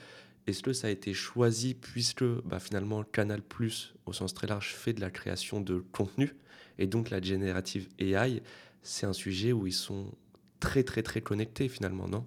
est-ce 0.48 0.62
que 0.62 0.74
ça 0.74 0.88
a 0.88 0.90
été 0.90 1.14
choisi 1.14 1.74
puisque 1.74 2.24
bah, 2.24 2.60
finalement 2.60 3.04
Canal 3.04 3.42
Plus, 3.42 3.96
au 4.06 4.14
sens 4.14 4.34
très 4.34 4.48
large, 4.48 4.74
fait 4.74 4.94
de 4.94 5.02
la 5.02 5.10
création 5.12 5.62
de 5.62 5.84
contenu 5.92 6.36
et 6.78 6.88
donc 6.88 7.10
la 7.10 7.22
générative 7.22 7.88
AI, 8.00 8.42
c'est 8.84 9.06
un 9.06 9.14
sujet 9.14 9.54
où 9.54 9.68
ils 9.68 9.74
sont 9.74 10.12
très 10.60 10.84
très 10.84 11.04
très 11.04 11.22
connectés 11.22 11.70
finalement, 11.70 12.08
non? 12.08 12.26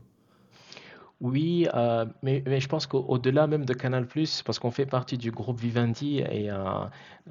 Oui, 1.20 1.66
euh, 1.74 2.06
mais, 2.22 2.44
je 2.60 2.68
pense 2.68 2.86
qu'au-delà 2.86 3.48
même 3.48 3.64
de 3.64 3.74
Canal+, 3.74 4.06
parce 4.44 4.58
qu'on 4.60 4.70
fait 4.70 4.86
partie 4.86 5.18
du 5.18 5.32
groupe 5.32 5.58
Vivendi 5.58 6.20
et 6.20 6.48
euh, 6.48 6.56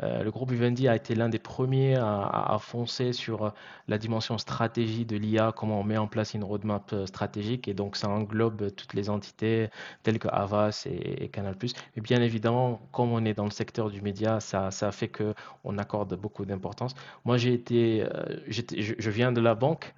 euh, 0.03 0.23
le 0.23 0.29
groupe 0.31 0.51
Vivendi 0.51 0.89
a 0.89 0.95
été 0.95 1.15
l'un 1.15 1.29
des 1.29 1.39
premiers 1.39 1.95
à, 1.95 2.57
foncer 2.59 3.13
sur 3.13 3.53
la 3.87 3.97
dimension 3.97 4.37
stratégie 4.37 5.05
de 5.05 5.15
l'IA, 5.15 5.53
comment 5.55 5.79
on 5.79 5.83
met 5.85 5.97
en 5.97 6.07
place 6.07 6.33
une 6.33 6.43
roadmap 6.43 6.93
stratégique 7.05 7.69
et 7.69 7.73
donc 7.73 7.95
ça 7.95 8.09
englobe 8.09 8.75
toutes 8.75 8.93
les 8.93 9.09
entités 9.09 9.69
telles 10.03 10.19
que 10.19 10.27
Havas 10.27 10.85
et, 10.85 11.29
Canal+. 11.29 11.55
Mais 11.95 12.01
bien 12.01 12.21
évidemment, 12.21 12.81
comme 12.91 13.13
on 13.13 13.23
est 13.23 13.33
dans 13.35 13.45
le 13.45 13.51
secteur 13.51 13.89
du 13.89 14.01
média, 14.01 14.41
ça, 14.41 14.69
ça 14.69 14.91
fait 14.91 15.07
que 15.07 15.33
on 15.63 15.77
accorde 15.77 16.13
beaucoup 16.19 16.45
d'importance. 16.45 16.93
Moi, 17.23 17.37
j'ai 17.37 17.53
été, 17.53 18.05
je, 18.49 19.09
viens 19.09 19.31
de 19.31 19.39
la 19.39 19.55
banque 19.55 19.95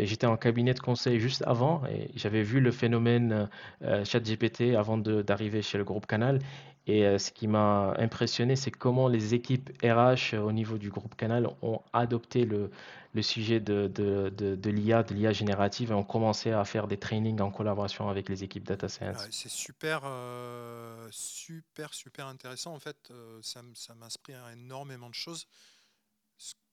j'étais 0.00 0.26
en 0.26 0.36
cabinet 0.36 0.74
de 0.74 0.80
conseil 0.80 1.20
juste 1.20 1.44
avant 1.46 1.82
et 1.86 2.10
j'avais 2.16 2.42
vu 2.42 2.61
le 2.62 2.70
phénomène 2.70 3.48
euh, 3.82 4.04
ChatGPT 4.04 4.74
avant 4.76 4.98
d'arriver 4.98 5.62
chez 5.62 5.78
le 5.78 5.84
groupe 5.84 6.06
Canal. 6.06 6.40
Et 6.86 7.06
euh, 7.06 7.18
ce 7.18 7.30
qui 7.30 7.46
m'a 7.46 7.94
impressionné, 7.98 8.56
c'est 8.56 8.72
comment 8.72 9.06
les 9.06 9.34
équipes 9.34 9.70
RH 9.84 10.34
au 10.34 10.50
niveau 10.50 10.78
du 10.78 10.90
groupe 10.90 11.14
Canal 11.14 11.48
ont 11.62 11.80
adopté 11.92 12.44
le, 12.44 12.70
sujet 13.20 13.60
de, 13.60 13.88
l'IA, 14.68 15.04
de 15.04 15.14
l'IA 15.14 15.32
générative, 15.32 15.92
et 15.92 15.94
ont 15.94 16.02
commencé 16.02 16.50
à 16.50 16.64
faire 16.64 16.88
des 16.88 16.96
trainings 16.96 17.40
en 17.40 17.52
collaboration 17.52 18.08
avec 18.08 18.28
les 18.28 18.42
équipes 18.42 18.64
data 18.64 18.88
science. 18.88 19.28
c'est 19.30 19.48
super, 19.48 20.00
euh, 20.04 21.06
super, 21.12 21.94
super 21.94 22.26
intéressant. 22.26 22.74
En 22.74 22.80
fait, 22.80 22.96
euh, 23.12 23.38
ça, 23.42 23.60
ça 23.74 23.94
m'inspire 23.94 24.42
énormément 24.52 25.08
de 25.08 25.14
choses 25.14 25.46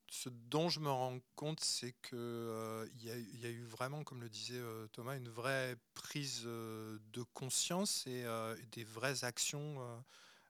ce 0.10 0.30
dont 0.30 0.70
je 0.70 0.80
me 0.80 0.90
rends 0.90 1.20
compte, 1.36 1.60
c'est 1.60 1.94
qu'il 2.02 2.18
euh, 2.18 2.88
y, 3.00 3.12
a 3.12 3.50
eu 3.50 3.64
vraiment, 3.64 4.04
comme 4.04 4.22
le 4.22 4.30
disait 4.30 4.60
euh, 4.60 4.88
Thomas, 4.88 5.16
une 5.16 5.30
vraie 5.30 5.76
prise 5.94 6.44
euh, 6.46 6.98
de 7.14 7.24
conscience 7.34 8.08
et 8.08 8.26
des 8.72 8.84
vraies 8.84 9.24
actions 9.24 9.78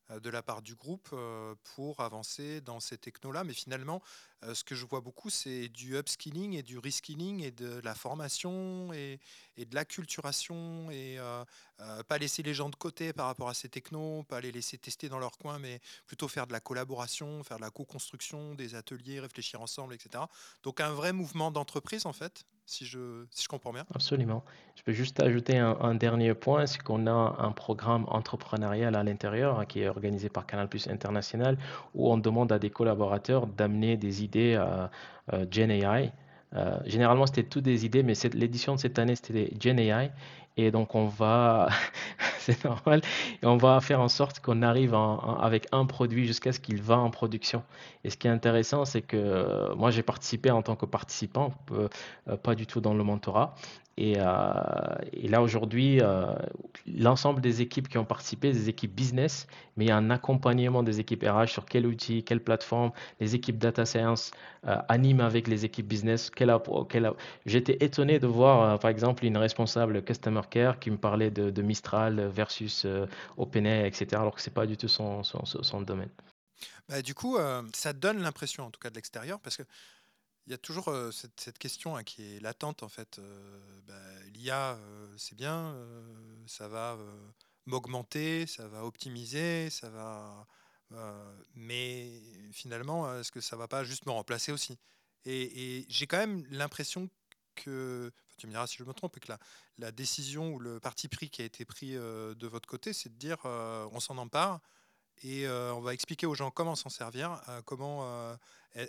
de 0.09 0.29
la 0.29 0.41
part 0.41 0.61
du 0.61 0.75
groupe 0.75 1.13
pour 1.75 1.99
avancer 1.99 2.61
dans 2.61 2.79
ces 2.79 2.97
technos-là. 2.97 3.43
Mais 3.43 3.53
finalement, 3.53 4.01
ce 4.53 4.63
que 4.63 4.75
je 4.75 4.85
vois 4.85 5.01
beaucoup, 5.01 5.29
c'est 5.29 5.67
du 5.69 5.97
upskilling 5.97 6.53
et 6.53 6.63
du 6.63 6.77
reskilling 6.77 7.43
et 7.43 7.51
de 7.51 7.81
la 7.83 7.93
formation 7.93 8.93
et, 8.93 9.19
et 9.57 9.65
de 9.65 9.75
l'acculturation 9.75 10.89
et 10.91 11.17
pas 12.07 12.17
laisser 12.17 12.43
les 12.43 12.53
gens 12.53 12.69
de 12.69 12.75
côté 12.75 13.13
par 13.13 13.27
rapport 13.27 13.49
à 13.49 13.53
ces 13.53 13.69
technos, 13.69 14.23
pas 14.23 14.41
les 14.41 14.51
laisser 14.51 14.77
tester 14.77 15.09
dans 15.09 15.19
leur 15.19 15.37
coin, 15.37 15.59
mais 15.59 15.79
plutôt 16.05 16.27
faire 16.27 16.47
de 16.47 16.51
la 16.53 16.59
collaboration, 16.59 17.43
faire 17.43 17.57
de 17.57 17.61
la 17.61 17.69
co-construction, 17.69 18.55
des 18.55 18.75
ateliers, 18.75 19.19
réfléchir 19.19 19.61
ensemble, 19.61 19.93
etc. 19.93 20.23
Donc 20.63 20.81
un 20.81 20.91
vrai 20.91 21.13
mouvement 21.13 21.51
d'entreprise 21.51 22.05
en 22.05 22.13
fait, 22.13 22.45
si 22.65 22.85
je, 22.85 23.25
si 23.31 23.43
je 23.43 23.47
comprends 23.47 23.73
bien. 23.73 23.85
Absolument. 23.93 24.43
Je 24.75 24.83
peux 24.83 24.91
juste 24.91 25.19
ajouter 25.19 25.57
un, 25.57 25.77
un 25.79 25.95
dernier 25.95 26.33
point, 26.33 26.65
c'est 26.65 26.81
qu'on 26.81 27.07
a 27.07 27.35
un 27.39 27.51
programme 27.51 28.05
entrepreneurial 28.07 28.95
à 28.95 29.03
l'intérieur 29.03 29.59
hein, 29.59 29.65
qui 29.65 29.81
est 29.81 29.89
organisé 29.89 30.29
par 30.29 30.45
Canal 30.45 30.69
Plus 30.69 30.87
International 30.87 31.57
où 31.93 32.11
on 32.11 32.17
demande 32.17 32.51
à 32.51 32.59
des 32.59 32.69
collaborateurs 32.69 33.47
d'amener 33.47 33.97
des 33.97 34.23
idées 34.23 34.28
à, 34.37 34.91
à 35.27 35.37
Gen 35.49 35.71
AI. 35.71 36.11
Euh, 36.55 36.77
généralement, 36.85 37.25
c'était 37.27 37.43
toutes 37.43 37.63
des 37.63 37.85
idées, 37.85 38.03
mais 38.03 38.13
l'édition 38.33 38.75
de 38.75 38.79
cette 38.79 38.97
année, 38.99 39.15
c'était 39.15 39.51
Gen 39.59 39.79
AI. 39.79 40.11
Et 40.57 40.71
donc, 40.71 40.95
on 40.95 41.05
va, 41.05 41.69
c'est 42.39 42.63
normal, 42.65 43.01
on 43.43 43.57
va 43.57 43.79
faire 43.79 44.01
en 44.01 44.09
sorte 44.09 44.39
qu'on 44.39 44.61
arrive 44.61 44.93
avec 44.93 45.67
un 45.71 45.85
produit 45.85 46.25
jusqu'à 46.25 46.51
ce 46.51 46.59
qu'il 46.59 46.81
va 46.81 46.97
en 46.97 47.09
production. 47.09 47.63
Et 48.03 48.09
ce 48.09 48.17
qui 48.17 48.27
est 48.27 48.31
intéressant, 48.31 48.85
c'est 48.85 49.01
que 49.01 49.17
euh, 49.17 49.75
moi, 49.75 49.91
j'ai 49.91 50.03
participé 50.03 50.51
en 50.51 50.61
tant 50.61 50.75
que 50.75 50.85
participant, 50.85 51.53
euh, 51.71 51.87
pas 52.37 52.55
du 52.55 52.65
tout 52.65 52.81
dans 52.81 52.93
le 52.93 53.03
mentorat. 53.03 53.55
Et, 53.97 54.15
euh, 54.17 54.23
là, 55.23 55.41
aujourd'hui, 55.41 55.99
l'ensemble 56.87 57.41
des 57.41 57.61
équipes 57.61 57.89
qui 57.89 57.97
ont 57.97 58.05
participé, 58.05 58.53
des 58.53 58.69
équipes 58.69 58.95
business, 58.95 59.45
mais 59.75 59.83
il 59.85 59.87
y 59.89 59.91
a 59.91 59.97
un 59.97 60.09
accompagnement 60.09 60.83
des 60.83 61.01
équipes 61.01 61.25
RH 61.27 61.47
sur 61.47 61.65
quel 61.65 61.85
outil, 61.85 62.23
quelle 62.23 62.39
plateforme, 62.41 62.91
les 63.19 63.35
équipes 63.35 63.57
data 63.57 63.85
science 63.85 64.31
animent 64.87 65.19
avec 65.19 65.49
les 65.49 65.65
équipes 65.65 65.87
business. 65.87 66.29
Quelle, 66.29 66.55
quelle, 66.87 67.11
J'étais 67.45 67.77
étonné 67.83 68.19
de 68.19 68.27
voir, 68.27 68.79
par 68.79 68.89
exemple, 68.89 69.25
une 69.25 69.35
responsable 69.35 70.01
customer 70.01 70.41
qui 70.49 70.91
me 70.91 70.97
parlait 70.97 71.31
de, 71.31 71.61
Mistral 71.61 72.27
versus 72.27 72.85
OpenAI, 73.37 73.87
etc., 73.87 74.07
alors 74.13 74.35
que 74.35 74.41
ce 74.41 74.49
n'est 74.49 74.53
pas 74.53 74.65
du 74.65 74.77
tout 74.77 74.87
son, 74.87 75.81
domaine. 75.81 76.09
Bah, 76.87 77.01
du 77.01 77.13
coup, 77.13 77.37
ça 77.73 77.93
donne 77.93 78.21
l'impression, 78.21 78.65
en 78.65 78.71
tout 78.71 78.79
cas 78.79 78.89
de 78.89 78.95
l'extérieur, 78.95 79.39
parce 79.39 79.57
que 79.57 79.63
il 80.49 80.51
y 80.51 80.55
a 80.55 80.57
toujours 80.57 80.87
euh, 80.87 81.11
cette, 81.11 81.59
question 81.59 81.95
hein, 81.95 82.03
qui 82.03 82.23
est 82.23 82.39
latente 82.39 82.81
en 82.81 82.89
fait. 82.89 83.19
Euh, 83.19 83.81
bah, 83.85 83.93
L'IA, 84.33 84.73
euh, 84.73 85.13
c'est 85.15 85.35
bien, 85.35 85.75
ça 86.47 86.67
va 86.67 86.97
m'augmenter, 87.67 88.47
ça 88.47 88.67
va 88.67 88.83
optimiser, 88.83 89.69
ça 89.69 89.89
va. 89.89 90.47
mais 91.53 92.19
finalement, 92.51 93.19
est-ce 93.19 93.31
que 93.31 93.41
ça 93.41 93.55
va 93.55 93.67
pas 93.67 93.83
juste 93.83 94.07
me 94.07 94.11
remplacer 94.11 94.51
aussi? 94.51 94.79
Et, 95.25 95.77
et 95.77 95.85
j'ai 95.87 96.07
quand 96.07 96.17
même 96.17 96.45
l'impression 96.49 97.09
que, 97.63 98.11
tu 98.37 98.47
me 98.47 98.51
diras 98.51 98.67
si 98.67 98.77
je 98.77 98.83
me 98.83 98.93
trompe, 98.93 99.19
que 99.19 99.31
la, 99.31 99.39
la, 99.77 99.91
décision 99.91 100.53
ou 100.53 100.59
le 100.59 100.79
parti 100.79 101.07
pris 101.07 101.29
qui 101.29 101.41
a 101.41 101.45
été 101.45 101.65
pris 101.65 101.93
de 101.93 102.47
votre 102.47 102.67
côté, 102.67 102.93
c'est 102.93 103.09
de 103.09 103.17
dire 103.17 103.37
on 103.45 103.99
s'en 103.99 104.17
empare 104.17 104.59
et 105.23 105.47
on 105.47 105.81
va 105.81 105.93
expliquer 105.93 106.25
aux 106.25 106.35
gens 106.35 106.51
comment 106.51 106.75
s'en 106.75 106.89
servir, 106.89 107.41
comment 107.65 108.37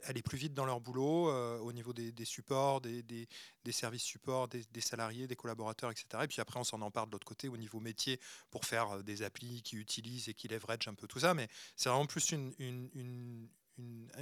aller 0.04 0.22
plus 0.22 0.38
vite 0.38 0.54
dans 0.54 0.66
leur 0.66 0.80
boulot 0.80 1.30
au 1.60 1.72
niveau 1.72 1.92
des, 1.92 2.24
supports, 2.24 2.80
des, 2.80 3.28
services 3.70 4.02
supports, 4.02 4.48
des, 4.48 4.80
salariés, 4.80 5.26
des 5.26 5.36
collaborateurs, 5.36 5.90
etc. 5.90 6.06
Et 6.22 6.28
puis 6.28 6.40
après, 6.40 6.58
on 6.60 6.64
s'en 6.64 6.80
empare 6.82 7.06
de 7.06 7.12
l'autre 7.12 7.26
côté 7.26 7.48
au 7.48 7.56
niveau 7.56 7.80
métier 7.80 8.20
pour 8.50 8.64
faire 8.64 9.02
des 9.02 9.22
applis 9.22 9.62
qui 9.62 9.76
utilisent 9.76 10.28
et 10.28 10.34
qui 10.34 10.48
leverage 10.48 10.86
un 10.88 10.94
peu 10.94 11.06
tout 11.06 11.20
ça. 11.20 11.34
Mais 11.34 11.48
c'est 11.76 11.88
vraiment 11.88 12.06
plus 12.06 12.30
une, 12.30 12.52
une, 12.58 13.48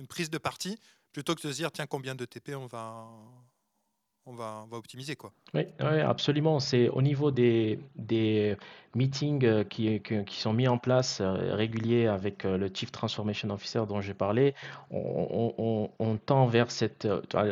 prise 0.09 0.30
de 0.30 0.38
parti 0.38 0.78
plutôt 1.12 1.34
que 1.34 1.42
de 1.42 1.53
se 1.53 1.57
dire 1.57 1.72
tiens 1.72 1.86
combien 1.86 2.14
de 2.14 2.24
TP 2.24 2.55
on 2.55 2.66
va 2.66 3.09
on 4.29 4.35
va, 4.35 4.62
on 4.64 4.66
va 4.66 4.76
optimiser 4.76 5.16
quoi. 5.16 5.33
Oui, 5.55 5.64
absolument. 5.81 6.61
C'est 6.61 6.89
au 6.91 7.01
niveau 7.01 7.31
des, 7.31 7.81
des 7.97 8.57
meetings 8.95 9.45
euh, 9.45 9.64
qui, 9.64 10.01
qui, 10.01 10.41
sont 10.41 10.53
mis 10.53 10.68
en 10.68 10.79
place 10.79 11.18
euh, 11.20 11.55
réguliers 11.55 12.07
avec 12.07 12.45
euh, 12.45 12.59
le 12.59 12.70
Chief 12.72 12.91
Transformation 12.91 13.49
Officer 13.51 13.83
dont 13.89 14.01
j'ai 14.01 14.14
parlé. 14.14 14.55
On, 14.91 15.91
on, 15.99 16.16
tend 16.16 16.47
vers 16.47 16.70
cette. 16.70 17.07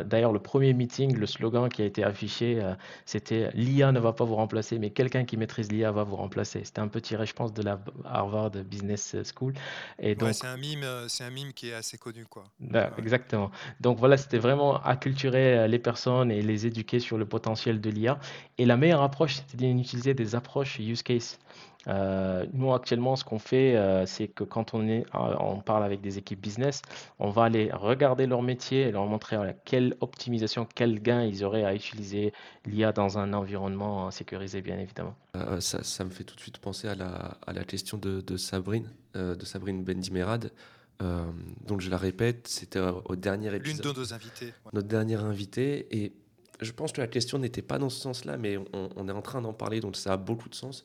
D'ailleurs, 0.05 0.33
le 0.33 0.39
premier 0.39 0.73
meeting, 0.73 1.15
le 1.15 1.25
slogan 1.25 1.69
qui 1.69 1.81
a 1.81 1.85
été 1.85 2.03
affiché, 2.03 2.61
c'était 3.05 3.49
l'IA 3.53 3.91
ne 3.91 3.99
va 3.99 4.11
pas 4.11 4.25
vous 4.25 4.35
remplacer, 4.35 4.77
mais 4.77 4.89
quelqu'un 4.89 5.23
qui 5.23 5.37
maîtrise 5.37 5.71
l'IA 5.71 5.91
va 5.91 6.03
vous 6.03 6.15
remplacer. 6.15 6.63
C'était 6.63 6.81
un 6.81 6.87
peu 6.87 6.99
tiré, 6.99 7.25
je 7.25 7.33
pense, 7.33 7.53
de 7.53 7.61
la 7.61 7.79
Harvard 8.05 8.51
Business 8.51 9.15
School. 9.33 9.53
Et 9.99 10.15
donc, 10.15 10.33
c'est 10.33 10.47
un 10.47 10.57
mime, 10.57 10.85
c'est 11.07 11.23
un 11.23 11.29
mime 11.29 11.53
qui 11.53 11.69
est 11.69 11.73
assez 11.73 11.97
connu, 11.97 12.25
quoi. 12.25 12.43
Bah, 12.59 12.91
exactement. 12.97 13.51
Donc 13.79 13.97
voilà, 13.99 14.17
c'était 14.17 14.39
vraiment 14.39 14.81
acculturer 14.83 15.67
les 15.67 15.79
personnes 15.79 16.31
et 16.31 16.41
les 16.41 16.66
éduquer 16.67 16.99
sur 16.99 17.17
le 17.17 17.25
potentiel 17.25 17.81
de 17.81 17.89
l'IA. 17.89 18.19
Et 18.57 18.65
la 18.65 18.77
meilleure 18.77 19.01
approche, 19.01 19.35
c'était 19.35 19.73
d'utiliser 19.73 20.13
des 20.13 20.35
approches 20.35 20.79
use 20.79 21.03
case. 21.03 21.39
Euh, 21.87 22.45
nous, 22.53 22.73
actuellement, 22.73 23.15
ce 23.15 23.23
qu'on 23.23 23.39
fait, 23.39 23.75
euh, 23.75 24.05
c'est 24.05 24.27
que 24.27 24.43
quand 24.43 24.73
on, 24.73 24.87
est, 24.87 25.05
euh, 25.15 25.35
on 25.39 25.59
parle 25.61 25.83
avec 25.83 26.01
des 26.01 26.17
équipes 26.17 26.41
business, 26.41 26.81
on 27.19 27.29
va 27.29 27.45
aller 27.45 27.69
regarder 27.71 28.27
leur 28.27 28.41
métier 28.41 28.81
et 28.81 28.91
leur 28.91 29.05
montrer 29.05 29.37
quelle 29.63 29.95
optimisation, 30.01 30.67
quel 30.75 31.01
gain 31.01 31.23
ils 31.23 31.43
auraient 31.43 31.63
à 31.63 31.73
utiliser 31.73 32.33
l'IA 32.65 32.91
dans 32.91 33.17
un 33.17 33.33
environnement 33.33 34.11
sécurisé, 34.11 34.61
bien 34.61 34.77
évidemment. 34.79 35.15
Ça, 35.59 35.83
ça, 35.83 36.03
me 36.03 36.09
fait 36.09 36.23
tout 36.23 36.35
de 36.35 36.41
suite 36.41 36.57
penser 36.57 36.87
à 36.87 36.95
la, 36.95 37.37
à 37.45 37.53
la 37.53 37.63
question 37.63 37.97
de, 37.97 38.21
de 38.21 38.37
Sabrine, 38.37 38.89
de 39.13 39.45
Sabrine 39.45 39.83
Bendimerad. 39.83 40.51
donc 40.99 41.81
je 41.81 41.89
la 41.89 41.97
répète, 41.97 42.47
c'était 42.47 42.79
au 42.79 43.15
dernier 43.15 43.53
épisode. 43.55 43.85
L'une 43.85 43.93
de 43.93 43.99
nos 43.99 44.13
invités. 44.13 44.53
Notre 44.73 44.87
dernière 44.87 45.23
invitée. 45.23 45.87
Et 45.91 46.13
je 46.61 46.71
pense 46.71 46.91
que 46.91 47.01
la 47.01 47.07
question 47.07 47.37
n'était 47.37 47.61
pas 47.61 47.77
dans 47.77 47.89
ce 47.89 47.99
sens-là, 47.99 48.37
mais 48.37 48.57
on, 48.73 49.09
est 49.09 49.11
en 49.11 49.21
train 49.21 49.41
d'en 49.41 49.53
parler, 49.53 49.79
donc 49.79 49.95
ça 49.95 50.13
a 50.13 50.17
beaucoup 50.17 50.49
de 50.49 50.55
sens. 50.55 50.83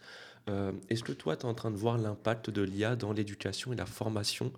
Euh, 0.50 0.72
est-ce 0.90 1.02
que 1.02 1.12
toi, 1.12 1.36
tu 1.36 1.42
es 1.42 1.48
en 1.48 1.54
train 1.54 1.70
de 1.70 1.76
voir 1.76 1.98
l'impact 1.98 2.50
de 2.50 2.62
l'IA 2.62 2.96
dans 2.96 3.12
l'éducation 3.12 3.72
et 3.72 3.76
la 3.76 3.86
formation 3.86 4.52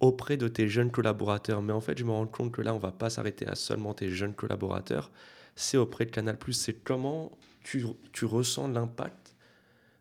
auprès 0.00 0.36
de 0.36 0.48
tes 0.48 0.68
jeunes 0.68 0.90
collaborateurs? 0.90 1.62
Mais 1.62 1.72
en 1.72 1.80
fait, 1.80 1.98
je 1.98 2.04
me 2.04 2.10
rends 2.10 2.26
compte 2.26 2.52
que 2.52 2.62
là, 2.62 2.74
on 2.74 2.78
va 2.78 2.92
pas 2.92 3.10
s'arrêter 3.10 3.46
à 3.46 3.54
seulement 3.54 3.94
tes 3.94 4.08
jeunes 4.08 4.34
collaborateurs, 4.34 5.10
c'est 5.54 5.76
auprès 5.76 6.06
de 6.06 6.10
Canal+. 6.10 6.36
C'est 6.52 6.82
comment 6.82 7.30
tu, 7.62 7.84
tu 8.12 8.24
ressens 8.24 8.68
l'impact, 8.68 9.36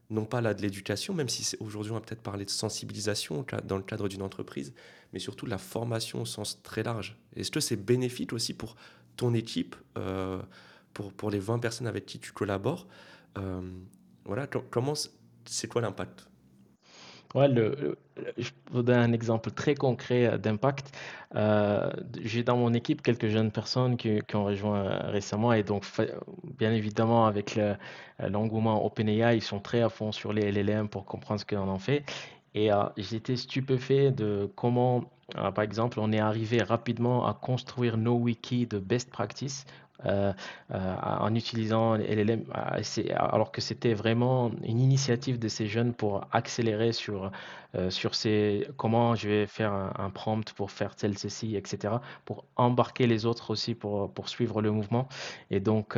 non 0.09 0.25
pas 0.25 0.41
là 0.41 0.53
de 0.53 0.61
l'éducation, 0.61 1.13
même 1.13 1.29
si 1.29 1.55
aujourd'hui 1.59 1.91
on 1.91 1.95
va 1.95 2.01
peut-être 2.01 2.21
parler 2.21 2.45
de 2.45 2.49
sensibilisation 2.49 3.45
dans 3.65 3.77
le 3.77 3.83
cadre 3.83 4.07
d'une 4.07 4.23
entreprise, 4.23 4.73
mais 5.13 5.19
surtout 5.19 5.45
de 5.45 5.51
la 5.51 5.57
formation 5.57 6.21
au 6.21 6.25
sens 6.25 6.61
très 6.63 6.83
large. 6.83 7.17
Est-ce 7.35 7.51
que 7.51 7.59
c'est 7.59 7.75
bénéfique 7.75 8.33
aussi 8.33 8.53
pour 8.53 8.75
ton 9.15 9.33
équipe, 9.33 9.75
euh, 9.97 10.41
pour, 10.93 11.13
pour 11.13 11.29
les 11.29 11.39
20 11.39 11.59
personnes 11.59 11.87
avec 11.87 12.05
qui 12.05 12.19
tu 12.19 12.31
collabores. 12.31 12.87
Euh, 13.37 13.61
voilà, 14.25 14.47
comment, 14.47 14.93
c'est 15.45 15.67
quoi 15.67 15.81
l'impact? 15.81 16.27
Ouais, 17.33 17.47
le, 17.47 17.97
je 18.37 18.49
vous 18.71 18.83
donne 18.83 18.99
un 18.99 19.13
exemple 19.13 19.51
très 19.51 19.73
concret 19.73 20.37
d'impact. 20.37 20.93
Euh, 21.35 21.89
j'ai 22.21 22.43
dans 22.43 22.57
mon 22.57 22.73
équipe 22.73 23.01
quelques 23.01 23.29
jeunes 23.29 23.51
personnes 23.51 23.95
qui, 23.95 24.19
qui, 24.27 24.35
ont 24.35 24.43
rejoint 24.43 24.89
récemment 25.07 25.53
et 25.53 25.63
donc 25.63 25.85
bien 26.57 26.73
évidemment 26.73 27.25
avec 27.25 27.57
l'engouement 28.19 28.85
OpenAI, 28.85 29.37
ils 29.37 29.41
sont 29.41 29.61
très 29.61 29.81
à 29.81 29.87
fond 29.87 30.11
sur 30.11 30.33
les 30.33 30.51
LLM 30.51 30.89
pour 30.89 31.05
comprendre 31.05 31.39
ce 31.39 31.45
qu'on 31.45 31.69
en 31.69 31.79
fait. 31.79 32.03
Et 32.53 32.69
j'étais 32.97 33.37
stupéfait 33.37 34.11
de 34.11 34.49
comment 34.55 35.05
euh, 35.37 35.51
par 35.51 35.63
exemple, 35.63 35.99
on 35.99 36.11
est 36.11 36.19
arrivé 36.19 36.61
rapidement 36.61 37.25
à 37.27 37.33
construire 37.33 37.97
nos 37.97 38.15
wikis 38.15 38.67
de 38.67 38.79
best 38.79 39.09
practice 39.09 39.65
euh, 40.05 40.33
euh, 40.71 40.95
en 41.01 41.35
utilisant 41.35 41.95
LLM, 41.95 42.45
alors 43.15 43.51
que 43.51 43.61
c'était 43.61 43.93
vraiment 43.93 44.49
une 44.63 44.79
initiative 44.79 45.37
de 45.37 45.47
ces 45.47 45.67
jeunes 45.67 45.93
pour 45.93 46.25
accélérer 46.31 46.91
sur, 46.91 47.31
sur 47.89 48.15
ces, 48.15 48.67
comment 48.77 49.13
je 49.13 49.29
vais 49.29 49.47
faire 49.47 49.71
un, 49.71 50.09
prompt 50.09 50.53
pour 50.53 50.71
faire 50.71 50.95
tel, 50.95 51.17
ceci, 51.19 51.55
etc., 51.55 51.95
pour 52.25 52.45
embarquer 52.55 53.05
les 53.05 53.27
autres 53.27 53.51
aussi 53.51 53.75
pour, 53.75 54.11
pour 54.11 54.27
suivre 54.27 54.63
le 54.63 54.71
mouvement. 54.71 55.07
Et 55.51 55.59
donc, 55.59 55.95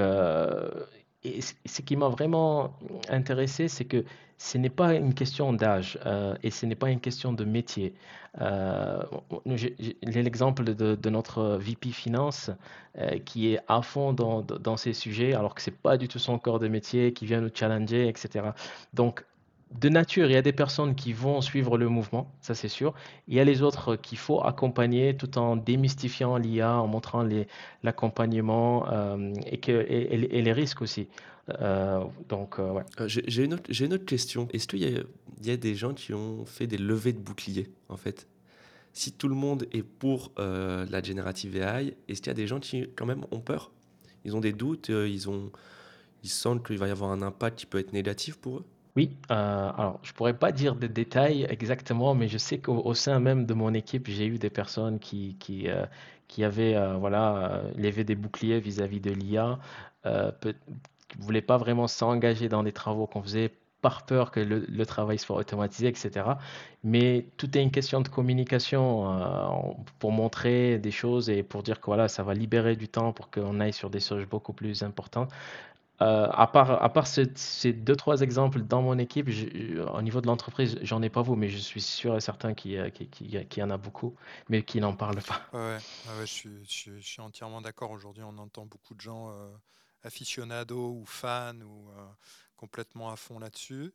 et 1.24 1.40
ce 1.42 1.82
qui 1.82 1.96
m'a 1.96 2.10
vraiment 2.10 2.74
intéressé, 3.10 3.68
c'est 3.68 3.86
que 3.86 4.04
ce 4.38 4.58
n'est 4.58 4.70
pas 4.70 4.94
une 4.94 5.14
question 5.14 5.54
d'âge 5.54 5.98
euh, 6.06 6.36
et 6.44 6.52
ce 6.52 6.66
n'est 6.66 6.76
pas 6.76 6.90
une 6.90 7.00
question 7.00 7.32
de 7.32 7.46
métier. 7.46 7.94
Euh, 8.42 9.02
l'exemple 10.04 10.76
de, 10.76 11.10
notre 11.10 11.58
VP 11.58 11.92
Finance 11.92 12.50
euh, 12.98 13.20
qui 13.20 13.54
est 13.54 13.60
à 13.68 13.82
fond 13.82 14.12
dans, 14.12 14.42
dans, 14.42 14.76
ces 14.76 14.92
sujets 14.92 15.34
alors 15.34 15.56
que 15.56 15.62
ce 15.62 15.70
n'est 15.70 15.78
pas 15.78 15.98
du 15.98 16.08
tout 16.08 16.20
son 16.20 16.40
corps 16.40 16.60
de 16.60 16.68
métier, 16.68 17.14
qui 17.14 17.26
vient 17.26 17.40
nous 17.40 17.52
challenger, 17.54 18.08
etc. 18.10 18.50
Donc, 18.94 19.24
de 19.80 19.90
nature, 19.90 20.30
il 20.30 20.34
y 20.34 20.38
a 20.38 20.42
des 20.42 20.54
personnes 20.54 20.96
qui 20.96 21.14
vont 21.14 21.42
suivre 21.42 21.78
le 21.78 21.90
mouvement, 21.90 22.32
ça 22.42 22.54
c'est 22.54 22.68
sûr. 22.68 22.94
Il 23.28 23.34
y 23.34 23.40
a 23.40 23.44
les 23.44 23.62
autres 23.62 23.96
qu'il 23.96 24.18
faut 24.18 24.42
accompagner 24.44 25.16
tout 25.16 25.38
en 25.38 25.56
démystifiant 25.56 26.38
l'IA, 26.38 26.78
en 26.78 26.88
montrant 26.88 27.28
l'accompagnement 27.82 28.86
euh, 28.92 29.34
et, 29.46 30.42
les 30.42 30.54
risques 30.54 30.82
aussi. 30.82 31.08
Euh, 31.62 32.04
donc, 32.30 32.60
euh. 32.60 32.82
J'ai 33.08 33.44
une, 33.44 33.54
autre 33.54 34.06
question. 34.06 34.48
Est-ce 34.54 34.68
qu'il 34.68 34.84
y, 34.84 35.48
y, 35.48 35.52
a 35.52 35.58
des 35.58 35.76
gens 35.76 35.94
qui 35.94 36.14
ont 36.14 36.46
fait 36.46 36.68
des 36.68 36.78
levées 36.78 37.14
de 37.14 37.20
boucliers, 37.20 37.70
en 37.90 37.98
fait? 37.98 38.28
Si 38.94 39.12
tout 39.12 39.28
le 39.28 39.36
monde 39.36 39.66
est 39.72 39.84
pour 39.84 40.32
la 40.38 41.02
générative 41.02 41.58
AI, 41.58 41.96
est-ce 42.08 42.22
qu'il 42.22 42.30
y 42.30 42.32
a 42.32 42.36
des 42.36 42.48
gens 42.48 42.60
qui, 42.60 42.88
quand 42.96 43.08
même, 43.08 43.26
ont 43.32 43.40
peur? 43.40 43.72
Ils 44.24 44.36
ont 44.36 44.40
des 44.40 44.54
doutes, 44.54 44.90
ils, 44.90 45.30
ont, 45.30 45.52
ils 46.22 46.30
sentent 46.30 46.66
qu'il 46.66 46.78
va 46.78 46.88
y 46.88 46.92
avoir 46.92 47.12
un 47.12 47.24
impact 47.24 47.60
qui 47.60 47.66
peut 47.66 47.80
être 47.80 47.92
négatif 47.92 48.38
pour 48.38 48.58
eux? 48.60 48.66
Oui, 48.96 49.18
euh, 49.32 49.72
alors 49.76 50.00
je 50.04 50.14
pourrais 50.14 50.38
pas 50.38 50.52
dire 50.52 50.76
des 50.76 50.88
détails 50.88 51.48
exactement, 51.50 52.14
mais 52.14 52.28
je 52.28 52.38
sais 52.38 52.60
qu'au 52.60 52.94
sein 52.94 53.20
même 53.20 53.46
de 53.48 53.54
mon 53.56 53.74
équipe, 53.74 54.08
j'ai 54.08 54.28
eu 54.28 54.38
des 54.38 54.52
personnes 54.52 55.00
qui, 55.00 55.36
qui, 55.40 55.68
euh, 55.68 55.86
avaient 56.46 56.76
euh, 56.76 56.96
voilà, 56.98 57.64
levé 57.76 58.04
des 58.04 58.16
boucliers 58.16 58.60
vis-à-vis 58.60 59.00
de 59.00 59.12
l'IA, 59.12 59.60
qui 60.04 60.10
ne 60.10 61.24
voulaient 61.24 61.42
pas 61.42 61.58
vraiment 61.58 61.88
s'engager 61.88 62.50
dans 62.50 62.64
des 62.64 62.72
travaux 62.72 63.08
qu'on 63.08 63.24
faisait 63.24 63.52
par 63.82 64.06
peur 64.06 64.32
que 64.32 64.40
le, 64.40 64.86
travail 64.86 65.18
soit 65.20 65.36
automatisé, 65.38 65.88
etc. 65.88 66.38
Mais 66.84 67.26
tout 67.38 67.58
est 67.58 67.62
une 67.62 67.72
question 67.72 68.02
de 68.02 68.08
communication 68.08 69.76
pour 70.00 70.12
montrer 70.12 70.78
des 70.80 70.92
choses 70.92 71.30
et 71.30 71.44
pour 71.44 71.64
dire 71.64 71.82
que 71.82 71.88
voilà, 71.88 72.08
ça 72.08 72.24
va 72.24 72.34
libérer 72.34 72.76
du 72.76 72.88
temps 72.88 73.12
pour 73.12 73.30
qu'on 73.30 73.60
aille 73.60 73.74
sur 73.74 73.90
des 73.90 74.00
choses 74.00 74.26
beaucoup 74.26 74.54
plus 74.54 74.84
importantes. 74.84 75.32
Euh, 76.04 76.28
à 76.32 76.48
part, 76.48 76.84
à 76.84 76.92
part 76.92 77.08
ces 77.08 77.72
deux, 77.72 77.96
trois 77.96 78.22
exemples 78.22 78.62
dans 78.62 78.82
mon 78.82 78.98
équipe, 78.98 79.30
au 79.30 80.02
niveau 80.02 80.20
de 80.20 80.28
l'entreprise, 80.28 80.78
j'en 80.82 81.02
ai 81.02 81.10
pas 81.10 81.22
vous, 81.22 81.36
mais 81.36 81.48
je 81.48 81.58
suis 81.58 81.82
sûr 81.82 82.18
et 82.18 82.20
certain 82.20 82.54
qu'il 82.54 82.72
y, 82.74 83.64
en 83.64 83.70
a 83.70 83.78
beaucoup, 83.78 84.16
mais 84.50 84.64
qui 84.64 84.82
n'en 84.82 84.96
parlent 84.96 85.22
pas. 85.22 85.42
Ouais, 85.54 85.78
je, 86.26 86.64
suis, 86.66 87.22
entièrement 87.22 87.62
d'accord. 87.62 87.92
Aujourd'hui, 87.92 88.24
on 88.24 88.38
entend 88.38 88.66
beaucoup 88.66 88.96
de 88.96 89.02
gens 89.02 89.30
euh, 89.32 89.50
aficionados 90.04 90.94
ou 90.94 91.06
fans 91.06 91.62
ou 91.62 91.90
euh, 91.92 92.06
complètement 92.58 93.10
à 93.10 93.16
fond 93.16 93.40
là-dessus. 93.40 93.94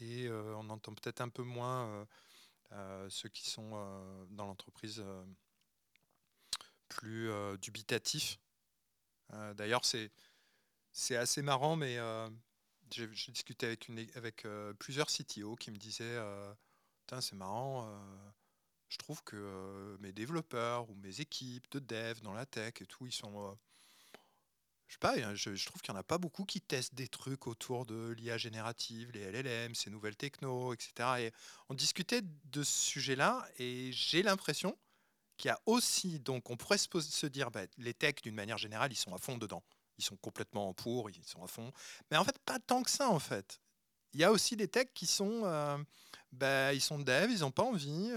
et 0.00 0.30
on 0.30 0.70
entend 0.70 0.94
peut-être 0.94 1.20
un 1.20 1.28
peu 1.28 1.42
moins 1.42 2.06
ceux 3.08 3.28
qui 3.28 3.50
sont 3.50 3.72
dans 4.30 4.46
l'entreprise 4.46 5.04
plus 6.88 7.30
dubitatifs. 7.60 8.38
D'ailleurs, 9.54 9.84
c'est 9.84 10.10
c'est 10.96 11.16
assez 11.16 11.42
marrant, 11.42 11.76
mais 11.76 11.98
euh, 11.98 12.28
j'ai 12.90 13.06
discuté 13.30 13.66
avec, 14.14 14.46
euh, 14.46 14.72
plusieurs 14.72 15.08
CTO 15.08 15.54
qui 15.54 15.70
me 15.70 15.76
disaient 15.76 16.04
euh, 16.04 16.52
c'est 17.20 17.34
marrant, 17.34 17.88
je 18.88 18.96
trouve 18.96 19.22
que 19.22 19.96
mes 20.00 20.12
développeurs 20.12 20.88
ou 20.90 20.94
mes 20.94 21.20
équipes 21.20 21.70
de 21.70 21.78
dev 21.80 22.20
dans 22.22 22.32
la 22.32 22.46
tech 22.46 22.74
et 22.80 22.86
tout, 22.86 23.06
ils 23.06 23.12
sont. 23.12 23.56
je 24.88 24.94
sais 24.94 24.98
pas, 24.98 25.34
je, 25.34 25.66
trouve 25.66 25.82
qu'il 25.82 25.92
n'y 25.92 25.98
en 25.98 26.00
a 26.00 26.02
pas 26.02 26.18
beaucoup 26.18 26.44
qui 26.44 26.60
testent 26.60 26.94
des 26.94 27.08
trucs 27.08 27.46
autour 27.46 27.86
de 27.86 28.10
l'IA 28.16 28.38
générative, 28.38 29.12
les 29.12 29.30
LLM, 29.30 29.74
ces 29.74 29.90
nouvelles 29.90 30.16
techno, 30.16 30.72
etc. 30.72 30.92
Et 31.20 31.32
on 31.68 31.74
discutait 31.74 32.22
de 32.22 32.64
ce 32.64 32.90
sujet-là 32.90 33.46
et 33.58 33.92
j'ai 33.92 34.22
l'impression 34.22 34.76
qu'il 35.36 35.50
y 35.50 35.52
a 35.52 35.60
aussi, 35.66 36.18
donc 36.18 36.50
on 36.50 36.56
pourrait 36.56 36.78
se, 36.78 37.26
dire, 37.26 37.50
bah, 37.50 37.66
les 37.76 37.94
techs 37.94 38.22
d'une 38.22 38.34
manière 38.34 38.58
générale, 38.58 38.92
ils 38.92 38.96
sont 38.96 39.14
à 39.14 39.18
fond 39.18 39.36
dedans 39.36 39.62
ils 39.98 40.04
sont 40.04 40.16
complètement 40.16 40.72
pour, 40.74 41.10
ils 41.10 41.24
sont 41.24 41.42
à 41.42 41.46
fond. 41.46 41.70
Mais 42.10 42.16
en 42.16 42.24
fait, 42.24 42.38
pas 42.40 42.58
tant 42.58 42.82
que 42.82 42.90
ça, 42.90 43.08
en 43.08 43.18
fait. 43.18 43.60
il 44.12 44.20
y 44.20 44.24
a 44.24 44.32
aussi 44.32 44.56
des 44.56 44.68
techs 44.68 44.92
qui 44.94 45.06
sont, 45.06 45.42
ben, 46.32 46.72
ils 46.72 46.80
sont 46.80 46.98
devs, 46.98 47.30
ils 47.30 47.40
n'ont 47.40 47.50
pas 47.50 47.64
envie, 47.64 48.10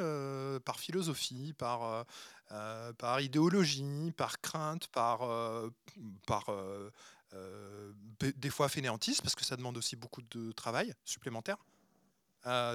par 0.65 0.79
philosophie, 0.79 1.53
par, 1.53 2.05
par 2.97 3.21
idéologie, 3.21 4.11
par 4.15 4.39
crainte, 4.41 4.87
par, 4.87 5.19
par 6.25 6.49
des 8.19 8.49
fois 8.49 8.69
fainéantise, 8.69 9.21
parce 9.21 9.35
que 9.35 9.45
ça 9.45 9.55
demande 9.55 9.77
aussi 9.77 9.95
beaucoup 9.95 10.21
de 10.21 10.51
travail 10.51 10.93
supplémentaire. 11.05 11.57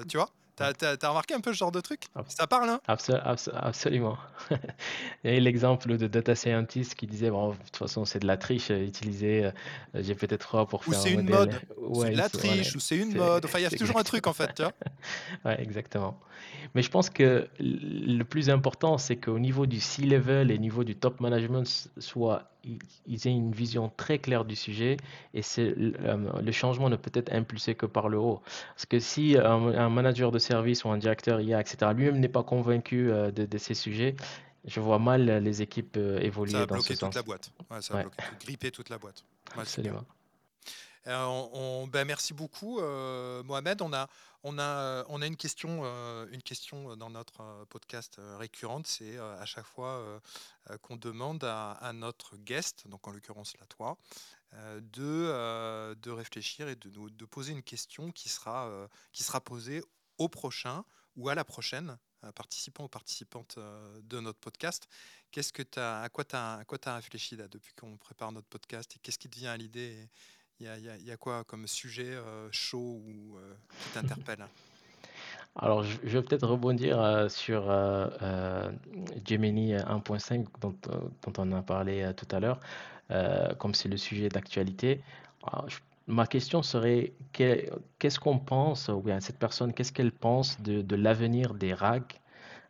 tu 0.07 0.17
vois? 0.17 0.31
T'as 0.55 0.71
as, 1.01 1.09
remarqué 1.09 1.33
un 1.33 1.41
peu 1.41 1.51
ce 1.53 1.57
genre 1.57 1.71
de 1.71 1.81
truc? 1.81 2.03
Ça 2.27 2.47
parle, 2.47 2.69
hein? 2.69 2.79
Absolument. 2.87 4.17
Il 5.23 5.33
y 5.33 5.35
a 5.35 5.39
l'exemple 5.39 5.97
de 5.97 6.07
data 6.07 6.35
scientist 6.35 6.95
qui 6.95 7.07
disait 7.07 7.29
bon, 7.29 7.49
de 7.51 7.55
toute 7.55 7.75
façon, 7.75 8.05
c'est 8.05 8.19
de 8.19 8.27
la 8.27 8.37
triche, 8.37 8.71
euh, 8.71 8.85
utiliser 8.85 9.45
euh, 9.45 10.01
GPT-3 10.01 10.67
pour 10.67 10.83
faire 10.85 10.99
ou 10.99 11.03
c'est 11.03 11.13
une 11.13 11.27
mode, 11.29 11.59
c'est 11.95 12.11
de 12.11 12.17
la 12.17 12.29
triche, 12.29 12.75
ou 12.75 12.79
c'est 12.79 12.97
une 12.97 13.15
mode. 13.15 13.45
Enfin, 13.45 13.59
il 13.59 13.63
y 13.63 13.65
a 13.65 13.69
toujours 13.77 13.97
un 13.97 14.03
truc 14.03 14.27
en 14.27 14.33
fait, 14.33 14.53
tu 14.55 14.61
vois? 14.61 14.73
Ouais, 15.43 15.61
exactement. 15.61 16.19
Mais 16.73 16.81
je 16.81 16.89
pense 16.89 17.09
que 17.09 17.47
le 17.59 18.23
plus 18.23 18.49
important, 18.49 18.97
c'est 18.97 19.15
qu'au 19.15 19.39
niveau 19.39 19.65
du 19.65 19.79
C-level 19.79 20.51
et 20.51 20.55
au 20.55 20.59
niveau 20.59 20.83
du 20.83 20.95
top 20.95 21.19
management, 21.19 21.89
soit 21.97 22.49
ils 23.05 23.27
aient 23.27 23.31
une 23.31 23.51
vision 23.51 23.91
très 23.95 24.19
claire 24.19 24.45
du 24.45 24.55
sujet 24.55 24.97
et 25.33 25.41
euh, 25.57 26.41
le 26.41 26.51
changement 26.51 26.89
ne 26.89 26.95
peut 26.95 27.11
être 27.13 27.31
impulsé 27.33 27.75
que 27.75 27.85
par 27.85 28.09
le 28.09 28.17
haut. 28.17 28.41
Parce 28.75 28.85
que 28.85 28.99
si 28.99 29.37
un, 29.37 29.89
manager 29.89 30.31
de 30.31 30.39
service 30.39 30.83
ou 30.83 30.89
un 30.89 30.97
directeur 30.97 31.41
IA, 31.41 31.61
etc., 31.61 31.91
lui-même 31.95 32.19
n'est 32.19 32.27
pas 32.27 32.43
convaincu 32.43 33.11
euh, 33.11 33.31
de, 33.31 33.57
ces 33.57 33.73
sujets, 33.73 34.15
je 34.65 34.79
vois 34.79 34.99
mal 34.99 35.25
les 35.43 35.61
équipes 35.61 35.97
euh, 35.97 36.19
évoluer 36.19 36.53
ça 36.53 36.65
dans 36.65 36.81
ce 36.81 36.95
sens. 36.95 37.09
toute 37.09 37.15
la 37.15 37.21
boîte. 37.21 37.51
ça 37.81 37.93
va 37.93 38.01
bloquer, 38.01 38.23
gripper 38.43 38.71
toute 38.71 38.89
la 38.89 38.97
boîte. 38.97 39.23
Absolument. 39.55 40.03
On, 41.07 41.87
ben 41.87 42.05
merci 42.05 42.33
beaucoup, 42.33 42.79
Mohamed. 42.79 43.81
On 43.81 43.93
a, 43.93 44.07
on 44.47 44.59
a, 44.59 45.25
une, 45.25 45.35
question, 45.37 45.81
euh, 45.83 46.95
dans 46.95 47.09
notre 47.09 47.41
euh, 47.41 47.65
podcast 47.65 48.19
euh, 48.19 48.37
récurrente, 48.37 48.85
c'est 48.85 49.17
à 49.17 49.45
chaque 49.45 49.65
fois 49.65 50.21
qu'on 50.83 50.97
demande 50.97 51.43
à, 51.43 51.91
notre 51.93 52.37
guest, 52.37 52.87
donc 52.87 53.07
en 53.07 53.11
l'occurrence 53.11 53.57
là 53.57 53.65
toi, 53.67 53.97
de, 54.53 56.09
réfléchir 56.09 56.67
et 56.67 56.75
de, 56.75 57.25
poser 57.25 57.53
une 57.53 57.63
question 57.63 58.11
qui 58.11 58.29
sera, 58.29 58.87
posée 59.43 59.81
au 60.19 60.29
prochain 60.29 60.85
ou 61.15 61.29
à 61.29 61.35
la 61.35 61.43
prochaine 61.43 61.97
participant 62.35 62.85
ou 62.85 62.87
participante 62.87 63.57
de 63.57 64.19
notre 64.19 64.39
podcast. 64.39 64.87
À 65.77 66.09
quoi 66.09 66.23
tu 66.23 66.35
as, 66.35 66.95
réfléchi 66.95 67.35
depuis 67.35 67.73
qu'on 67.73 67.97
prépare 67.97 68.31
notre 68.31 68.47
podcast 68.47 68.95
et 68.95 68.99
qu'est-ce 68.99 69.19
qui 69.19 69.29
te 69.29 69.37
vient 69.37 69.51
à 69.51 69.57
l'idée 69.57 70.07
il 70.59 70.67
y, 71.05 71.11
a, 71.11 71.17
quoi 71.17 71.43
comme 71.43 71.67
sujet 71.67 72.13
euh, 72.13 72.47
chaud 72.51 73.01
ou 73.05 73.37
euh, 73.37 73.53
qui 73.81 73.89
t'interpelle? 73.89 74.45
Alors, 75.57 75.83
je, 75.83 75.97
vais 75.99 76.21
peut-être 76.21 76.47
rebondir 76.47 77.01
euh, 77.01 77.29
sur 77.29 77.63
Gemini 79.25 79.73
1.5 79.73 80.45
dont, 80.61 80.75
dont, 80.83 81.33
on 81.37 81.51
a 81.53 81.61
parlé 81.61 82.11
tout 82.15 82.27
à 82.35 82.39
l'heure, 82.39 82.59
comme 83.57 83.73
c'est 83.73 83.87
le 83.87 83.97
sujet 83.97 84.27
d'actualité. 84.29 85.01
Ma 86.07 86.27
question 86.27 86.61
serait 86.61 87.13
qu'est-ce 87.31 88.19
qu'on 88.19 88.37
pense, 88.37 88.89
ou 88.89 88.99
bien 88.99 89.19
cette 89.21 89.39
personne, 89.39 89.73
qu'est-ce 89.73 89.93
qu'elle 89.93 90.11
pense 90.11 90.61
de, 90.61 90.81
de 90.81 90.95
l'avenir 90.95 91.53
des 91.53 91.73
RAG 91.73 92.03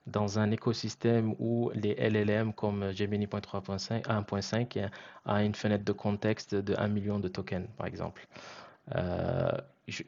dans 0.07 0.39
un 0.39 0.51
écosystème 0.51 1.35
où 1.39 1.71
les 1.73 1.95
LLM 1.95 2.53
comme 2.53 2.91
Gemini 2.91 3.25
1.5 3.25 4.89
a 5.25 5.43
une 5.43 5.55
fenêtre 5.55 5.83
de 5.83 5.91
contexte 5.91 6.55
de 6.55 6.75
1 6.77 6.87
million 6.87 7.19
de 7.19 7.27
tokens, 7.27 7.67
par 7.77 7.87
exemple. 7.87 8.27
Euh, 8.95 9.51
je 9.87 10.03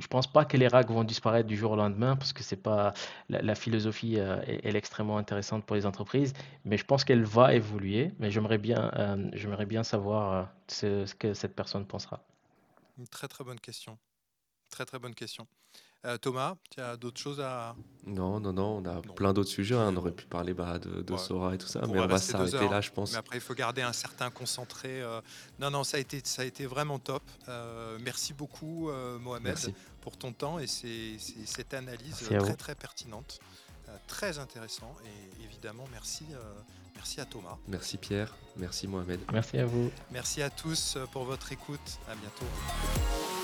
ne 0.00 0.06
pense 0.08 0.26
pas 0.26 0.44
que 0.44 0.56
les 0.56 0.68
RAG 0.68 0.90
vont 0.90 1.04
disparaître 1.04 1.46
du 1.46 1.56
jour 1.56 1.72
au 1.72 1.76
lendemain 1.76 2.16
parce 2.16 2.32
que 2.32 2.42
c'est 2.42 2.56
pas 2.56 2.92
la, 3.28 3.54
philosophie 3.54 4.18
euh, 4.18 4.42
est, 4.46 4.74
extrêmement 4.74 5.18
intéressante 5.18 5.64
pour 5.64 5.76
les 5.76 5.86
entreprises, 5.86 6.32
mais 6.64 6.76
je 6.76 6.84
pense 6.84 7.04
qu'elle 7.04 7.24
va 7.24 7.54
évoluer. 7.54 8.12
Mais 8.18 8.30
j'aimerais 8.30 8.58
bien, 8.58 8.90
euh, 8.96 9.30
j'aimerais 9.32 9.66
bien 9.66 9.84
savoir 9.84 10.50
ce, 10.68 11.12
que 11.14 11.32
cette 11.34 11.54
personne 11.54 11.86
pensera. 11.86 12.20
Une 12.98 13.08
très 13.08 13.28
très 13.28 13.44
bonne 13.44 13.60
question. 13.60 13.98
Très 14.70 14.84
très 14.84 14.98
bonne 14.98 15.14
question. 15.14 15.46
Euh, 16.04 16.18
Thomas, 16.18 16.56
tu 16.70 16.80
as 16.80 16.96
d'autres 16.96 17.20
choses 17.20 17.40
à. 17.40 17.74
Non, 18.06 18.38
non, 18.38 18.52
non, 18.52 18.82
on 18.82 18.84
a 18.84 19.00
plein 19.14 19.32
d'autres 19.32 19.48
sujets. 19.48 19.74
Hein. 19.74 19.90
On 19.92 19.96
aurait 19.96 20.12
pu 20.12 20.26
parler 20.26 20.52
bah, 20.52 20.78
de, 20.78 21.16
Sora 21.16 21.54
et 21.54 21.58
tout 21.58 21.66
ça, 21.66 21.80
mais 21.86 21.98
on 21.98 22.06
va 22.06 22.18
s'arrêter 22.18 22.68
là, 22.68 22.80
je 22.82 22.90
pense. 22.90 23.12
Mais 23.12 23.18
après, 23.18 23.38
il 23.38 23.40
faut 23.40 23.54
garder 23.54 23.80
un 23.80 23.94
certain 23.94 24.30
concentré. 24.30 25.00
Euh. 25.00 25.20
Non, 25.58 25.70
non, 25.70 25.84
ça 25.84 25.96
a 25.96 26.00
été, 26.00 26.20
ça 26.24 26.42
a 26.42 26.44
été 26.44 26.66
vraiment 26.66 26.98
top. 26.98 27.22
Euh, 27.48 27.98
merci 28.02 28.34
beaucoup, 28.34 28.90
Mohamed, 29.20 29.56
pour 30.02 30.18
ton 30.18 30.32
temps 30.32 30.58
et 30.58 30.66
c'est, 30.66 31.16
cette 31.46 31.72
analyse 31.72 32.16
très, 32.16 32.56
très 32.56 32.74
pertinente, 32.74 33.40
très 34.06 34.38
intéressant. 34.38 34.94
Et 35.06 35.44
évidemment, 35.44 35.84
merci. 35.90 36.26
Merci 36.94 37.20
à 37.20 37.24
Thomas. 37.24 37.58
Merci 37.66 37.98
Pierre. 37.98 38.34
Merci 38.56 38.86
Mohamed. 38.86 39.20
Merci 39.32 39.58
à 39.58 39.66
vous. 39.66 39.90
Merci 40.10 40.42
à 40.42 40.50
tous 40.50 40.96
pour 41.12 41.24
votre 41.24 41.52
écoute. 41.52 41.98
À 42.08 42.14
bientôt. 42.14 43.43